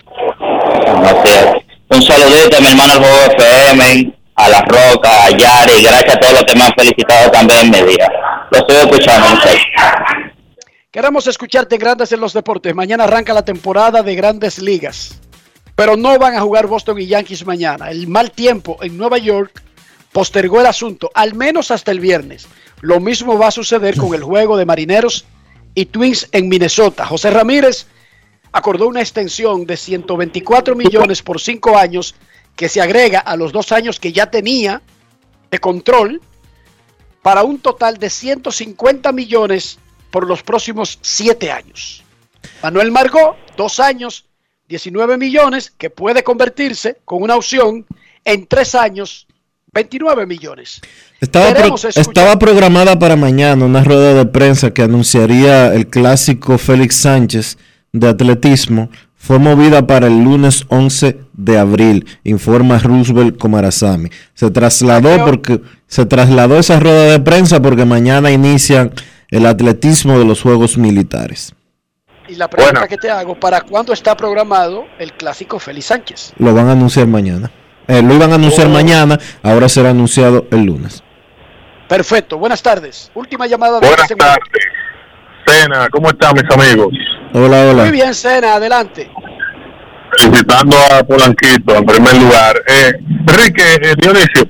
[1.05, 1.65] Así es.
[1.89, 6.35] Un saludito a mi hermano Juego FM, a La Roca, a Yari, gracias a todos
[6.35, 8.09] los que me han felicitado también día.
[8.51, 9.27] Lo estoy escuchando.
[10.91, 12.75] Queremos escucharte Grandes en los Deportes.
[12.75, 15.21] Mañana arranca la temporada de Grandes Ligas.
[15.75, 17.91] Pero no van a jugar Boston y Yankees mañana.
[17.91, 19.63] El mal tiempo en Nueva York
[20.13, 22.47] postergó el asunto, al menos hasta el viernes.
[22.81, 25.25] Lo mismo va a suceder con el juego de Marineros
[25.75, 27.07] y Twins en Minnesota.
[27.07, 27.87] José Ramírez
[28.53, 32.15] acordó una extensión de 124 millones por cinco años
[32.57, 34.81] que se agrega a los dos años que ya tenía
[35.51, 36.21] de control
[37.23, 39.79] para un total de 150 millones
[40.11, 42.05] por los próximos siete años.
[42.63, 44.27] Manuel Margot, dos años,
[44.69, 47.87] 19 millones, que puede convertirse con una opción
[48.25, 49.27] en tres años,
[49.73, 50.81] 29 millones.
[51.21, 56.97] Estaba, pro- estaba programada para mañana una rueda de prensa que anunciaría el clásico Félix
[56.97, 57.59] Sánchez
[57.93, 58.91] de atletismo.
[59.25, 64.11] Fue movida para el lunes 11 de abril, informa Roosevelt Comarazami.
[64.35, 68.93] Se trasladó porque se trasladó esa rueda de prensa porque mañana inician
[69.31, 71.55] el atletismo de los Juegos Militares.
[72.29, 76.33] Y la pregunta que te hago, ¿para cuándo está programado el clásico Félix Sánchez?
[76.37, 77.51] Lo van a anunciar mañana.
[77.89, 81.03] Eh, lo iban a anunciar mañana, ahora será anunciado el lunes.
[81.89, 83.11] Perfecto, buenas tardes.
[83.15, 84.45] Última llamada de Buenas este tardes.
[85.47, 86.89] Cena, ¿cómo están mis amigos?
[87.33, 89.11] Hola, Muy bien, Sena, adelante.
[90.19, 92.57] Felicitando a Polanquito en primer lugar.
[92.69, 92.93] Eh,
[93.27, 94.49] Enrique, eh, Dionisio,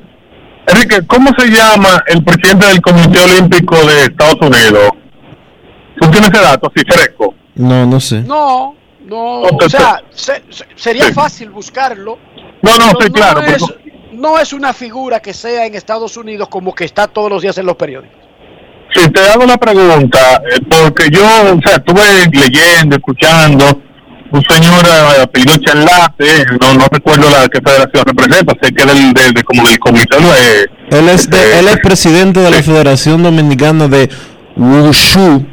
[0.67, 4.91] Enrique, ¿cómo se llama el presidente del Comité Olímpico de Estados Unidos?
[6.01, 7.35] ¿Tú tienes ese dato así fresco?
[7.55, 8.21] No, no sé.
[8.23, 8.75] No,
[9.07, 12.19] no, o sea, se- se- sería fácil buscarlo.
[12.63, 13.41] No, no, sí, claro.
[13.41, 13.79] es, pero-
[14.13, 17.57] no es una figura que sea en Estados Unidos como que está todos los días
[17.59, 18.19] en los periódicos.
[18.95, 22.03] Si te hago la pregunta, eh, porque yo, o sea, estuve
[22.33, 23.81] leyendo, escuchando,
[24.31, 28.93] un señor eh, apellido Charlate, no, no recuerdo la qué federación representa, sé que era
[28.93, 32.63] el de, de- como del comité de, Él es, de- él es presidente de la
[32.63, 34.09] Federación Dominicana de
[34.57, 35.45] Wushu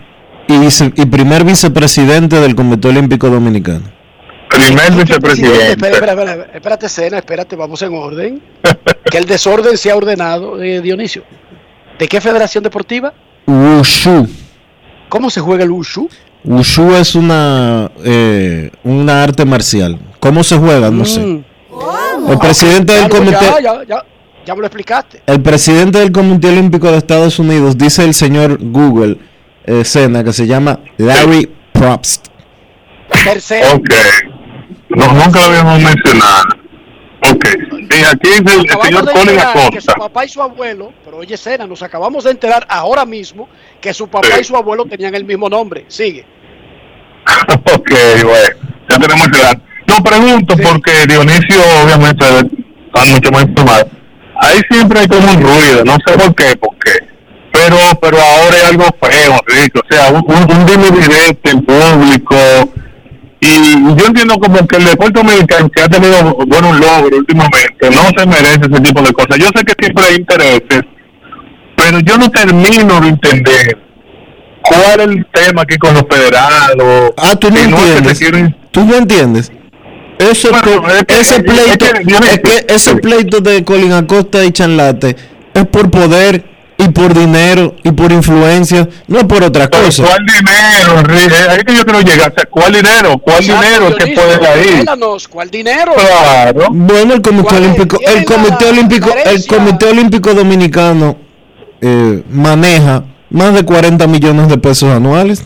[0.48, 3.92] y, vice- y primer vicepresidente del Comité Olímpico Dominicano.
[4.50, 5.72] primer vicepresidente.
[5.72, 8.42] Espera, espera, espera, espérate, Sena, espérate, vamos en orden.
[9.10, 11.24] que el desorden se ha ordenado, eh, Dionisio.
[12.00, 13.14] ¿De qué federación deportiva?
[13.48, 14.28] Wushu.
[15.10, 16.10] ¿Cómo se juega el Wushu?
[16.44, 20.00] Wushu es una, eh, una arte marcial.
[20.20, 20.90] ¿Cómo se juega?
[20.90, 21.44] No sé.
[22.30, 24.06] El presidente del comité, Ya, ya, ya,
[24.46, 25.22] ya me lo explicaste.
[25.26, 29.18] el presidente del Comité Olímpico de Estados Unidos dice el señor Google
[29.66, 32.28] eh, Sena que se llama Larry Probst.
[33.24, 33.76] Tercero.
[33.76, 33.90] Ok.
[34.90, 36.44] No, nunca lo habíamos mencionado.
[37.24, 37.46] Ok.
[37.72, 39.94] Y aquí dice el, señor de Colin enterar que su Acosta.
[39.96, 43.48] papá y su abuelo, pero oye, Sena, nos acabamos de enterar ahora mismo
[43.80, 45.86] que su papá y su abuelo tenían el mismo nombre.
[45.88, 46.26] Sigue.
[47.74, 47.92] ok,
[48.24, 48.72] bueno.
[48.90, 49.62] Ya tenemos ese dato.
[49.88, 53.90] No pregunto porque Dionisio, obviamente, está mucho más informado.
[54.36, 57.08] Ahí siempre hay como un ruido, no sé por qué, por qué.
[57.52, 59.80] Pero, pero ahora hay algo feo, Enrique.
[59.80, 62.36] O sea, un, un, un en público.
[63.44, 68.02] Y yo entiendo como que el deporte dominicano que ha tenido buenos logros últimamente no
[68.16, 69.38] se merece ese tipo de cosas.
[69.40, 70.82] Yo sé que siempre hay intereses,
[71.76, 73.78] pero yo no termino de entender
[74.62, 77.12] cuál es el tema aquí con los federados.
[77.18, 78.20] Ah, tú no entiendes.
[78.20, 79.52] quieren- ¿Tú no entiendes?
[80.62, 80.76] Que-
[81.20, 81.86] ese pleito,
[82.32, 85.16] es que ese pleito de Colin Acosta y Chanlate
[85.56, 86.46] es por poder
[86.78, 90.04] y por dinero y por influencia, no por otra Pero cosa.
[90.04, 91.36] ¿Cuál dinero, Enrique?
[91.50, 92.32] Ahí que yo quiero llegar.
[92.32, 93.18] O sea, ¿Cuál dinero?
[93.20, 94.86] ¿Cuál Exacto, dinero Dionisio, puede ahí?
[95.30, 95.94] ¿Cuál dinero?
[95.94, 96.68] Claro.
[96.72, 101.18] Bueno, el Comité Olímpico, el Comité Olímpico, el Comité Olímpico Dominicano
[101.82, 105.44] eh, maneja más de 40 millones de pesos anuales.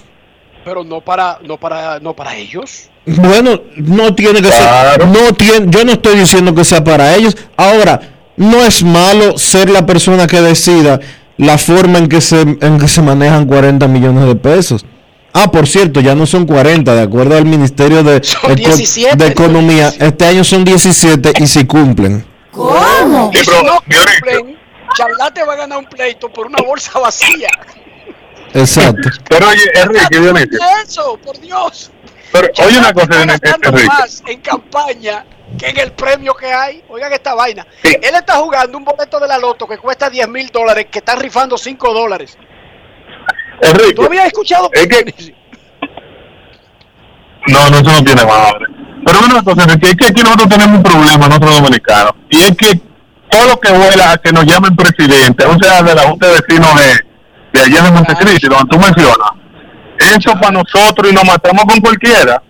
[0.64, 2.90] Pero no para, no para, no para ellos.
[3.06, 7.38] Bueno, no tiene que ser, no tiene, yo no estoy diciendo que sea para ellos.
[7.56, 11.00] Ahora, no es malo ser la persona que decida
[11.38, 14.86] la forma en que se, en que se manejan 40 millones de pesos.
[15.34, 19.28] Ah, por cierto, ya no son 40, de acuerdo al Ministerio de, Eco- 17, de
[19.28, 19.94] Economía.
[20.00, 22.26] Este año son 17 y si cumplen.
[22.52, 23.32] ¿Cómo?
[23.34, 24.58] Sí, Y si pero, no cumplen,
[24.96, 27.50] Charlate va a ganar un pleito por una bolsa vacía.
[28.54, 29.10] Exacto.
[29.30, 30.60] Pero oye, Enrique, Dionisio.
[30.86, 31.92] Eso, por Dios.
[32.32, 33.86] Pero oye una cosa, Enrique.
[33.88, 35.26] más en campaña
[35.58, 36.84] que en el premio que hay.
[36.90, 37.66] Oigan esta vaina.
[37.84, 41.16] Él está jugando un boleto de la loto que cuesta 10 mil dólares, que está
[41.16, 42.38] rifando 5 dólares.
[43.62, 43.94] Enrique.
[43.94, 44.70] ¿Tú habías escuchado?
[44.74, 45.36] Es que...
[47.48, 48.66] No, no, eso no tiene madre.
[49.06, 52.82] Pero bueno, entonces, es que, aquí nosotros tenemos un problema, nosotros dominicanos, y es que
[53.30, 56.42] todo lo que vuela a que nos llamen presidente, o sea, de la Junta de
[56.42, 59.30] Vecinos de, de allá de Montecristi, donde tú mencionas,
[60.00, 62.42] eso para nosotros y nos matamos con cualquiera,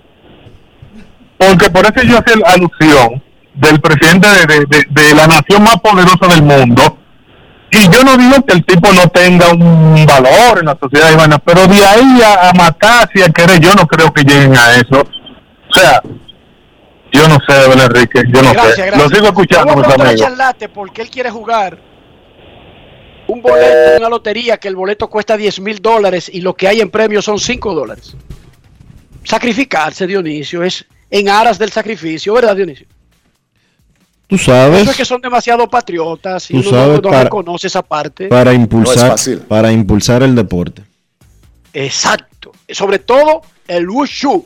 [1.38, 3.22] porque por eso yo hacía alusión
[3.54, 6.98] del presidente de, de- de- de la nación más poderosa del mundo,
[7.72, 11.38] y yo no digo que el tipo no tenga un valor en la sociedad ivana,
[11.40, 14.76] pero de ahí a, a matarse y a querer, yo no creo que lleguen a
[14.76, 15.02] eso.
[15.02, 16.02] O sea,
[17.12, 18.86] yo no sé, verdad, Enrique, yo no gracias, sé.
[18.88, 18.98] gracias.
[19.04, 20.28] Lo sigo escuchando, mis amigos.
[20.74, 21.78] Porque él quiere jugar
[23.28, 26.80] un boleto, una lotería, que el boleto cuesta 10 mil dólares y lo que hay
[26.82, 28.16] en premio son 5 dólares.
[29.24, 32.88] Sacrificarse, Dionisio, es en aras del sacrificio, ¿verdad, Dionisio?
[34.28, 34.82] Tú sabes.
[34.82, 38.28] Eso es que son demasiado patriotas y Tú uno sabes no, no reconoce esa parte.
[38.28, 39.40] Para impulsar, fácil.
[39.40, 40.84] para impulsar el deporte.
[41.74, 42.52] Exacto.
[42.70, 44.46] Sobre todo el wushu.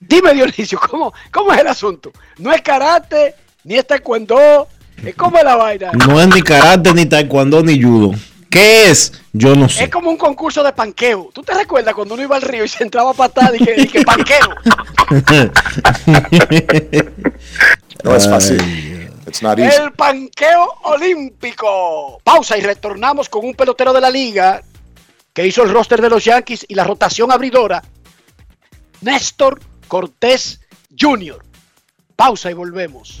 [0.00, 2.12] Dime, Dionisio, ¿cómo, ¿cómo es el asunto?
[2.38, 4.68] No es karate, ni es taekwondo.
[5.16, 5.92] ¿Cómo es la vaina?
[5.92, 8.12] No es ni karate, ni taekwondo, ni judo.
[8.54, 9.12] ¿Qué es?
[9.32, 9.82] Yo no sé.
[9.82, 11.28] Es como un concurso de panqueo.
[11.34, 13.74] ¿Tú te recuerdas cuando uno iba al río y se entraba a patada y que,
[13.82, 14.54] y que panqueo?
[18.04, 19.10] No es fácil.
[19.26, 19.76] It's not easy.
[19.76, 22.20] El panqueo olímpico.
[22.22, 24.62] Pausa y retornamos con un pelotero de la liga
[25.32, 27.82] que hizo el roster de los Yankees y la rotación abridora.
[29.00, 29.58] Néstor
[29.88, 30.60] Cortés
[30.96, 31.44] Jr.
[32.14, 33.20] Pausa y volvemos.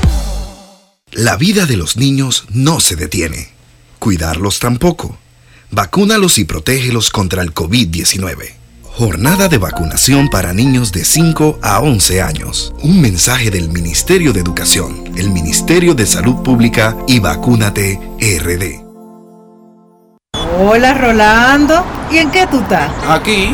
[1.13, 3.49] La vida de los niños no se detiene.
[3.99, 5.17] Cuidarlos tampoco.
[5.69, 8.53] Vacúnalos y protégelos contra el COVID-19.
[8.83, 12.73] Jornada de vacunación para niños de 5 a 11 años.
[12.81, 18.81] Un mensaje del Ministerio de Educación, el Ministerio de Salud Pública y Vacúnate RD.
[20.59, 22.89] Hola Rolando, ¿y en qué tú estás?
[23.05, 23.53] Aquí,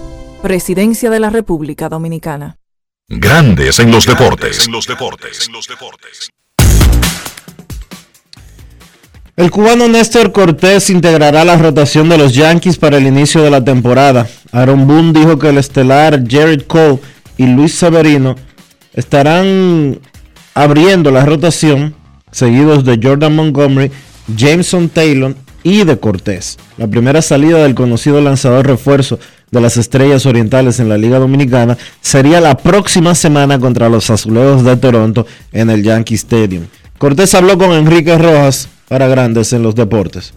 [0.41, 2.57] Presidencia de la República Dominicana.
[3.07, 4.65] Grandes en los deportes.
[4.65, 5.45] En los deportes.
[5.45, 6.29] En los deportes.
[9.35, 13.63] El cubano Néstor Cortés integrará la rotación de los Yankees para el inicio de la
[13.63, 14.27] temporada.
[14.51, 16.97] Aaron Boone dijo que el estelar Jared Cole
[17.37, 18.35] y Luis Severino
[18.93, 19.99] estarán
[20.55, 21.93] abriendo la rotación,
[22.31, 23.91] seguidos de Jordan Montgomery,
[24.35, 26.57] Jameson Taylor y de Cortés.
[26.77, 29.19] La primera salida del conocido lanzador refuerzo
[29.51, 34.63] de las Estrellas Orientales en la Liga Dominicana sería la próxima semana contra los Azulejos
[34.63, 36.63] de Toronto en el Yankee Stadium.
[36.97, 40.33] Cortés habló con Enrique Rojas para Grandes en los Deportes.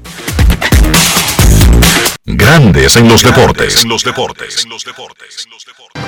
[2.26, 3.82] Grandes en los deportes.
[3.82, 4.66] En los deportes.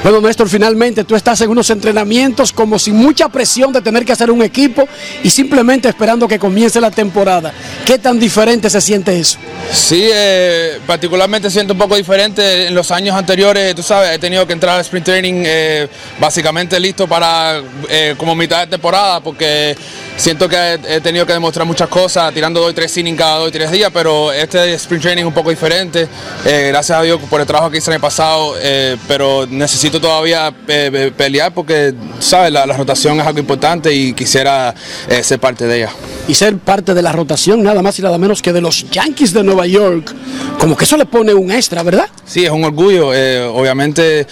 [0.02, 4.12] Bueno, Néstor, finalmente tú estás en unos entrenamientos como sin mucha presión de tener que
[4.12, 4.88] hacer un equipo
[5.22, 7.52] y simplemente esperando que comience la temporada.
[7.84, 9.38] ¿Qué tan diferente se siente eso?
[9.70, 12.68] Sí, eh, particularmente siento un poco diferente.
[12.68, 15.86] En los años anteriores, tú sabes, he tenido que entrar al sprint training eh,
[16.18, 17.60] básicamente listo para
[17.90, 19.76] eh, como mitad de temporada porque
[20.16, 23.48] siento que he, tenido que demostrar muchas cosas, tirando dos y tres innings cada dos
[23.48, 26.09] y tres días, pero este sprint training es un poco diferente.
[26.44, 30.01] Eh, gracias a Dios por el trabajo que hice en el pasado, eh, pero necesito
[30.01, 34.74] todavía eh, pelear porque, sabes, la, la rotación es algo importante y quisiera
[35.22, 35.90] ser parte de ella.
[36.28, 39.32] Y ser parte de la rotación nada más y nada menos que de los Yankees
[39.32, 40.14] de Nueva York.
[40.59, 42.09] Como que eso le pone un extra, ¿verdad?
[42.24, 43.09] Sí, es un orgullo.
[43.55, 44.26] obviamente,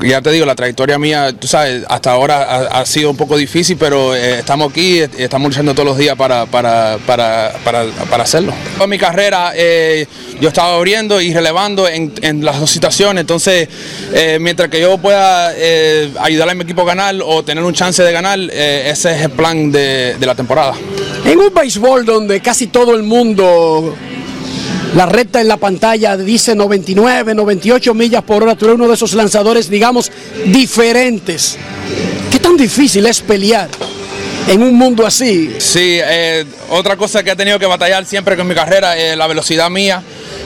[0.00, 3.36] ya te digo, la trayectoria mía, tú sabes, hasta ahora ha, ha sido un poco
[3.36, 8.52] difícil, pero estamos aquí, estamos luchando todos los días para, para, para, para, hacerlo.
[8.80, 10.06] En mi carrera eh,
[10.40, 12.12] yo estaba abriendo y relevando en,
[12.44, 13.68] las dos situaciones, entonces
[14.12, 17.74] eh, mientras que yo pueda eh, ayudar a mi equipo a ganar o tener un
[17.74, 20.74] chance de ganar, ese es el plan de, de la temporada.
[21.24, 23.94] En un béisbol donde casi todo el mundo,
[24.94, 28.94] la recta en la pantalla dice 99, 98 millas por hora, tú eres uno de
[28.94, 30.10] esos lanzadores, digamos,
[30.46, 31.56] diferentes.
[32.30, 33.68] ¿Qué tan difícil es pelear
[34.48, 35.54] en un mundo así?
[35.58, 39.26] Sí, eh, otra cosa que he tenido que batallar siempre con mi carrera es la
[39.26, 40.02] velocidad mía.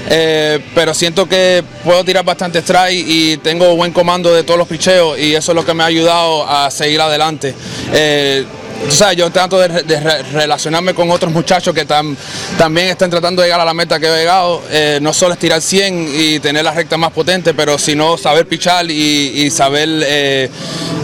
[0.09, 4.68] eh, pero siento que puedo tirar bastante strike y tengo buen comando de todos los
[4.68, 7.52] picheos y eso es lo que me ha ayudado a seguir adelante.
[7.93, 8.44] Eh,
[8.89, 12.14] tú sabes, yo trato de, re- de re- relacionarme con otros muchachos que tam-
[12.56, 14.62] también están tratando de llegar a la meta que he llegado.
[14.70, 18.47] Eh, no solo es tirar 100 y tener la recta más potente, pero sino saber
[18.47, 20.48] pichar y, saber eh,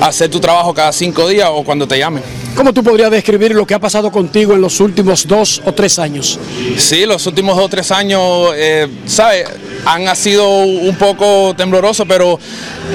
[0.00, 2.22] hacer tu trabajo cada cinco días o cuando te llamen.
[2.54, 5.98] ¿Cómo tú podrías describir lo que ha pasado contigo en los últimos dos o tres
[5.98, 6.38] años?
[6.76, 9.46] Sí, los últimos dos o tres años, eh, ¿sabes?
[9.86, 12.38] Han sido un poco temblorosos, pero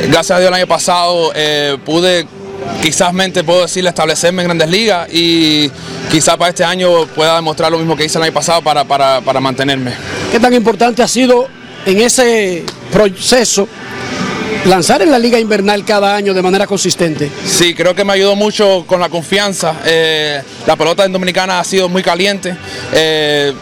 [0.09, 2.27] gracias a Dios el año pasado eh, pude,
[2.81, 5.71] quizás mente puedo decirle, establecerme en grandes ligas y
[6.11, 9.21] quizás para este año pueda demostrar lo mismo que hice el año pasado para, para,
[9.21, 9.91] para mantenerme.
[10.31, 11.47] ¿Qué tan importante ha sido
[11.85, 13.67] en ese proceso
[14.65, 17.31] lanzar en la liga invernal cada año de manera consistente?
[17.45, 19.75] Sí, creo que me ayudó mucho con la confianza.
[19.85, 22.55] Eh, la pelota en Dominicana ha sido muy caliente.
[22.93, 23.53] Eh.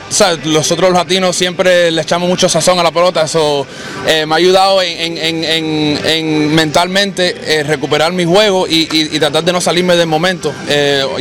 [0.46, 3.24] Nosotros los latinos siempre le echamos mucho sazón a la pelota.
[3.24, 3.66] Eso
[4.08, 8.86] eh, me ha ayudado en, en- en- en- en mentalmente recuperar mi juego y,
[9.20, 10.54] tratar de no salirme del momento.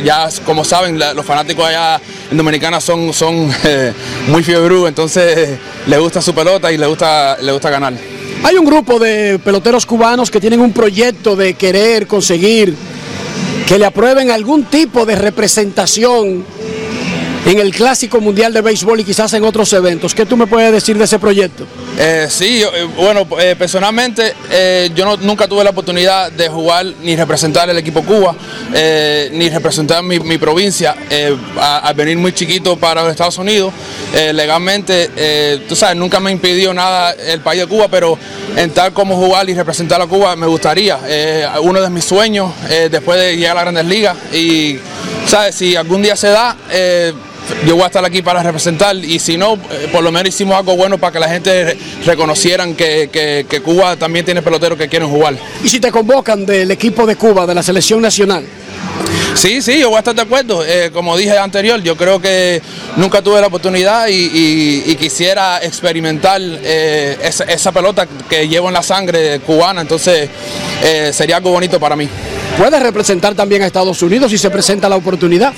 [0.03, 1.99] Ya como saben, los fanáticos allá
[2.31, 3.51] en Dominicana son, son
[4.27, 5.57] muy fiebrudos, entonces
[5.87, 7.93] les gusta su pelota y les gusta, les gusta ganar.
[8.45, 12.75] Hay un grupo de peloteros cubanos que tienen un proyecto de querer conseguir
[13.67, 16.45] que le aprueben algún tipo de representación
[17.45, 20.15] en el Clásico Mundial de Béisbol y quizás en otros eventos.
[20.15, 21.65] ¿Qué tú me puedes decir de ese proyecto?
[21.97, 24.33] Eh, sí, yo, eh, bueno, eh, personalmente
[24.95, 28.35] yo nunca tuve la oportunidad de jugar ni representar el equipo Cuba,
[29.31, 30.95] ni representar mi, provincia.
[31.59, 33.73] al venir muy chiquito para los Estados Unidos,
[34.33, 38.17] legalmente, tú sabes, nunca me impidió nada el país de Cuba, pero
[38.55, 40.99] entrar como jugar y representar a Cuba me gustaría.
[41.61, 42.51] Uno de mis sueños
[42.89, 44.79] después de llegar a las grandes ligas y,
[45.27, 46.55] sabes, si algún día se da...
[47.65, 50.55] yo voy a estar aquí para representar y si no, eh, por lo menos hicimos
[50.57, 54.77] algo bueno para que la gente re- reconocieran que, que- que Cuba también tiene peloteros
[54.77, 55.35] que quieren jugar.
[55.63, 58.45] Y si te convocan del equipo de Cuba, de la selección nacional.
[59.35, 60.63] Sí, sí, yo voy a estar de acuerdo.
[60.65, 62.61] Eh, como dije anterior, yo creo que
[62.95, 68.69] nunca tuve la oportunidad y, y- y quisiera experimentar eh, esa, esa pelota que llevo
[68.69, 70.29] en la sangre cubana, entonces
[70.83, 72.07] eh, sería algo bonito para mí.
[72.57, 75.53] Puedes representar también a Estados Unidos si se presenta la oportunidad.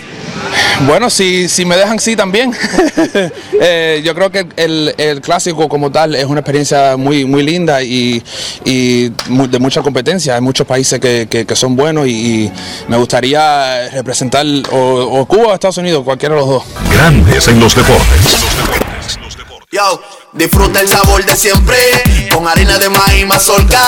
[0.86, 2.54] Bueno, si, si me dejan sí también.
[3.60, 7.82] Eh, yo creo que el, el clásico como tal es una experiencia muy, muy linda
[7.82, 8.22] y,
[8.64, 10.36] y de mucha competencia.
[10.36, 12.12] Hay muchos países que, que- que son buenos y,
[12.46, 12.52] y
[12.88, 16.64] me gustaría representar o, o Cuba o Estados Unidos, cualquiera de los dos.
[16.94, 18.38] Grandes en los deportes.
[19.72, 20.02] Yo,
[20.34, 21.78] disfruta el sabor de siempre
[22.32, 23.82] con harina de maíz mazorca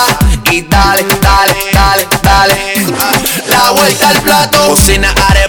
[0.51, 2.55] y dale, dale, dale, dale.
[3.47, 5.48] La vuelta al plato, cocina arepa,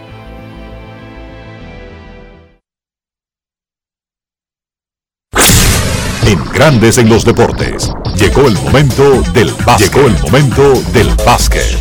[6.61, 7.89] Grandes en los deportes.
[8.17, 9.91] Llegó el momento del básquet.
[9.91, 11.75] Llegó el momento del básquet.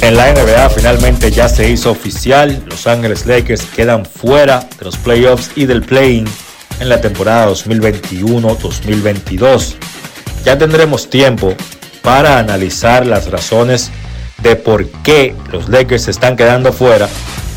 [0.00, 4.96] En la NBA finalmente ya se hizo oficial, Los Ángeles Lakers quedan fuera de los
[4.96, 6.24] playoffs y del play-in
[6.80, 9.74] en la temporada 2021-2022.
[10.42, 11.54] Ya tendremos tiempo
[12.00, 13.90] para analizar las razones
[14.42, 17.10] de por qué los Lakers están quedando fuera,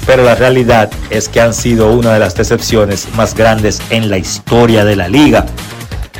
[0.05, 4.17] pero la realidad es que han sido una de las decepciones más grandes en la
[4.17, 5.45] historia de la liga.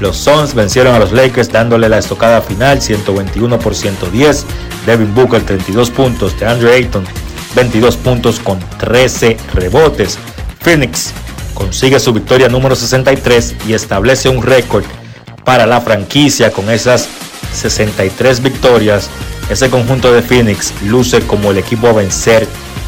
[0.02, 4.46] Los Suns vencieron a los Lakers dándole la estocada final 121 por 110.
[4.88, 7.06] Devin Booker 32 puntos, de Andrew Ayton
[7.56, 10.18] 22 puntos con 13 rebotes.
[10.60, 11.14] Phoenix
[11.54, 14.86] consigue su victoria número 63 y establece un récord
[15.46, 17.08] para la franquicia con esas
[17.54, 19.08] 63 victorias.
[19.52, 22.48] Ese conjunto de Phoenix luce como el equipo a vencer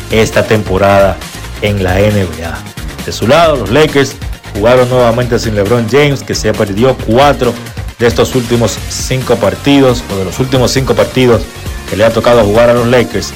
[0.09, 1.15] esta temporada
[1.61, 2.57] en la NBA.
[3.05, 4.15] De su lado, los Lakers
[4.55, 7.53] jugaron nuevamente sin LeBron James, que se perdió cuatro
[7.99, 11.41] de estos últimos cinco partidos, o de los últimos cinco partidos
[11.89, 13.33] que le ha tocado jugar a los Lakers.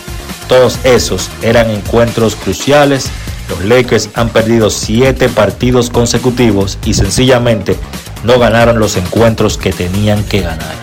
[0.48, 3.10] Todos esos eran encuentros cruciales.
[3.50, 7.78] Los Lakers han perdido siete partidos consecutivos y sencillamente
[8.24, 10.76] no ganaron los encuentros que tenían que ganar.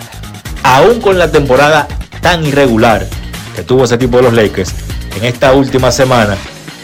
[0.63, 1.87] Aún con la temporada
[2.21, 3.07] tan irregular
[3.55, 4.71] que tuvo ese equipo de los Lakers,
[5.15, 6.37] en esta última semana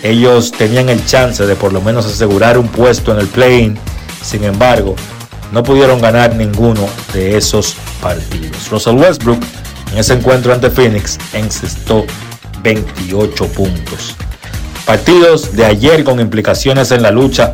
[0.03, 3.77] ellos tenían el chance de por lo menos asegurar un puesto en el play-in.
[4.23, 4.95] Sin embargo,
[5.51, 8.69] no pudieron ganar ninguno de esos partidos.
[8.69, 9.39] Russell Westbrook
[9.91, 12.05] en ese encuentro ante Phoenix encestó
[12.63, 14.15] 28 puntos.
[14.85, 17.53] Partidos de ayer con implicaciones en la lucha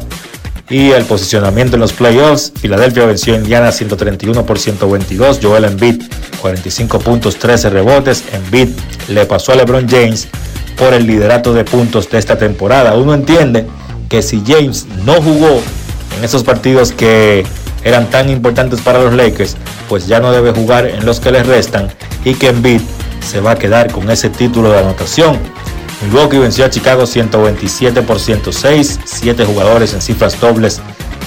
[0.70, 2.52] y el posicionamiento en los playoffs.
[2.60, 5.40] Filadelfia venció a Indiana 131 por 122.
[5.42, 6.04] Joel Embiid
[6.42, 8.24] 45 puntos, 13 rebotes.
[8.34, 8.70] Embiid
[9.10, 10.28] le pasó a LeBron James
[10.78, 12.96] por el liderato de puntos de esta temporada.
[12.96, 13.68] Uno entiende
[14.10, 15.62] que si James no jugó
[16.18, 17.46] en esos partidos que
[17.84, 19.58] eran tan importantes para los Lakers,
[19.90, 21.90] pues ya no debe jugar en los que les restan
[22.24, 22.82] y que Embiid
[23.26, 25.38] se va a quedar con ese título de anotación.
[26.04, 30.80] Milwaukee venció a Chicago 127 por 106, 7 jugadores en cifras dobles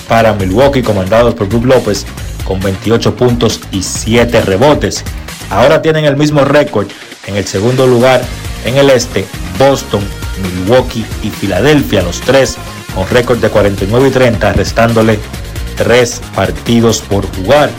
[0.09, 2.07] para Milwaukee comandados por Brook López
[2.45, 5.05] con 28 puntos y 7 rebotes.
[5.51, 6.87] Ahora tienen el mismo récord
[7.27, 8.23] en el segundo lugar
[8.65, 9.27] en el este,
[9.59, 10.03] Boston,
[10.43, 12.57] Milwaukee y Filadelfia, los tres
[12.95, 15.19] con récord de 49 y 30, restándole
[15.77, 17.71] tres partidos por jugar.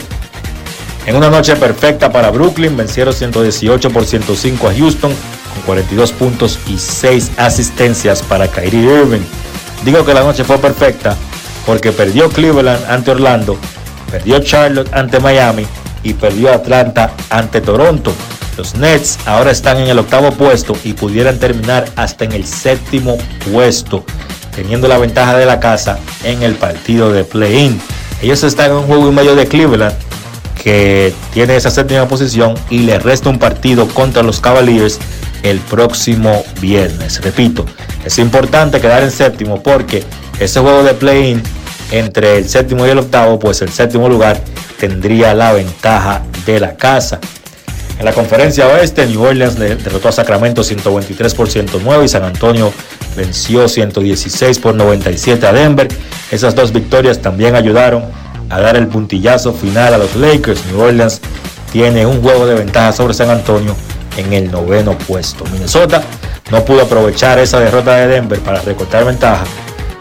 [1.06, 5.12] En una noche perfecta para Brooklyn, vencieron 118 por 105 a Houston,
[5.52, 9.22] con 42 puntos y 6 asistencias para Kyrie Irving.
[9.84, 11.16] Digo que la noche fue perfecta
[11.66, 13.58] porque perdió Cleveland ante Orlando,
[14.10, 15.66] perdió Charlotte ante Miami
[16.02, 18.12] y perdió Atlanta ante Toronto.
[18.56, 23.16] Los Nets ahora están en el octavo puesto y pudieran terminar hasta en el séptimo
[23.50, 24.04] puesto,
[24.54, 27.80] teniendo la ventaja de la casa en el partido de play-in.
[28.20, 29.94] Ellos están en un juego y medio de Cleveland
[30.62, 34.98] que tiene esa séptima posición y le resta un partido contra los Cavaliers
[35.42, 37.20] el próximo viernes.
[37.22, 37.66] Repito,
[38.04, 40.04] es importante quedar en séptimo porque
[40.38, 41.42] ese juego de play-in
[41.90, 44.40] entre el séptimo y el octavo, pues el séptimo lugar
[44.78, 47.18] tendría la ventaja de la casa.
[47.98, 52.72] En la conferencia oeste, New Orleans derrotó a Sacramento 123 por 109 y San Antonio
[53.16, 55.88] venció 116 por 97 a Denver.
[56.30, 58.04] Esas dos victorias también ayudaron
[58.48, 60.66] a dar el puntillazo final a los Lakers.
[60.66, 61.20] New Orleans
[61.72, 63.76] tiene un juego de ventaja sobre San Antonio
[64.16, 65.44] en el noveno puesto.
[65.52, 66.02] Minnesota
[66.50, 69.44] no pudo aprovechar esa derrota de Denver para recortar ventaja,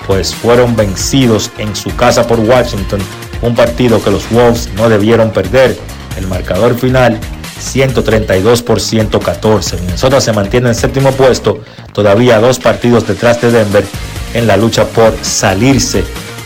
[0.07, 2.99] pues fueron vencidos en su casa por Washington,
[3.41, 5.77] un partido que los Wolves no debieron perder.
[6.17, 7.17] El marcador final
[7.61, 9.77] 132 por 114.
[9.77, 11.61] Minnesota se mantiene en séptimo puesto,
[11.93, 13.85] todavía dos partidos detrás de Denver
[14.33, 16.03] en la lucha por salirse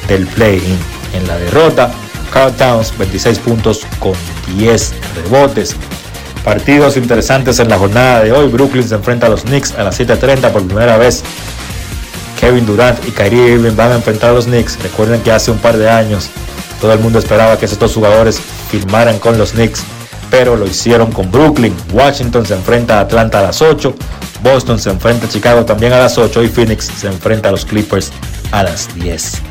[0.07, 0.77] del play-in.
[1.13, 1.91] En la derrota,
[2.31, 4.13] Carl Towns 26 puntos con
[4.57, 5.75] 10 rebotes.
[6.43, 8.47] Partidos interesantes en la jornada de hoy.
[8.49, 11.23] Brooklyn se enfrenta a los Knicks a las 7.30 por primera vez.
[12.39, 14.77] Kevin Durant y Kyrie Irving van a enfrentar a los Knicks.
[14.83, 16.29] Recuerden que hace un par de años
[16.81, 18.39] todo el mundo esperaba que esos dos jugadores
[18.69, 19.83] firmaran con los Knicks,
[20.29, 21.75] pero lo hicieron con Brooklyn.
[21.91, 23.95] Washington se enfrenta a Atlanta a las 8.
[24.41, 27.65] Boston se enfrenta a Chicago también a las 8 y Phoenix se enfrenta a los
[27.65, 28.11] Clippers
[28.51, 29.41] a las 10.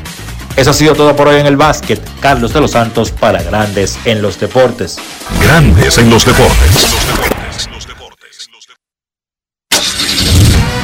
[0.55, 2.01] Eso ha sido todo por hoy en el básquet.
[2.21, 4.97] Carlos de los Santos para Grandes en los Deportes.
[5.41, 7.34] Grandes en los Deportes.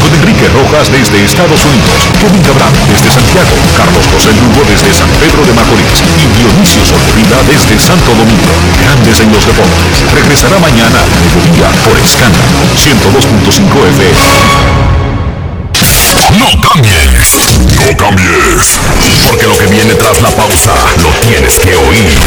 [0.00, 5.08] Con Enrique Rojas desde Estados Unidos, Kevin Cabral desde Santiago, Carlos José Lugo desde San
[5.20, 8.54] Pedro de Macorís y Dionisio Solterida desde Santo Domingo.
[8.80, 10.00] Grandes en los Deportes.
[10.14, 14.70] Regresará mañana a mediodía por Escándalo 102.5 FM.
[16.38, 18.78] No cambies, no cambies,
[19.26, 22.18] porque lo que viene tras la pausa lo tienes que oír.